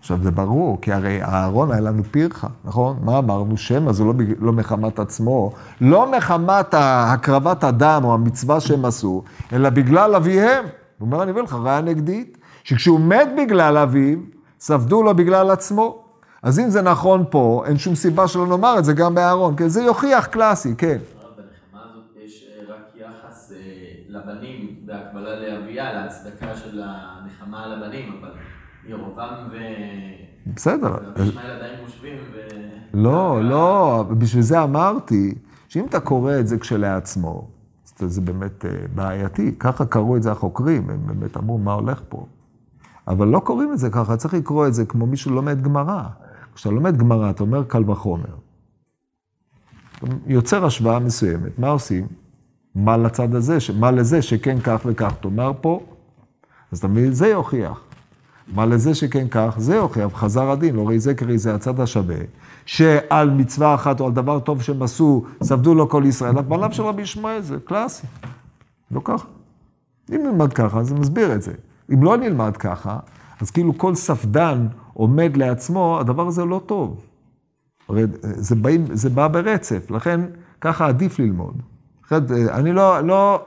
עכשיו, 0.00 0.18
זה 0.22 0.30
ברור, 0.30 0.80
כי 0.80 0.92
הרי 0.92 1.22
אהרון 1.22 1.72
היה 1.72 1.80
לנו 1.80 2.04
פירחה, 2.04 2.48
נכון? 2.64 2.98
מה 3.02 3.18
אמרנו? 3.18 3.56
שמא 3.56 3.92
זה 3.92 4.04
לא, 4.04 4.14
לא 4.40 4.52
מחמת 4.52 4.98
עצמו, 4.98 5.52
לא 5.80 6.12
מחמת 6.16 6.74
הקרבת 6.78 7.64
הדם 7.64 8.00
או 8.04 8.14
המצווה 8.14 8.60
שהם 8.60 8.84
עשו, 8.84 9.22
אלא 9.52 9.70
בגלל 9.70 10.14
אביהם. 10.14 10.64
הוא 10.98 11.06
אומר, 11.06 11.22
אני 11.22 11.30
אביא 11.30 11.42
לך 11.42 11.54
ראיה 11.54 11.80
נגדית, 11.80 12.38
שכשהוא 12.64 13.00
מת 13.00 13.28
בגלל 13.38 13.76
אביו, 13.76 14.18
ספדו 14.60 15.02
לו 15.02 15.14
בגלל 15.14 15.50
עצמו. 15.50 16.02
אז 16.42 16.58
אם 16.58 16.70
זה 16.70 16.82
נכון 16.82 17.24
פה, 17.30 17.64
אין 17.66 17.78
שום 17.78 17.94
סיבה 17.94 18.28
שלא 18.28 18.46
נאמר 18.46 18.78
את 18.78 18.84
זה 18.84 18.92
גם 18.92 19.14
באהרון, 19.14 19.56
כי 19.56 19.68
זה 19.68 19.82
יוכיח 19.82 20.26
קלאסי, 20.26 20.74
כן. 20.78 20.98
אה, 21.74 21.80
אה, 23.52 23.66
לבנים 24.08 24.76
בהקבלה 24.86 25.40
לאביה, 25.40 25.92
להצדקה 25.92 26.56
של 26.56 26.82
הנחמה 26.84 27.64
על 27.64 27.72
הבנים, 27.72 28.20
אבל 28.20 28.30
ירובעם 28.86 29.48
ו... 29.52 29.56
בסדר. 30.54 30.94
וישמעאל 31.16 31.50
עדיין 31.50 31.80
מושבים 31.82 32.18
ו... 32.32 32.38
לא, 32.94 33.40
לא, 33.44 34.04
בשביל 34.18 34.42
זה 34.42 34.62
אמרתי, 34.62 35.34
שאם 35.68 35.86
אתה 35.86 36.00
קורא 36.00 36.32
את 36.40 36.48
זה 36.48 36.58
כשלעצמו, 36.58 37.48
זה 37.98 38.20
באמת 38.20 38.64
אה, 38.64 38.70
בעייתי. 38.94 39.54
ככה 39.58 39.86
קראו 39.86 40.16
את 40.16 40.22
זה 40.22 40.32
החוקרים, 40.32 40.90
הם 40.90 41.00
באמת 41.06 41.36
אמרו, 41.36 41.58
מה 41.58 41.72
הולך 41.72 42.02
פה? 42.08 42.26
אבל 43.08 43.28
לא 43.28 43.38
קוראים 43.38 43.72
את 43.72 43.78
זה 43.78 43.90
ככה, 43.90 44.16
צריך 44.16 44.34
לקרוא 44.34 44.66
את 44.66 44.74
זה 44.74 44.84
כמו 44.84 45.06
מישהו 45.06 45.34
לומד 45.34 45.62
גמרא. 45.62 46.02
כשאתה 46.54 46.74
לומד 46.74 46.96
גמרא, 46.96 47.30
אתה 47.30 47.42
אומר 47.42 47.64
קל 47.64 47.90
וחומר. 47.90 48.34
יוצר 50.26 50.64
השוואה 50.64 50.98
מסוימת, 50.98 51.58
מה 51.58 51.68
עושים? 51.68 52.06
מה 52.74 52.96
לצד 52.96 53.34
הזה, 53.34 53.58
מה 53.78 53.90
לזה 53.90 54.22
שכן 54.22 54.60
כך 54.60 54.80
וכך 54.86 55.12
תאמר 55.20 55.52
פה, 55.60 55.80
אז 56.72 56.84
מבין, 56.84 57.12
זה 57.12 57.26
יוכיח. 57.26 57.80
מה 58.54 58.66
לזה 58.66 58.94
שכן 58.94 59.26
כך, 59.30 59.54
זה 59.58 59.74
יוכיח, 59.74 60.12
חזר 60.14 60.50
הדין, 60.50 60.76
לא 60.76 60.88
ראי 60.88 60.98
זה 60.98 61.14
קרי 61.14 61.38
זה 61.38 61.54
הצד 61.54 61.80
השווה, 61.80 62.16
שעל 62.66 63.30
מצווה 63.30 63.74
אחת 63.74 64.00
או 64.00 64.06
על 64.06 64.12
דבר 64.12 64.40
טוב 64.40 64.62
שהם 64.62 64.82
עשו, 64.82 65.24
ספדו 65.42 65.74
לו 65.74 65.88
כל 65.88 66.02
ישראל, 66.06 66.40
בלב 66.40 66.72
של 66.72 66.82
רבי 66.82 67.02
ישמעאל 67.02 67.42
זה 67.42 67.56
קלאסי, 67.64 68.06
לא 68.90 69.00
ככה. 69.04 69.26
אם 70.14 70.20
נלמד 70.24 70.52
ככה, 70.52 70.84
זה 70.84 70.94
מסביר 70.94 71.34
את 71.34 71.42
זה. 71.42 71.52
אם 71.94 72.02
לא 72.02 72.16
נלמד 72.16 72.56
ככה, 72.56 72.98
אז 73.40 73.50
כאילו 73.50 73.78
כל 73.78 73.94
ספדן 73.94 74.66
עומד 74.94 75.36
לעצמו, 75.36 75.98
הדבר 76.00 76.26
הזה 76.26 76.44
לא 76.44 76.60
טוב. 76.66 77.04
הרי 77.88 78.02
זה, 78.22 78.54
באים, 78.54 78.84
זה 78.92 79.10
בא 79.10 79.28
ברצף, 79.28 79.90
לכן 79.90 80.20
ככה 80.60 80.86
עדיף 80.86 81.18
ללמוד. 81.18 81.62
אני 82.50 82.72
לא, 82.72 83.00
לא 83.00 83.44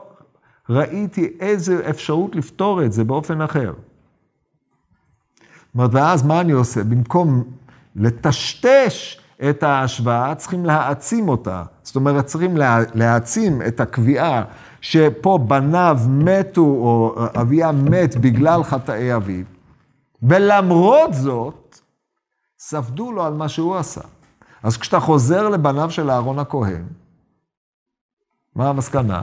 ראיתי 0.69 1.33
איזה 1.39 1.89
אפשרות 1.89 2.35
לפתור 2.35 2.83
את 2.83 2.93
זה 2.93 3.03
באופן 3.03 3.41
אחר. 3.41 3.73
זאת 3.73 5.75
אומרת, 5.75 5.89
ואז 5.93 6.25
מה 6.25 6.41
אני 6.41 6.51
עושה? 6.51 6.83
במקום 6.83 7.43
לטשטש 7.95 9.19
את 9.49 9.63
ההשוואה, 9.63 10.35
צריכים 10.35 10.65
להעצים 10.65 11.29
אותה. 11.29 11.63
זאת 11.83 11.95
אומרת, 11.95 12.25
צריכים 12.25 12.57
לה, 12.57 12.79
להעצים 12.93 13.61
את 13.61 13.79
הקביעה 13.79 14.43
שפה 14.81 15.39
בניו 15.47 15.97
מתו, 16.09 16.61
או 16.61 17.15
אביה 17.41 17.71
מת 17.71 18.15
בגלל 18.15 18.63
חטאי 18.63 19.15
אביו, 19.15 19.45
ולמרות 20.23 21.13
זאת, 21.13 21.79
ספדו 22.59 23.11
לו 23.11 23.23
על 23.23 23.33
מה 23.33 23.49
שהוא 23.49 23.75
עשה. 23.75 24.01
אז 24.63 24.77
כשאתה 24.77 24.99
חוזר 24.99 25.49
לבניו 25.49 25.91
של 25.91 26.09
אהרון 26.09 26.39
הכהן, 26.39 26.83
מה 28.55 28.69
המסקנה? 28.69 29.21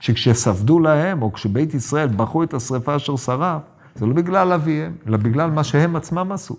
שכשספדו 0.00 0.78
להם, 0.78 1.22
או 1.22 1.32
כשבית 1.32 1.74
ישראל 1.74 2.08
בחו 2.08 2.42
את 2.42 2.54
השרפה 2.54 2.96
אשר 2.96 3.16
שרף, 3.16 3.62
זה 3.94 4.06
לא 4.06 4.14
בגלל 4.14 4.52
אביהם, 4.52 4.96
אלא 5.06 5.16
בגלל 5.16 5.50
מה 5.50 5.64
שהם 5.64 5.96
עצמם 5.96 6.32
עשו. 6.32 6.56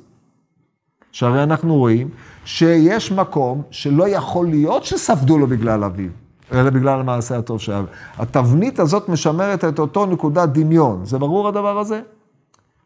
שהרי 1.11 1.43
אנחנו 1.43 1.75
רואים 1.75 2.09
שיש 2.45 3.11
מקום 3.11 3.61
שלא 3.71 4.09
יכול 4.09 4.47
להיות 4.47 4.83
שספדו 4.83 5.37
לו 5.37 5.47
בגלל 5.47 5.83
אביו, 5.83 6.09
אלא 6.51 6.69
בגלל 6.69 6.99
המעשה 6.99 7.37
הטוב 7.37 7.59
שהיה. 7.59 7.81
התבנית 8.17 8.79
הזאת 8.79 9.09
משמרת 9.09 9.65
את 9.65 9.79
אותו 9.79 10.05
נקודת 10.05 10.49
דמיון. 10.49 11.05
זה 11.05 11.17
ברור 11.19 11.47
הדבר 11.47 11.79
הזה? 11.79 12.01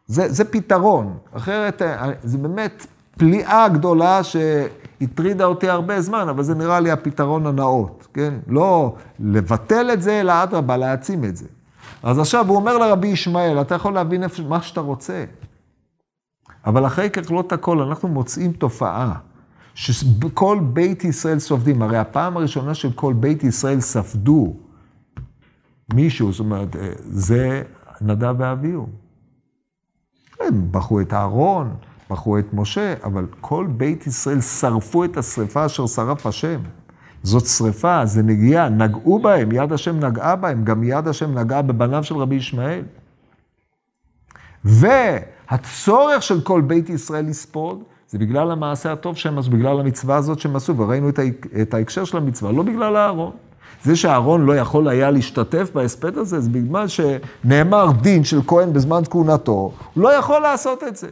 זה, 0.06 0.28
זה 0.28 0.44
פתרון. 0.44 1.16
אחרת, 1.32 1.82
זה 2.22 2.38
באמת 2.38 2.86
פליאה 3.18 3.68
גדולה 3.68 4.20
שהטרידה 4.24 5.44
אותי 5.44 5.68
הרבה 5.68 6.00
זמן, 6.00 6.28
אבל 6.28 6.42
זה 6.42 6.54
נראה 6.54 6.80
לי 6.80 6.90
הפתרון 6.90 7.46
הנאות, 7.46 8.06
כן? 8.14 8.34
לא 8.46 8.94
לבטל 9.20 9.90
את 9.92 10.02
זה, 10.02 10.20
אלא 10.20 10.42
אדרבה, 10.42 10.76
להעצים 10.76 11.24
את 11.24 11.36
זה. 11.36 11.46
אז 12.02 12.18
עכשיו 12.18 12.48
הוא 12.48 12.56
אומר 12.56 12.78
לרבי 12.78 13.08
ישמעאל, 13.08 13.60
אתה 13.60 13.74
יכול 13.74 13.94
להבין 13.94 14.24
מה 14.48 14.62
שאתה 14.62 14.80
רוצה. 14.80 15.24
אבל 16.66 16.86
אחרי 16.86 17.10
ככלות 17.10 17.52
הכל, 17.52 17.80
אנחנו 17.80 18.08
מוצאים 18.08 18.52
תופעה 18.52 19.14
שכל 19.76 20.58
בית 20.72 21.04
ישראל 21.04 21.38
סופדים. 21.38 21.82
הרי 21.82 21.98
הפעם 21.98 22.36
הראשונה 22.36 22.74
של 22.74 22.92
כל 22.92 23.12
בית 23.12 23.44
ישראל 23.44 23.80
ספדו 23.80 24.56
מישהו, 25.94 26.32
זאת 26.32 26.40
אומרת, 26.40 26.76
זה 26.98 27.62
נדב 28.00 28.34
ואביהו. 28.38 28.86
הם 30.40 30.68
בחרו 30.70 31.00
את 31.00 31.12
אהרון, 31.12 31.74
בחרו 32.10 32.38
את 32.38 32.46
משה, 32.52 32.94
אבל 33.04 33.26
כל 33.40 33.66
בית 33.76 34.06
ישראל 34.06 34.40
שרפו 34.40 35.04
את 35.04 35.16
השרפה 35.16 35.66
אשר 35.66 35.86
שרף 35.86 36.26
השם. 36.26 36.60
זאת 37.22 37.46
שרפה, 37.46 38.06
זה 38.06 38.22
נגיעה, 38.22 38.68
נגעו 38.68 39.18
בהם, 39.18 39.52
יד 39.52 39.72
השם 39.72 40.04
נגעה 40.04 40.36
בהם, 40.36 40.64
גם 40.64 40.82
יד 40.84 41.08
השם 41.08 41.38
נגעה 41.38 41.62
בבניו 41.62 42.04
של 42.04 42.16
רבי 42.16 42.34
ישמעאל. 42.34 42.82
והצורך 44.64 46.22
של 46.22 46.40
כל 46.40 46.60
בית 46.60 46.88
ישראל 46.88 47.26
לספוד, 47.26 47.82
זה 48.08 48.18
בגלל 48.18 48.50
המעשה 48.50 48.92
הטוב 48.92 49.16
שהם 49.16 49.38
עשו, 49.38 49.50
בגלל 49.50 49.80
המצווה 49.80 50.16
הזאת 50.16 50.38
שהם 50.38 50.56
עשו, 50.56 50.76
וראינו 50.76 51.08
את 51.62 51.74
ההקשר 51.74 52.04
של 52.04 52.16
המצווה, 52.16 52.52
לא 52.52 52.62
בגלל 52.62 52.96
אהרון. 52.96 53.32
זה 53.84 53.96
שאהרון 53.96 54.46
לא 54.46 54.56
יכול 54.56 54.88
היה 54.88 55.10
להשתתף 55.10 55.70
בהספד 55.74 56.18
הזה, 56.18 56.40
זה 56.40 56.50
בגלל 56.50 56.86
שנאמר 56.88 57.90
דין 58.00 58.24
של 58.24 58.40
כהן 58.46 58.72
בזמן 58.72 59.02
כהונתו, 59.10 59.72
הוא 59.94 60.02
לא 60.02 60.14
יכול 60.14 60.42
לעשות 60.42 60.84
את 60.84 60.96
זה. 60.96 61.08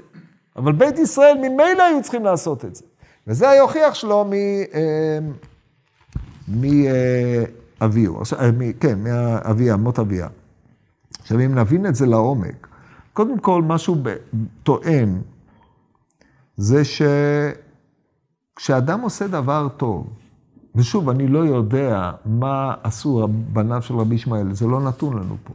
אבל 0.56 0.72
בית 0.72 0.98
ישראל 0.98 1.36
ממילא 1.38 1.82
היו 1.82 2.02
צריכים 2.02 2.24
לעשות 2.24 2.64
את 2.64 2.74
זה. 2.74 2.84
וזה 3.26 3.50
היוכיח 3.50 3.94
שלו 3.94 4.24
מ... 4.24 4.32
אה, 4.32 5.18
מאביהו, 7.80 8.16
אה, 8.16 8.50
כן, 8.80 8.98
מאביה, 9.04 9.76
מות 9.76 9.98
אביה. 9.98 10.28
עכשיו, 11.20 11.40
אם 11.40 11.58
נבין 11.58 11.86
את 11.86 11.94
זה 11.94 12.06
לעומק, 12.06 12.68
קודם 13.12 13.38
כל, 13.38 13.62
מה 13.62 13.78
שהוא 13.78 13.96
טוען, 14.62 15.18
זה 16.56 16.82
שכשאדם 18.54 19.00
עושה 19.00 19.28
דבר 19.28 19.68
טוב, 19.76 20.06
ושוב, 20.74 21.08
אני 21.08 21.28
לא 21.28 21.38
יודע 21.38 22.10
מה 22.26 22.74
עשו 22.82 23.28
בניו 23.28 23.82
של 23.82 23.94
רבי 23.94 24.14
ישמעאל, 24.14 24.52
זה 24.52 24.66
לא 24.66 24.80
נתון 24.80 25.16
לנו 25.16 25.36
פה. 25.44 25.52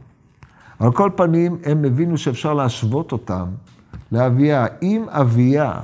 על 0.78 0.92
כל 0.92 1.10
פנים, 1.16 1.58
הם 1.64 1.84
הבינו 1.84 2.18
שאפשר 2.18 2.54
להשוות 2.54 3.12
אותם 3.12 3.46
לאביה. 4.12 4.66
אם 4.82 5.04
אביה, 5.08 5.80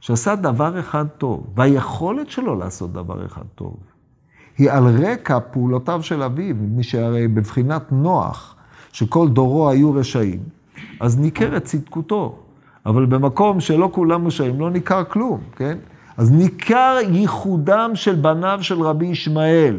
שעשה 0.00 0.36
דבר 0.36 0.80
אחד 0.80 1.06
טוב, 1.18 1.46
והיכולת 1.56 2.30
שלו 2.30 2.58
לעשות 2.58 2.92
דבר 2.92 3.26
אחד 3.26 3.44
טוב, 3.54 3.76
היא 4.58 4.70
על 4.70 5.04
רקע 5.04 5.38
פעולותיו 5.40 6.02
של 6.02 6.22
אביו, 6.22 6.56
מי 6.58 6.82
שהרי 6.82 7.28
בבחינת 7.28 7.92
נוח, 7.92 8.56
שכל 8.92 9.28
דורו 9.28 9.70
היו 9.70 9.92
רשעים, 9.92 10.40
אז 11.00 11.18
ניכרת 11.18 11.64
צדקותו. 11.64 12.43
אבל 12.86 13.06
במקום 13.06 13.60
שלא 13.60 13.88
כולם 13.92 14.26
רשעים, 14.26 14.60
לא 14.60 14.70
ניכר 14.70 15.04
כלום, 15.04 15.40
כן? 15.56 15.78
אז 16.16 16.32
ניכר 16.32 16.96
ייחודם 17.10 17.90
של 17.94 18.14
בניו 18.14 18.58
של 18.62 18.82
רבי 18.82 19.06
ישמעאל. 19.06 19.76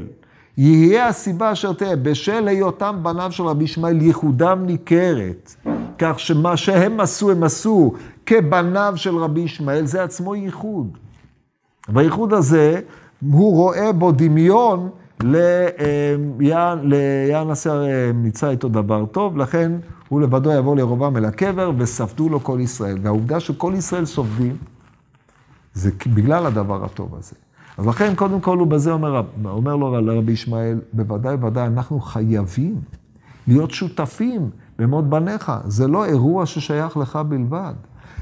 יהיה 0.57 1.07
הסיבה 1.07 1.51
אשר 1.51 1.73
תהיה, 1.73 1.95
בשל 1.95 2.47
היותם 2.47 2.99
בניו 3.01 3.31
של 3.31 3.43
רבי 3.43 3.63
ישמעאל, 3.63 4.01
ייחודם 4.01 4.65
ניכרת. 4.65 5.55
כך 5.97 6.19
שמה 6.19 6.57
שהם 6.57 6.99
עשו, 6.99 7.31
הם 7.31 7.43
עשו 7.43 7.93
כבניו 8.25 8.93
של 8.95 9.17
רבי 9.17 9.41
ישמעאל, 9.41 9.85
זה 9.85 10.03
עצמו 10.03 10.35
ייחוד. 10.35 10.97
והייחוד 11.89 12.33
הזה, 12.33 12.79
הוא 13.31 13.55
רואה 13.55 13.91
בו 13.91 14.11
דמיון 14.11 14.89
ליען 16.79 17.49
אשר 17.51 17.83
מצא 18.13 18.49
איתו 18.49 18.69
דבר 18.69 19.05
טוב, 19.05 19.37
לכן 19.37 19.71
הוא 20.09 20.21
לבדו 20.21 20.51
יבוא 20.51 20.75
לירובעם 20.75 21.17
אל 21.17 21.25
הקבר, 21.25 21.71
וספדו 21.77 22.29
לו 22.29 22.43
כל 22.43 22.59
ישראל. 22.61 22.97
והעובדה 23.01 23.39
שכל 23.39 23.73
ישראל 23.77 24.05
סופדים, 24.05 24.57
זה 25.73 25.91
בגלל 26.13 26.45
הדבר 26.45 26.85
הטוב 26.85 27.15
הזה. 27.15 27.35
אז 27.77 27.87
לכן, 27.87 28.15
קודם 28.15 28.41
כל, 28.41 28.57
הוא 28.57 28.67
בזה 28.67 28.91
אומר, 28.91 29.21
אומר 29.45 29.75
לו 29.75 30.01
לרבי 30.01 30.31
ישמעאל, 30.31 30.79
בוודאי, 30.93 31.37
בוודאי, 31.37 31.67
אנחנו 31.67 31.99
חייבים 31.99 32.75
להיות 33.47 33.71
שותפים 33.71 34.49
במות 34.79 35.09
בניך. 35.09 35.51
זה 35.65 35.87
לא 35.87 36.05
אירוע 36.05 36.45
ששייך 36.45 36.97
לך 36.97 37.15
בלבד, 37.15 37.73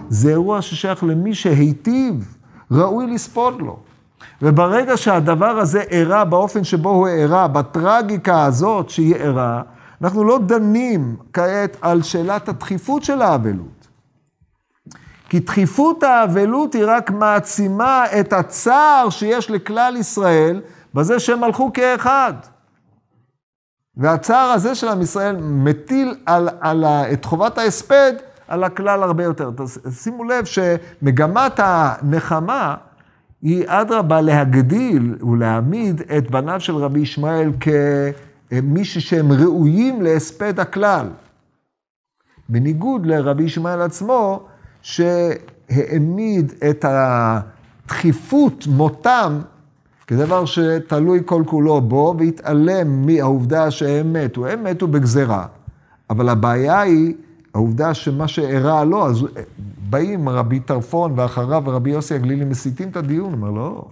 זה 0.10 0.30
אירוע 0.30 0.62
ששייך 0.62 1.04
למי 1.04 1.34
שהיטיב, 1.34 2.38
ראוי 2.72 3.14
לספוד 3.14 3.62
לו. 3.62 3.80
וברגע 4.42 4.98
שהדבר 4.98 5.58
הזה 5.58 5.82
אירע 5.82 6.24
באופן 6.24 6.64
שבו 6.64 6.90
הוא 6.90 7.08
אירע, 7.08 7.48
בטרגיקה 7.48 8.46
הזאת 8.46 8.90
שהיא 8.90 9.16
אירעה, 9.16 9.62
אנחנו 10.02 10.24
לא 10.24 10.40
דנים 10.46 11.16
כעת 11.34 11.78
על 11.82 12.02
שאלת 12.02 12.50
הדחיפות 12.50 13.04
של 13.04 13.22
האבלות. 13.22 13.88
כי 15.30 15.40
דחיפות 15.40 16.04
האבלות 16.04 16.74
היא 16.74 16.84
רק 16.88 17.12
מעצימה 17.12 18.06
את 18.20 18.34
הצער 18.34 19.10
שיש 19.10 19.52
לכלל 19.52 19.96
ישראל 20.00 20.62
בזה 20.94 21.20
שהם 21.20 21.44
הלכו 21.44 21.74
כאחד. 21.74 22.34
והצער 23.98 24.52
הזה 24.52 24.76
של 24.76 24.88
עם 24.88 25.02
ישראל 25.02 25.38
מטיל 25.42 26.16
על, 26.26 26.50
על 26.62 26.86
את 26.86 27.26
חובת 27.26 27.58
ההספד 27.58 28.14
על 28.48 28.64
הכלל 28.64 29.04
הרבה 29.04 29.24
יותר. 29.24 29.52
שימו 29.92 30.24
לב 30.24 30.46
שמגמת 30.46 31.60
הנחמה 31.64 32.76
היא 33.44 33.64
אדרבה 33.68 34.22
להגדיל 34.22 35.16
ולהעמיד 35.22 36.02
את 36.18 36.32
בניו 36.32 36.60
של 36.60 36.76
רבי 36.76 37.00
ישמעאל 37.00 37.52
כמי 37.60 38.86
שהם 38.86 39.32
ראויים 39.32 40.02
להספד 40.02 40.60
הכלל. 40.60 41.08
בניגוד 42.50 43.06
לרבי 43.06 43.44
ישמעאל 43.44 43.82
עצמו, 43.82 44.44
שהעמיד 44.82 46.54
את 46.70 46.86
הדחיפות 46.88 48.68
מותם 48.68 49.40
כדבר 50.08 50.46
שתלוי 50.46 51.20
כל 51.26 51.44
כולו 51.48 51.82
בו, 51.82 52.16
והתעלם 52.20 53.06
מהעובדה 53.06 53.72
שהם 53.72 54.14
מתו. 54.14 54.48
הם 54.48 54.64
מתו 54.64 54.88
בגזרה. 54.88 55.46
אבל 56.10 56.30
הבעיה 56.30 56.82
היא 56.82 57.14
העובדה 57.54 57.94
שמה 57.94 58.28
שאירע 58.28 58.84
לו, 58.84 59.06
אז 59.08 59.26
באים 59.90 60.30
רבי 60.30 60.60
טרפון 60.60 61.20
ואחריו 61.20 61.64
ורבי 61.66 61.90
יוסי 61.90 62.16
הגלילי 62.16 62.46
מסיטים 62.46 62.90
את 62.90 62.98
הדיון, 62.98 63.34
אומר, 63.34 63.52
לא, 63.52 63.86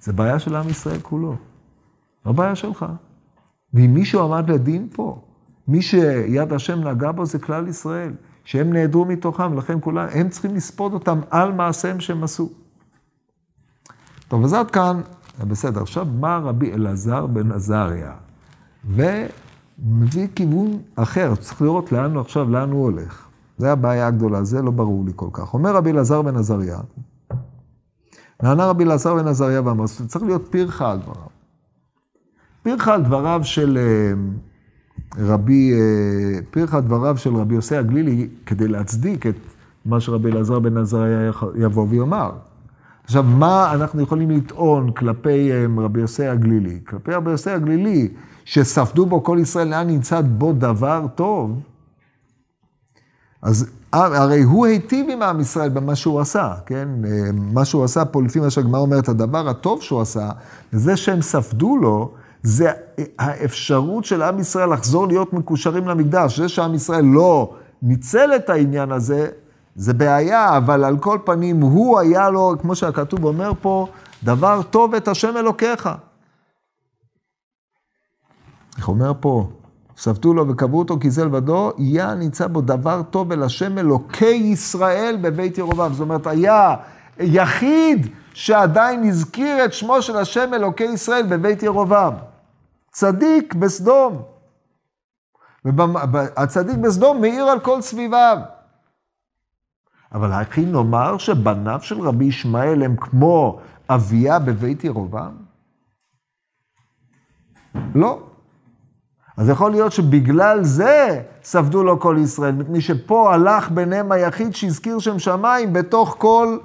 זה 0.00 0.12
בעיה 0.12 0.38
של 0.38 0.56
עם 0.56 0.68
ישראל 0.68 1.00
כולו, 1.00 1.36
לא 2.26 2.32
בעיה 2.32 2.54
שלך. 2.54 2.86
ואם 3.74 3.94
מישהו 3.94 4.22
עמד 4.22 4.50
לדין 4.50 4.88
פה, 4.92 5.22
מי 5.68 5.82
שיד 5.82 6.52
השם 6.52 6.88
נגע 6.88 7.12
בו 7.12 7.26
זה 7.26 7.38
כלל 7.38 7.68
ישראל, 7.68 8.12
שהם 8.44 8.72
נעדרו 8.72 9.04
מתוכם, 9.04 9.58
לכן 9.58 9.78
כולם, 9.80 10.06
הם 10.12 10.28
צריכים 10.28 10.54
לספוד 10.54 10.92
אותם 10.92 11.20
על 11.30 11.52
מעשיהם 11.52 12.00
שהם 12.00 12.24
עשו. 12.24 12.48
טוב, 14.28 14.44
אז 14.44 14.52
עד 14.52 14.70
כאן, 14.70 15.00
בסדר. 15.48 15.82
עכשיו 15.82 16.06
בא 16.06 16.40
רבי 16.44 16.72
אלעזר 16.72 17.26
בן 17.26 17.52
עזריה, 17.52 18.12
ומביא 19.86 20.28
כיוון 20.34 20.78
אחר, 20.96 21.34
צריך 21.34 21.62
לראות 21.62 21.92
לאן 21.92 22.14
הוא 22.14 22.20
עכשיו, 22.20 22.50
לאן 22.50 22.70
הוא 22.70 22.82
הולך. 22.82 23.28
זה 23.58 23.72
הבעיה 23.72 24.06
הגדולה, 24.06 24.44
זה 24.44 24.62
לא 24.62 24.70
ברור 24.70 25.04
לי 25.06 25.12
כל 25.16 25.28
כך. 25.32 25.54
אומר 25.54 25.76
רבי 25.76 25.90
אלעזר 25.90 26.22
בן 26.22 26.36
עזריה, 26.36 26.78
נענה 28.42 28.66
רבי 28.66 28.84
אלעזר 28.84 29.14
בן 29.14 29.28
עזריה 29.28 29.62
ואמר, 29.64 29.86
צריך 29.86 30.24
להיות 30.24 30.48
פרחה 30.50 30.92
על 30.92 30.98
דבריו. 30.98 31.28
פרחה 32.62 32.94
על 32.94 33.02
דבריו 33.02 33.40
של 33.44 33.78
אה, 33.80 34.12
רבי, 35.26 35.72
אה, 35.72 36.40
פרחה 36.50 36.76
על 36.76 36.82
דבריו 36.82 37.16
של 37.16 37.36
רבי 37.36 37.54
יוסי 37.54 37.76
הגלילי, 37.76 38.28
כדי 38.46 38.68
להצדיק 38.68 39.26
את 39.26 39.36
מה 39.84 40.00
שרבי 40.00 40.30
אלעזר 40.30 40.58
בן 40.58 40.76
עזריה 40.76 41.30
יבוא 41.58 41.86
ויאמר. 41.88 42.30
עכשיו, 43.08 43.22
מה 43.22 43.74
אנחנו 43.74 44.02
יכולים 44.02 44.30
לטעון 44.30 44.90
כלפי 44.90 45.52
אה, 45.52 45.66
רבי 45.78 46.00
יוסי 46.00 46.26
הגלילי? 46.26 46.80
כלפי 46.88 47.12
רבי 47.12 47.30
יוסי 47.30 47.50
הגלילי, 47.50 48.08
שספדו 48.44 49.06
בו 49.06 49.24
כל 49.24 49.38
ישראל, 49.40 49.68
לאן 49.68 49.86
נמצא 49.86 50.20
בו 50.20 50.52
דבר 50.52 51.06
טוב, 51.14 51.60
אז 53.42 53.70
הרי 53.92 54.42
הוא 54.42 54.66
היטיב 54.66 55.06
עם 55.10 55.22
עם 55.22 55.40
ישראל 55.40 55.68
במה 55.68 55.96
שהוא 55.96 56.20
עשה, 56.20 56.54
כן? 56.66 56.88
מה 57.32 57.64
שהוא 57.64 57.84
עשה 57.84 58.04
פה, 58.04 58.22
לפי 58.22 58.40
מה 58.40 58.50
שהגמרא 58.50 58.80
אומרת, 58.80 59.08
הדבר 59.08 59.48
הטוב 59.48 59.82
שהוא 59.82 60.00
עשה, 60.00 60.30
זה 60.72 60.96
שהם 60.96 61.22
ספדו 61.22 61.76
לו, 61.76 62.14
זה 62.42 62.70
האפשרות 63.18 64.04
של 64.04 64.22
עם 64.22 64.38
ישראל 64.38 64.72
לחזור 64.72 65.06
להיות 65.06 65.32
מקושרים 65.32 65.88
למקדש. 65.88 66.40
זה 66.40 66.48
שעם 66.48 66.74
ישראל 66.74 67.04
לא 67.04 67.54
ניצל 67.82 68.30
את 68.36 68.50
העניין 68.50 68.92
הזה, 68.92 69.28
זה 69.78 69.92
בעיה, 69.92 70.56
אבל 70.56 70.84
על 70.84 70.98
כל 70.98 71.18
פנים, 71.24 71.60
הוא 71.60 71.98
היה 71.98 72.30
לו, 72.30 72.54
כמו 72.60 72.74
שהכתוב 72.74 73.24
אומר 73.24 73.52
פה, 73.60 73.86
דבר 74.24 74.62
טוב 74.62 74.94
את 74.94 75.08
השם 75.08 75.36
אלוקיך. 75.36 75.88
איך 78.76 78.88
אומר 78.88 79.12
פה? 79.20 79.48
סבתו 79.96 80.34
לו 80.34 80.48
וקבעו 80.48 80.78
אותו 80.78 80.98
כי 81.00 81.10
זה 81.10 81.24
לבדו, 81.24 81.72
יהיה 81.78 82.14
נמצא 82.14 82.46
בו 82.46 82.60
דבר 82.60 83.02
טוב 83.02 83.32
אל 83.32 83.42
השם 83.42 83.78
אלוקי 83.78 84.26
ישראל 84.26 85.18
בבית 85.20 85.58
ירובעם. 85.58 85.92
זאת 85.92 86.00
אומרת, 86.00 86.26
היה 86.26 86.76
יחיד 87.18 88.06
שעדיין 88.34 89.08
הזכיר 89.08 89.64
את 89.64 89.72
שמו 89.72 90.02
של 90.02 90.16
השם 90.16 90.54
אלוקי 90.54 90.84
ישראל 90.84 91.26
בבית 91.26 91.62
ירובעם. 91.62 92.12
צדיק 92.92 93.54
בסדום. 93.54 94.22
והצדיק 95.64 96.76
בסדום 96.76 97.20
מאיר 97.20 97.44
על 97.44 97.60
כל 97.60 97.80
סביביו. 97.80 98.38
אבל 100.12 100.32
הכי 100.32 100.64
נאמר 100.64 101.18
שבניו 101.18 101.78
של 101.82 102.00
רבי 102.00 102.24
ישמעאל 102.24 102.82
הם 102.82 102.96
כמו 102.96 103.60
אביה 103.90 104.38
בבית 104.38 104.84
ירובעם? 104.84 105.36
לא. 107.94 108.22
אז 109.36 109.48
יכול 109.48 109.70
להיות 109.70 109.92
שבגלל 109.92 110.64
זה 110.64 111.22
ספדו 111.42 111.82
לו 111.82 112.00
כל 112.00 112.16
ישראל, 112.20 112.54
מפני 112.54 112.80
שפה 112.80 113.34
הלך 113.34 113.70
ביניהם 113.70 114.12
היחיד 114.12 114.54
שהזכיר 114.54 114.98
שם 114.98 115.18
שמיים 115.18 115.72
בתוך 115.72 116.16
כל 116.18 116.58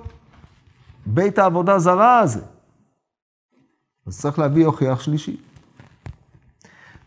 בית 1.05 1.39
העבודה 1.39 1.79
זרה 1.79 2.19
הזה. 2.19 2.41
אז 4.07 4.19
צריך 4.19 4.39
להביא 4.39 4.65
הוכיח 4.65 5.01
שלישי. 5.01 5.37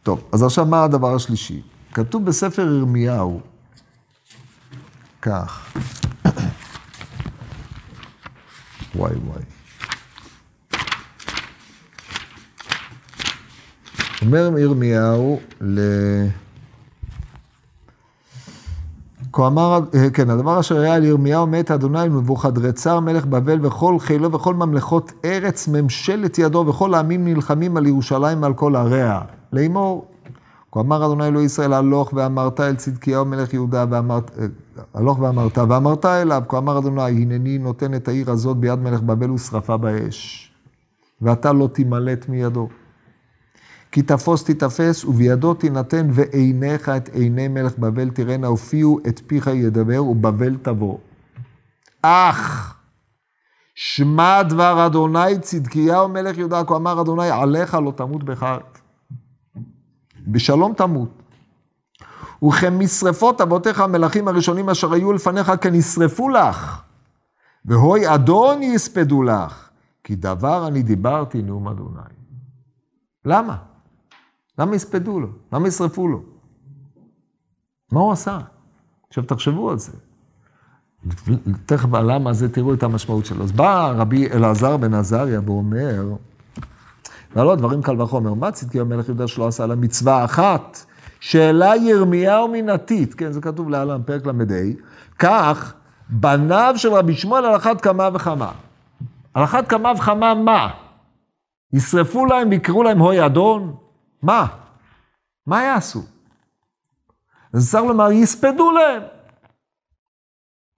טוב, 0.03 0.24
אז 0.32 0.43
עכשיו 0.43 0.66
מה 0.66 0.84
הדבר 0.84 1.14
השלישי? 1.14 1.62
כתוב 1.93 2.24
בספר 2.24 2.62
ירמיהו, 2.62 3.41
כך, 5.22 5.76
וואי 8.97 9.12
וואי. 9.12 9.42
אומר 14.22 14.59
ירמיהו 14.59 15.40
ל... 15.61 15.80
כה 19.32 19.47
אמר, 19.47 19.80
כן, 20.14 20.30
הדבר 20.30 20.61
אשר 20.61 20.80
היה 20.80 20.99
לירמיהו 20.99 21.47
מת 21.47 21.70
אדוני 21.70 22.09
מבוכדרצר 22.09 23.01
מלך 23.01 23.26
בבל 23.26 23.66
וכל 23.66 23.99
חילו 23.99 24.32
וכל 24.32 24.55
ממלכות 24.55 25.12
ארץ 25.24 25.68
ממשלת 25.68 26.38
ידו 26.38 26.64
וכל 26.68 26.94
העמים 26.94 27.24
נלחמים 27.24 27.76
על 27.76 27.86
ירושלים 27.86 28.42
ועל 28.42 28.55
כל 28.55 28.76
עריה. 28.76 29.20
לאמור, 29.53 30.07
כה 30.76 30.80
אמר 30.80 31.06
אדוני 31.06 31.26
אלוהי 31.26 31.44
ישראל 31.44 31.72
הלוך 31.72 32.12
ואמרת 32.14 32.60
אל 32.60 32.76
צדקיהו 32.76 33.24
מלך 33.24 33.54
יהודה 33.54 33.84
ואמרת, 33.90 34.30
הלוך 34.94 35.18
ואמרת 35.18 35.58
ואמרת 35.58 36.04
אליו, 36.04 36.42
כה 36.48 36.58
אמר 36.58 36.78
אדוני 36.78 37.02
הנני 37.02 37.58
נותן 37.58 37.94
את 37.94 38.08
העיר 38.08 38.30
הזאת 38.30 38.56
ביד 38.56 38.78
מלך 38.78 39.00
בבל 39.00 39.30
ושרפה 39.30 39.76
באש 39.76 40.52
ואתה 41.22 41.52
לא 41.52 41.68
תימלט 41.72 42.28
מידו. 42.28 42.68
כי 43.92 44.02
תפוס 44.02 44.44
תתפס, 44.44 45.04
ובידו 45.04 45.54
תינתן, 45.54 46.08
ועיניך 46.12 46.88
את 46.88 47.08
עיני 47.08 47.48
מלך 47.48 47.78
בבל 47.78 48.10
תראנה, 48.10 48.50
ופיהו 48.50 48.98
את 49.08 49.20
פיך 49.26 49.46
ידבר, 49.46 50.04
ובבל 50.04 50.56
תבוא. 50.62 50.98
אך, 52.02 52.74
שמע 53.74 54.42
דבר 54.42 54.86
אדוני 54.86 55.38
צדקיהו 55.40 56.08
מלך 56.08 56.38
יהודה, 56.38 56.64
כה 56.64 56.76
אמר 56.76 57.00
אדוני, 57.00 57.30
עליך 57.30 57.74
לא 57.74 57.92
תמות 57.96 58.24
בחרת. 58.24 58.75
בשלום 60.26 60.74
תמות. 60.74 61.08
וכמשרפות 62.44 63.40
אבותיך 63.40 63.80
המלכים 63.80 64.28
הראשונים 64.28 64.70
אשר 64.70 64.92
היו 64.92 65.12
לפניך, 65.12 65.52
כנשרפו 65.60 66.28
לך. 66.28 66.82
והוי 67.64 68.14
אדון 68.14 68.62
יספדו 68.62 69.22
לך, 69.22 69.68
כי 70.04 70.16
דבר 70.16 70.68
אני 70.68 70.82
דיברתי 70.82 71.42
נאום 71.42 71.68
אדוני. 71.68 72.00
למה? 73.24 73.56
למה 74.58 74.76
יספדו 74.76 75.20
לו? 75.20 75.28
למה 75.52 75.68
ישרפו 75.68 76.08
לו? 76.08 76.22
מה 77.92 78.00
הוא 78.00 78.12
עשה? 78.12 78.38
עכשיו 79.08 79.24
תחשבו 79.24 79.70
על 79.70 79.78
זה. 79.78 79.92
תכף 81.66 81.94
הלמה 81.94 82.32
זה, 82.32 82.52
תראו 82.52 82.74
את 82.74 82.82
המשמעות 82.82 83.26
שלו. 83.26 83.44
אז 83.44 83.52
בא 83.52 83.92
רבי 83.96 84.30
אלעזר 84.30 84.76
בן 84.76 84.94
עזריה 84.94 85.40
ואומר, 85.44 86.16
ועלו 87.37 87.57
דברים 87.57 87.82
קל 87.82 88.03
וחומר, 88.03 88.34
מה 88.34 88.53
צדקי 88.53 88.80
המלך 88.80 89.09
יהודה 89.09 89.28
שלא 89.28 89.47
עשה 89.47 89.66
לה 89.66 89.74
מצווה 89.74 90.24
אחת, 90.24 90.78
שאלה 91.20 91.76
ירמיהו 91.76 92.49
מנתית, 92.49 93.14
כן, 93.14 93.32
זה 93.32 93.41
כתוב 93.41 93.70
להלן, 93.70 94.03
פרק 94.07 94.26
ל"ה, 94.26 94.32
כך, 95.18 95.74
בניו 96.09 96.74
של 96.76 96.93
רבי 96.93 97.14
שמואל 97.14 97.45
על 97.45 97.57
אחת 97.57 97.80
כמה 97.80 98.09
וכמה. 98.14 98.53
על 99.34 99.45
אחת 99.45 99.68
כמה 99.68 99.93
וכמה 99.97 100.34
מה? 100.34 100.68
ישרפו 101.72 102.26
להם 102.26 102.49
ויקראו 102.51 102.82
להם 102.82 102.99
הוי 102.99 103.26
אדון? 103.26 103.76
מה? 104.22 104.47
מה 105.47 105.62
יעשו? 105.62 106.03
אז 107.53 107.70
צריך 107.70 107.84
לומר, 107.84 108.12
יספדו 108.12 108.72
להם. 108.72 109.03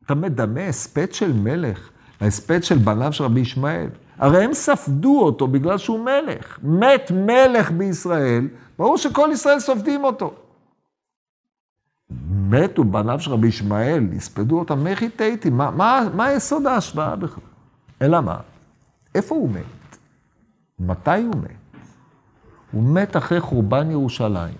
אתה 0.04 0.14
מדמה 0.14 0.60
הספד 0.60 1.12
של 1.12 1.32
מלך, 1.32 1.90
ההספד 2.20 2.62
של 2.62 2.78
בניו 2.78 3.12
של 3.12 3.24
רבי 3.24 3.40
ישמעאל. 3.40 3.88
הרי 4.18 4.44
הם 4.44 4.54
ספדו 4.54 5.20
אותו 5.20 5.46
בגלל 5.46 5.78
שהוא 5.78 6.04
מלך. 6.04 6.58
מת 6.62 7.10
מלך 7.10 7.70
בישראל, 7.70 8.48
ברור 8.78 8.96
שכל 8.96 9.28
ישראל 9.32 9.60
סופדים 9.60 10.04
אותו. 10.04 10.34
מתו 12.50 12.84
בניו 12.84 13.20
של 13.20 13.32
רבי 13.32 13.48
ישמעאל, 13.48 14.12
יספדו 14.12 14.58
אותם? 14.58 14.86
מה, 15.50 15.70
מה, 15.70 16.08
מה 16.14 16.32
יסוד 16.32 16.66
ההשוואה 16.66 17.16
בכלל? 17.16 17.44
אלא 18.02 18.20
מה? 18.20 18.36
איפה 19.14 19.34
הוא 19.34 19.50
מת? 19.50 19.96
מתי 20.80 21.22
הוא 21.22 21.36
מת? 21.42 21.86
הוא 22.72 22.82
מת 22.82 23.16
אחרי 23.16 23.40
חורבן 23.40 23.90
ירושלים, 23.90 24.54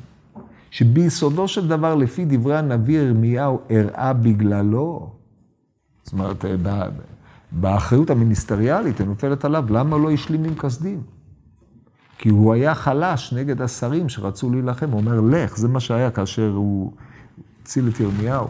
שביסודו 0.71 1.49
של 1.49 1.69
דבר, 1.69 1.95
לפי 1.95 2.25
דברי 2.29 2.59
הנביא 2.59 3.01
ירמיהו, 3.01 3.61
אירעה 3.71 4.13
בגללו. 4.13 5.11
זאת 6.03 6.13
אומרת, 6.13 6.45
באחריות 7.53 8.11
המיניסטריאלית 8.11 9.01
הנופלת 9.01 9.45
עליו, 9.45 9.65
למה 9.71 9.99
לא 9.99 10.11
השלים 10.11 10.45
עם 10.45 10.55
כסדים? 10.55 11.03
כי 12.19 12.29
הוא 12.29 12.53
היה 12.53 12.75
חלש 12.75 13.33
נגד 13.33 13.63
השרים 13.63 14.09
שרצו 14.09 14.51
להילחם, 14.51 14.91
הוא 14.91 15.01
אומר, 15.01 15.21
לך, 15.21 15.57
זה 15.57 15.69
מה 15.69 15.81
שהיה 15.81 16.11
כאשר 16.11 16.53
הוא 16.55 16.93
הציל 17.63 17.89
את 17.89 18.01
ירמיהו. 18.01 18.49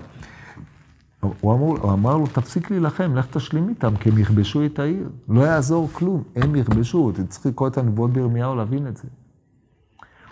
הוא 1.20 1.54
אמר, 1.54 1.80
הוא 1.82 1.92
אמר 1.92 2.16
לו, 2.16 2.26
תפסיק 2.26 2.70
להילחם, 2.70 3.16
לך 3.16 3.26
תשלים 3.26 3.68
איתם, 3.68 3.96
כי 3.96 4.08
הם 4.08 4.18
יכבשו 4.18 4.66
את 4.66 4.78
העיר. 4.78 5.08
לא 5.28 5.40
יעזור 5.40 5.88
כלום, 5.92 6.22
הם 6.36 6.56
יכבשו. 6.56 7.12
צריך 7.28 7.46
לקרוא 7.46 7.68
את 7.68 7.78
הנבואות 7.78 8.12
בירמיהו 8.12 8.56
להבין 8.56 8.86
את 8.86 8.96
זה. 8.96 9.08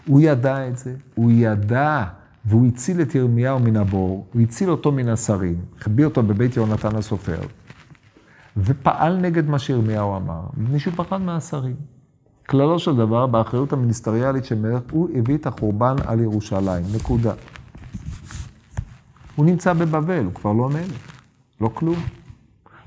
הוא 0.07 0.21
ידע 0.21 0.69
את 0.69 0.79
זה, 0.79 0.95
הוא 1.15 1.31
ידע 1.35 2.05
והוא 2.45 2.67
הציל 2.67 3.03
את 3.03 3.15
ירמיהו 3.15 3.59
מן 3.59 3.77
הבור, 3.77 4.27
הוא 4.33 4.43
הציל 4.43 4.71
אותו 4.71 4.93
מן 4.93 5.09
השרים, 5.09 5.61
החביא 5.79 6.05
אותו 6.05 6.23
בבית 6.23 6.57
יהונתן 6.57 6.97
הסופר, 6.97 7.41
ופעל 8.57 9.17
נגד 9.17 9.49
מה 9.49 9.59
שירמיהו 9.59 10.17
אמר, 10.17 10.41
מפני 10.57 10.79
שהוא 10.79 10.95
פחד 10.97 11.21
מהשרים. 11.21 11.77
כללו 12.49 12.79
של 12.79 12.97
דבר, 12.97 13.27
באחריות 13.27 13.73
המיניסטריאלית 13.73 14.45
של 14.45 14.55
מלך, 14.55 14.83
הוא 14.91 15.09
הביא 15.15 15.37
את 15.37 15.47
החורבן 15.47 15.97
על 16.07 16.21
ירושלים, 16.21 16.85
נקודה. 16.95 17.33
הוא 19.37 19.47
נמצא 19.47 19.73
בבבל, 19.73 20.25
הוא 20.25 20.35
כבר 20.35 20.53
לא 20.53 20.69
מלך, 20.69 21.11
לא 21.61 21.71
כלום. 21.75 21.97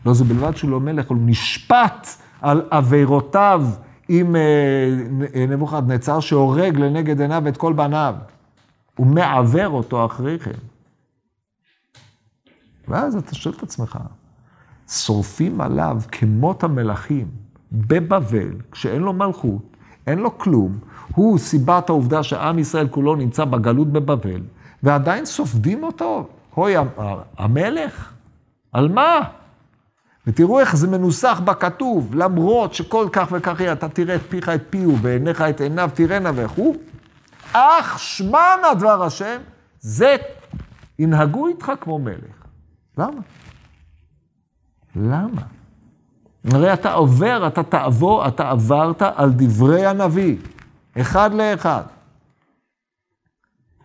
לא 0.05 0.13
זה 0.13 0.23
בלבד 0.23 0.55
שהוא 0.55 0.71
לא 0.71 0.79
מלך, 0.79 1.09
הוא 1.09 1.17
נשפט 1.21 2.07
על 2.41 2.61
עבירותיו 2.69 3.67
עם 4.09 4.35
אה, 4.35 5.45
נבוכדנצר, 5.47 6.19
שהורג 6.19 6.77
לנגד 6.77 7.21
עיניו 7.21 7.47
את 7.47 7.57
כל 7.57 7.73
בניו. 7.73 8.15
הוא 8.95 9.07
מעוור 9.07 9.67
אותו 9.67 10.05
אחרי 10.05 10.39
כן. 10.39 10.51
ואז 12.87 13.15
אתה 13.15 13.35
שואל 13.35 13.55
את 13.57 13.63
עצמך, 13.63 13.99
שורפים 14.89 15.61
עליו 15.61 16.01
כמות 16.11 16.63
המלכים 16.63 17.27
בבבל, 17.71 18.51
כשאין 18.71 19.01
לו 19.01 19.13
מלכות, 19.13 19.77
אין 20.07 20.19
לו 20.19 20.37
כלום, 20.37 20.79
הוא 21.15 21.37
סיבת 21.37 21.89
העובדה 21.89 22.23
שעם 22.23 22.59
ישראל 22.59 22.87
כולו 22.87 23.15
נמצא 23.15 23.45
בגלות 23.45 23.87
בבבל, 23.87 24.41
ועדיין 24.83 25.25
סופדים 25.25 25.83
אותו. 25.83 26.27
הוי, 26.53 26.73
המלך? 27.37 28.13
על 28.71 28.87
מה? 28.87 29.19
ותראו 30.27 30.59
איך 30.59 30.75
זה 30.75 30.87
מנוסח 30.87 31.41
בכתוב, 31.45 32.15
למרות 32.15 32.73
שכל 32.73 33.07
כך 33.11 33.27
וכך 33.31 33.59
יהיה, 33.59 33.73
אתה 33.73 33.89
תראה 33.89 34.15
את 34.15 34.21
פיך 34.29 34.49
את 34.49 34.61
פיהו 34.69 34.97
ועיניך 34.97 35.41
את 35.41 35.61
עיניו 35.61 35.89
תראינה 35.93 36.31
וכו', 36.35 36.75
אך 37.53 37.99
שמענה 37.99 38.73
דבר 38.79 39.03
השם, 39.03 39.37
זה 39.79 40.15
ינהגו 40.99 41.47
איתך 41.47 41.71
כמו 41.81 41.99
מלך. 41.99 42.45
למה? 42.97 43.21
למה? 44.99 45.41
הרי 46.45 46.73
אתה 46.73 46.93
עובר, 46.93 47.47
אתה 47.47 47.63
תעבור, 47.63 48.27
אתה 48.27 48.49
עברת 48.49 49.01
על 49.01 49.31
דברי 49.35 49.85
הנביא, 49.85 50.37
אחד 51.01 51.33
לאחד. 51.33 51.83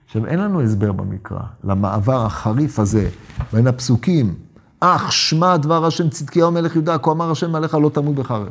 עכשיו, 0.07 0.27
אין 0.27 0.39
לנו 0.39 0.63
הסבר 0.63 0.93
במקרא 0.93 1.41
למעבר 1.65 2.27
החריף 2.27 2.79
הזה 2.79 3.09
בין 3.53 3.67
הפסוקים, 3.67 4.35
אך 4.81 5.13
שמע 5.13 5.57
דבר 5.57 5.87
השם 5.87 6.09
צדקיהו 6.09 6.51
מלך 6.53 6.75
יהודה, 6.75 6.99
כה 6.99 7.11
אמר 7.11 7.31
השם 7.31 7.55
עליך 7.55 7.75
לא 7.75 7.89
תמות 7.89 8.15
בחרב. 8.15 8.49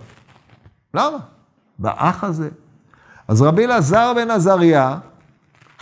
למה? 0.93 1.17
באח 1.79 2.23
הזה. 2.23 2.49
אז 3.27 3.41
רבי 3.41 3.65
אלעזר 3.65 4.13
בן 4.15 4.31
עזריה 4.31 4.97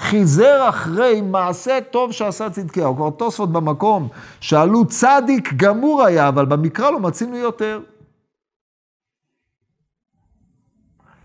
חיזר 0.02 0.70
אחרי 0.70 1.22
מעשה 1.22 1.80
טוב 1.92 2.12
שעשה 2.12 2.50
צדקיהו. 2.50 2.96
כבר 2.96 3.10
תוספות 3.10 3.52
במקום, 3.52 4.08
שאלו 4.40 4.86
צדיק 4.86 5.54
גמור 5.54 6.04
היה, 6.04 6.28
אבל 6.28 6.46
במקרא 6.46 6.92
לא 6.92 7.00
מצינו 7.00 7.36
יותר. 7.36 7.80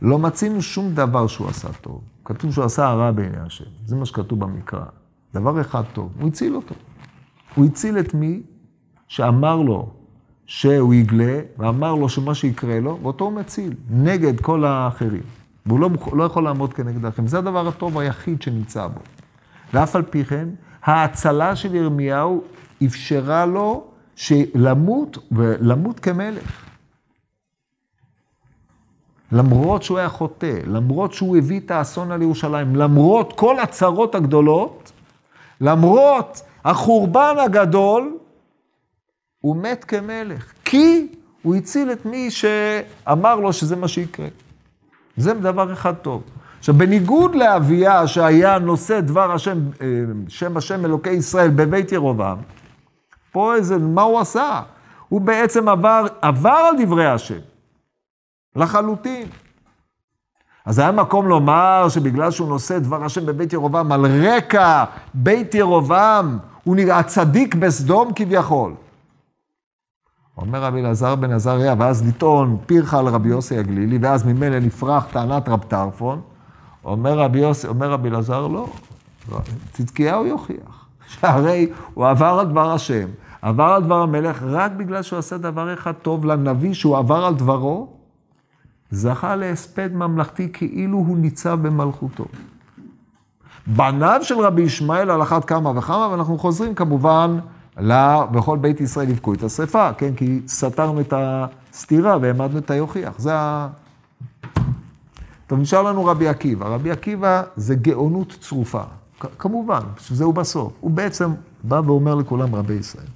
לא 0.02 0.18
מצינו 0.18 0.62
שום 0.62 0.94
דבר 0.94 1.26
שהוא 1.26 1.48
עשה 1.48 1.68
טוב. 1.80 2.00
כתוב 2.24 2.52
שהוא 2.52 2.64
עשה 2.64 2.86
הרע 2.86 3.10
בעיני 3.10 3.38
השם. 3.46 3.64
זה 3.86 3.96
מה 3.96 4.06
שכתוב 4.06 4.40
במקרא. 4.40 4.84
דבר 5.34 5.60
אחד 5.60 5.82
טוב, 5.92 6.12
הוא 6.20 6.28
הציל 6.28 6.56
אותו. 6.56 6.74
הוא 7.54 7.64
הציל 7.64 7.98
את 7.98 8.14
מי 8.14 8.42
שאמר 9.08 9.56
לו 9.56 9.88
שהוא 10.46 10.94
יגלה, 10.94 11.40
ואמר 11.58 11.94
לו 11.94 12.08
שמה 12.08 12.34
שיקרה 12.34 12.80
לו, 12.80 12.98
ואותו 13.02 13.24
הוא 13.24 13.32
מציל, 13.32 13.74
נגד 13.90 14.40
כל 14.40 14.64
האחרים. 14.64 15.35
והוא 15.66 15.80
לא, 15.80 15.90
לא 16.12 16.24
יכול 16.24 16.44
לעמוד 16.44 16.74
כנגד 16.74 17.04
האחרים. 17.04 17.28
זה 17.28 17.38
הדבר 17.38 17.68
הטוב 17.68 17.98
היחיד 17.98 18.42
שנמצא 18.42 18.86
בו. 18.86 19.00
ואף 19.74 19.96
על 19.96 20.02
פי 20.02 20.24
כן, 20.24 20.48
ההצלה 20.82 21.56
של 21.56 21.74
ירמיהו 21.74 22.42
אפשרה 22.84 23.46
לו 23.46 23.84
למות, 24.54 25.18
ולמות 25.32 26.00
כמלך. 26.00 26.62
למרות 29.32 29.82
שהוא 29.82 29.98
היה 29.98 30.08
חוטא, 30.08 30.58
למרות 30.66 31.12
שהוא 31.12 31.36
הביא 31.36 31.60
את 31.60 31.70
האסון 31.70 32.10
על 32.10 32.22
ירושלים, 32.22 32.76
למרות 32.76 33.32
כל 33.32 33.60
הצרות 33.60 34.14
הגדולות, 34.14 34.92
למרות 35.60 36.42
החורבן 36.64 37.34
הגדול, 37.44 38.18
הוא 39.40 39.56
מת 39.56 39.84
כמלך. 39.84 40.52
כי 40.64 41.08
הוא 41.42 41.54
הציל 41.54 41.92
את 41.92 42.06
מי 42.06 42.30
שאמר 42.30 43.36
לו 43.36 43.52
שזה 43.52 43.76
מה 43.76 43.88
שיקרה. 43.88 44.26
זה 45.16 45.34
דבר 45.34 45.72
אחד 45.72 45.94
טוב. 45.94 46.22
עכשיו, 46.58 46.74
בניגוד 46.74 47.34
לאביה 47.34 48.06
שהיה 48.06 48.58
נושא 48.58 49.00
דבר 49.00 49.32
השם, 49.32 49.58
אה, 49.80 49.86
שם 50.28 50.56
השם 50.56 50.84
אלוקי 50.84 51.10
ישראל 51.10 51.50
בבית 51.50 51.92
ירובעם, 51.92 52.38
פה 53.32 53.54
איזה, 53.54 53.78
מה 53.78 54.02
הוא 54.02 54.20
עשה? 54.20 54.62
הוא 55.08 55.20
בעצם 55.20 55.68
עבר, 55.68 56.06
עבר 56.22 56.50
על 56.50 56.84
דברי 56.84 57.06
השם. 57.06 57.38
לחלוטין. 58.56 59.26
אז 60.64 60.78
היה 60.78 60.92
מקום 60.92 61.28
לומר 61.28 61.86
שבגלל 61.88 62.30
שהוא 62.30 62.48
נושא 62.48 62.78
דבר 62.78 63.04
השם 63.04 63.26
בבית 63.26 63.52
ירובעם, 63.52 63.92
על 63.92 64.06
רקע 64.06 64.84
בית 65.14 65.54
ירובעם, 65.54 66.38
הוא 66.64 66.76
נראה 66.76 67.02
צדיק 67.02 67.54
בסדום 67.54 68.12
כביכול. 68.14 68.72
אומר 70.38 70.62
רבי 70.62 70.80
אלעזר 70.80 71.14
בן 71.14 71.32
עזריה, 71.32 71.74
ואז 71.78 72.08
לטעון 72.08 72.56
פירך 72.66 72.94
על 72.94 73.08
רבי 73.08 73.28
יוסי 73.28 73.58
הגלילי, 73.58 73.98
ואז 74.02 74.26
ממילא 74.26 74.58
נפרח 74.58 75.06
טענת 75.12 75.48
רב 75.48 75.62
טרפון. 75.68 76.20
אומר 76.84 77.18
רבי 77.18 77.38
יוסי, 77.38 77.66
אומר 77.66 77.90
רבי 77.90 78.08
אלעזר, 78.08 78.46
לא, 78.46 78.68
צדקיהו 79.72 80.26
יוכיח. 80.26 80.86
שהרי 81.12 81.68
הוא 81.94 82.06
עבר 82.06 82.38
על 82.40 82.46
דבר 82.46 82.72
השם, 82.72 83.08
עבר 83.42 83.64
על 83.64 83.82
דבר 83.82 84.02
המלך, 84.02 84.42
רק 84.42 84.72
בגלל 84.72 85.02
שהוא 85.02 85.18
עשה 85.18 85.38
דבר 85.38 85.74
אחד 85.74 85.92
טוב 85.92 86.24
לנביא 86.24 86.74
שהוא 86.74 86.96
עבר 86.98 87.24
על 87.24 87.34
דברו, 87.34 87.88
זכה 88.90 89.36
להספד 89.36 89.94
ממלכתי 89.94 90.52
כאילו 90.52 90.98
הוא 90.98 91.18
ניצב 91.18 91.58
במלכותו. 91.62 92.24
בניו 93.66 94.20
של 94.22 94.38
רבי 94.38 94.62
ישמעאל 94.62 95.10
על 95.10 95.22
אחת 95.22 95.44
כמה 95.44 95.78
וכמה, 95.78 96.08
ואנחנו 96.10 96.38
חוזרים 96.38 96.74
כמובן 96.74 97.38
בכל 98.32 98.58
בית 98.58 98.80
ישראל 98.80 99.10
יבכו 99.10 99.34
את 99.34 99.42
השרפה, 99.42 99.92
כן? 99.92 100.14
כי 100.14 100.40
סתרנו 100.48 101.00
את 101.00 101.12
הסתירה 101.16 102.18
והעמדנו 102.20 102.58
את 102.58 102.70
היוכיח. 102.70 103.18
זה 103.18 103.34
ה... 103.34 103.68
טוב, 105.46 105.60
נשאר 105.60 105.82
לנו 105.82 106.04
רבי 106.04 106.28
עקיבא. 106.28 106.66
רבי 106.66 106.90
עקיבא 106.90 107.42
זה 107.56 107.74
גאונות 107.74 108.36
צרופה. 108.40 108.82
כמובן, 109.38 109.80
זהו 110.08 110.32
בסוף. 110.32 110.72
הוא 110.80 110.90
בעצם 110.90 111.30
בא 111.62 111.80
ואומר 111.86 112.14
לכולם 112.14 112.54
רבי 112.54 112.74
ישראל. 112.74 113.06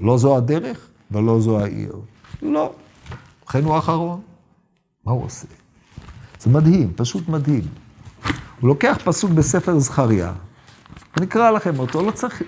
לא 0.00 0.18
זו 0.18 0.36
הדרך 0.36 0.88
ולא 1.10 1.40
זו 1.40 1.60
העיר. 1.60 1.96
לא. 2.42 2.72
ובכן 3.42 3.64
הוא 3.64 3.74
האחרון. 3.74 4.20
מה 5.06 5.12
הוא 5.12 5.24
עושה? 5.24 5.46
זה 6.40 6.50
מדהים, 6.50 6.92
פשוט 6.96 7.28
מדהים. 7.28 7.62
הוא 8.60 8.68
לוקח 8.68 8.98
פסוק 9.04 9.30
בספר 9.30 9.78
זכריה, 9.78 10.32
אני 11.16 11.26
אקרא 11.26 11.50
לכם 11.50 11.78
אותו, 11.78 12.02
לא 12.02 12.10
צריך... 12.10 12.42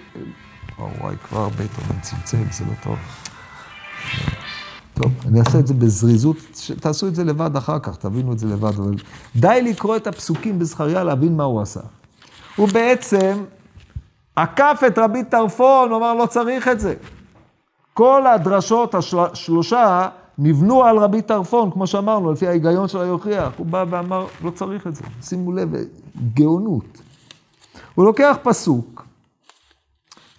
וואו, 0.82 0.92
וואי, 1.00 1.16
כבר 1.28 1.48
בטהובן 1.48 2.00
צלצל, 2.00 2.44
זה 2.50 2.64
לא 2.64 2.72
טוב. 2.82 2.98
טוב, 4.94 5.12
אני 5.28 5.40
אעשה 5.40 5.58
את 5.58 5.66
זה 5.66 5.74
בזריזות, 5.74 6.36
תעשו 6.80 7.08
את 7.08 7.14
זה 7.14 7.24
לבד 7.24 7.56
אחר 7.56 7.78
כך, 7.78 7.96
תבינו 7.96 8.32
את 8.32 8.38
זה 8.38 8.46
לבד, 8.46 8.78
אבל 8.78 8.94
די 9.36 9.62
לקרוא 9.62 9.96
את 9.96 10.06
הפסוקים 10.06 10.58
בזכריה 10.58 11.04
להבין 11.04 11.36
מה 11.36 11.44
הוא 11.44 11.60
עשה. 11.60 11.80
הוא 12.56 12.68
בעצם 12.68 13.44
עקף 14.36 14.82
את 14.86 14.98
רבי 14.98 15.24
טרפון, 15.24 15.90
הוא 15.90 15.98
אמר, 15.98 16.14
לא 16.14 16.26
צריך 16.26 16.68
את 16.68 16.80
זה. 16.80 16.94
כל 17.94 18.26
הדרשות 18.26 18.94
השלושה 18.94 20.08
נבנו 20.38 20.84
על 20.84 20.98
רבי 20.98 21.22
טרפון, 21.22 21.70
כמו 21.70 21.86
שאמרנו, 21.86 22.32
לפי 22.32 22.48
ההיגיון 22.48 22.88
של 22.88 23.00
היוכיח. 23.00 23.52
הוא 23.56 23.66
בא 23.66 23.84
ואמר, 23.90 24.26
לא 24.44 24.50
צריך 24.50 24.86
את 24.86 24.94
זה. 24.94 25.02
שימו 25.22 25.52
לב, 25.52 25.74
גאונות. 26.34 26.98
הוא 27.94 28.04
לוקח 28.04 28.36
פסוק, 28.42 29.04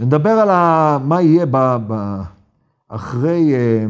נדבר 0.03 0.29
על 0.29 0.49
ה... 0.49 0.97
מה 1.03 1.21
יהיה 1.21 1.45
ב... 1.51 1.77
ב... 1.87 2.21
אחרי... 2.89 3.53
אה, 3.53 3.85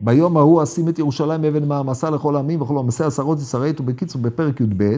ביום 0.00 0.36
ההוא 0.36 0.62
אשים 0.62 0.88
את 0.88 0.98
ירושלים 0.98 1.44
אבן 1.44 1.68
מעמסה 1.68 2.10
לכל 2.10 2.36
העמים 2.36 2.62
וכל 2.62 2.78
עמסי 2.78 3.04
עשרות 3.04 3.38
ישרי 3.38 3.72
ובקיצור 3.80 4.22
בפרק 4.22 4.60
י"ב. 4.60 4.96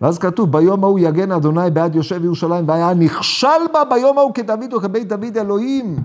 ואז 0.00 0.18
כתוב, 0.18 0.52
ביום 0.52 0.84
ההוא 0.84 0.98
יגן 0.98 1.32
אדוני 1.32 1.70
בעד 1.72 1.94
יושב 1.94 2.24
ירושלים, 2.24 2.68
והיה 2.68 2.94
נכשל 2.94 3.46
בה 3.72 3.84
ביום 3.84 4.18
ההוא 4.18 4.34
כדוד 4.34 4.74
וכבית 4.74 5.08
דוד 5.08 5.36
אלוהים. 5.36 5.96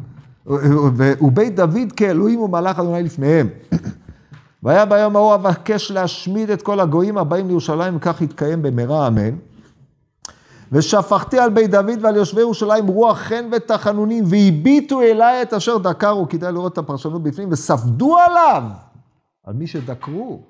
ובית 1.21 1.55
דוד 1.55 1.91
כאלוהים 1.95 2.39
ומלאך 2.39 2.79
אדוני 2.79 3.03
לפניהם. 3.03 3.47
והיה 4.63 4.85
ביום 4.85 5.15
ההוא 5.15 5.35
אבקש 5.35 5.91
להשמיד 5.91 6.49
את 6.49 6.61
כל 6.61 6.79
הגויים 6.79 7.17
הבאים 7.17 7.47
לירושלים, 7.47 7.95
וכך 7.95 8.21
יתקיים 8.21 8.61
במהרה 8.61 9.07
אמן. 9.07 9.35
ושפכתי 10.71 11.39
על 11.39 11.49
בית 11.49 11.71
דוד 11.71 11.99
ועל 12.01 12.15
יושבי 12.15 12.41
ירושלים 12.41 12.87
רוח 12.87 13.17
חן 13.17 13.49
ותחנונים, 13.51 14.23
והביטו 14.27 15.01
אליי 15.01 15.41
את 15.41 15.53
אשר 15.53 15.77
דקרו, 15.77 16.29
כדאי 16.29 16.51
לראות 16.51 16.73
את 16.73 16.77
הפרשנות 16.77 17.23
בפנים, 17.23 17.49
וספדו 17.51 18.17
עליו, 18.17 18.63
על 19.43 19.53
מי 19.53 19.67
שדקרו, 19.67 20.41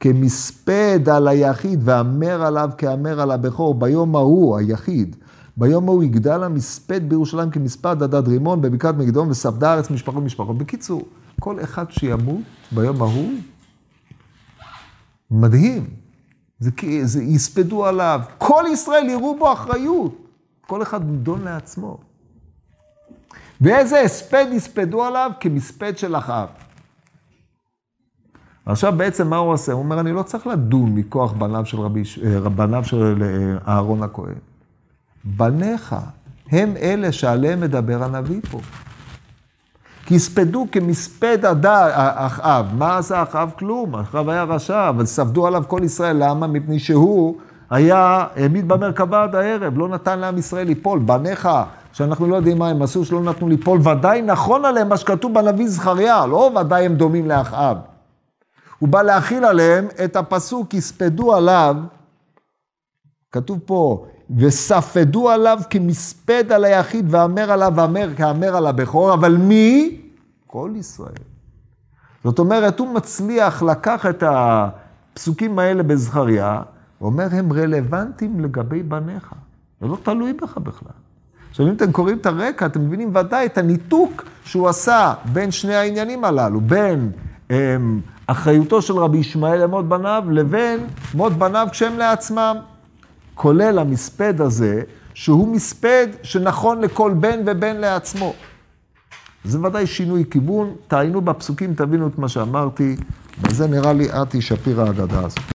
כמספד 0.00 1.08
על 1.08 1.28
היחיד, 1.28 1.80
ואמר 1.84 2.42
עליו 2.42 2.70
כאמר 2.78 3.20
על 3.20 3.30
הבכור, 3.30 3.74
ביום 3.74 4.16
ההוא, 4.16 4.56
היחיד, 4.56 5.16
ביום 5.56 5.88
ההוא 5.88 6.02
יגדל 6.02 6.44
המספד 6.44 7.08
בירושלים 7.08 7.50
כמספד 7.50 8.02
עדד 8.02 8.28
רימון 8.28 8.60
בבקעת 8.60 8.94
מגדון 8.94 9.30
וספדה 9.30 9.70
הארץ 9.70 9.90
משפחות 9.90 10.22
משפחות. 10.22 10.58
בקיצור, 10.58 11.02
כל 11.40 11.62
אחד 11.62 11.84
שימות 11.90 12.42
ביום 12.72 13.02
ההוא, 13.02 13.30
מדהים. 15.30 16.07
זה, 16.58 16.70
זה 17.02 17.22
יספדו 17.22 17.86
עליו, 17.86 18.20
כל 18.38 18.64
ישראל 18.72 19.08
יראו 19.08 19.38
בו 19.38 19.52
אחריות. 19.52 20.28
כל 20.68 20.82
אחד 20.82 21.10
נידון 21.10 21.42
לעצמו. 21.44 21.98
ואיזה 23.60 24.00
הספד 24.00 24.46
יספדו 24.52 25.04
עליו? 25.04 25.30
כמספד 25.40 25.98
של 25.98 26.16
אחאב. 26.16 26.48
עכשיו 28.66 28.92
בעצם 28.96 29.30
מה 29.30 29.36
הוא 29.36 29.52
עושה? 29.52 29.72
הוא 29.72 29.82
אומר, 29.82 30.00
אני 30.00 30.12
לא 30.12 30.22
צריך 30.22 30.46
לדון 30.46 30.94
מכוח 30.94 31.32
בניו 31.32 31.66
של, 31.66 31.80
רבי, 31.80 32.02
בניו 32.56 32.84
של 32.84 33.22
אה, 33.22 33.72
אהרון 33.72 34.02
הכהן. 34.02 34.38
בניך 35.24 35.96
הם 36.50 36.76
אלה 36.76 37.12
שעליהם 37.12 37.60
מדבר 37.60 38.04
הנביא 38.04 38.40
פה. 38.50 38.60
יספדו 40.10 40.66
כמספד 40.72 41.38
אחאב. 41.44 42.66
מה 42.74 42.98
עשה 42.98 43.22
אחאב? 43.22 43.50
כלום. 43.58 43.94
אחאב 43.94 44.28
היה 44.28 44.44
רשע, 44.44 44.88
אבל 44.88 45.06
ספדו 45.06 45.46
עליו 45.46 45.64
כל 45.68 45.80
ישראל. 45.84 46.16
למה? 46.18 46.46
מפני 46.46 46.78
שהוא 46.78 47.36
היה, 47.70 48.24
העמיד 48.36 48.68
במרכבה 48.68 49.22
עד 49.22 49.34
הערב, 49.34 49.78
לא 49.78 49.88
נתן 49.88 50.18
לעם 50.18 50.38
ישראל 50.38 50.66
ליפול. 50.66 50.98
בניך, 50.98 51.48
שאנחנו 51.92 52.26
לא 52.26 52.36
יודעים 52.36 52.58
מה 52.58 52.68
הם 52.68 52.82
עשו, 52.82 53.04
שלא 53.04 53.20
נתנו 53.20 53.48
ליפול, 53.48 53.80
ודאי 53.88 54.22
נכון 54.22 54.64
עליהם 54.64 54.88
מה 54.88 54.96
שכתוב 54.96 55.34
בנביא 55.34 55.68
זכריה, 55.68 56.26
לא 56.26 56.50
ודאי 56.60 56.86
הם 56.86 56.94
דומים 56.94 57.28
לאחאב. 57.28 57.76
הוא 58.78 58.88
בא 58.88 59.02
להכיל 59.02 59.44
עליהם 59.44 59.88
את 60.04 60.16
הפסוק, 60.16 60.74
יספדו 60.74 61.34
עליו, 61.34 61.76
כתוב 63.32 63.58
פה, 63.66 64.06
וספדו 64.36 65.30
עליו 65.30 65.58
כמספד 65.70 66.52
על 66.52 66.64
היחיד, 66.64 67.06
ואמר 67.10 67.52
עליו 67.52 67.72
ואמר 67.76 68.08
כאמר 68.16 68.56
על 68.56 68.66
הבכור, 68.66 69.14
אבל 69.14 69.36
מי? 69.36 70.00
כל 70.46 70.70
ישראל. 70.76 71.12
זאת 72.24 72.38
אומרת, 72.38 72.78
הוא 72.78 72.94
מצליח 72.94 73.62
לקח 73.62 74.06
את 74.06 74.24
הפסוקים 74.26 75.58
האלה 75.58 75.82
בזכריה, 75.82 76.62
ואומר, 77.00 77.26
הם 77.30 77.52
רלוונטיים 77.52 78.40
לגבי 78.40 78.82
בניך. 78.82 79.32
זה 79.80 79.86
לא 79.86 79.98
תלוי 80.02 80.32
בך 80.32 80.58
בכלל. 80.58 80.92
עכשיו, 81.50 81.66
אם 81.66 81.72
אתם 81.72 81.92
קוראים 81.92 82.18
את 82.18 82.26
הרקע, 82.26 82.66
אתם 82.66 82.80
מבינים 82.80 83.16
ודאי 83.16 83.46
את 83.46 83.58
הניתוק 83.58 84.24
שהוא 84.44 84.68
עשה 84.68 85.14
בין 85.32 85.50
שני 85.50 85.74
העניינים 85.74 86.24
הללו, 86.24 86.60
בין 86.60 87.10
הם, 87.50 87.56
אמ, 87.56 88.00
אחריותו 88.26 88.82
של 88.82 88.94
רבי 88.94 89.18
ישמעאל 89.18 89.62
למות 89.62 89.88
בניו, 89.88 90.24
לבין 90.30 90.86
מות 91.14 91.32
בניו 91.32 91.68
כשהם 91.70 91.98
לעצמם. 91.98 92.56
כולל 93.38 93.78
המספד 93.78 94.40
הזה, 94.40 94.82
שהוא 95.14 95.48
מספד 95.48 96.06
שנכון 96.22 96.80
לכל 96.80 97.14
בן 97.14 97.40
ובן 97.46 97.76
לעצמו. 97.76 98.34
זה 99.44 99.60
ודאי 99.60 99.86
שינוי 99.86 100.24
כיוון, 100.30 100.74
תעיינו 100.88 101.20
בפסוקים, 101.20 101.74
תבינו 101.74 102.06
את 102.06 102.18
מה 102.18 102.28
שאמרתי, 102.28 102.96
וזה 103.42 103.66
נראה 103.66 103.92
לי 103.92 104.08
את 104.10 104.26
תשפיר 104.30 104.80
האגדה 104.80 105.18
הזאת. 105.24 105.38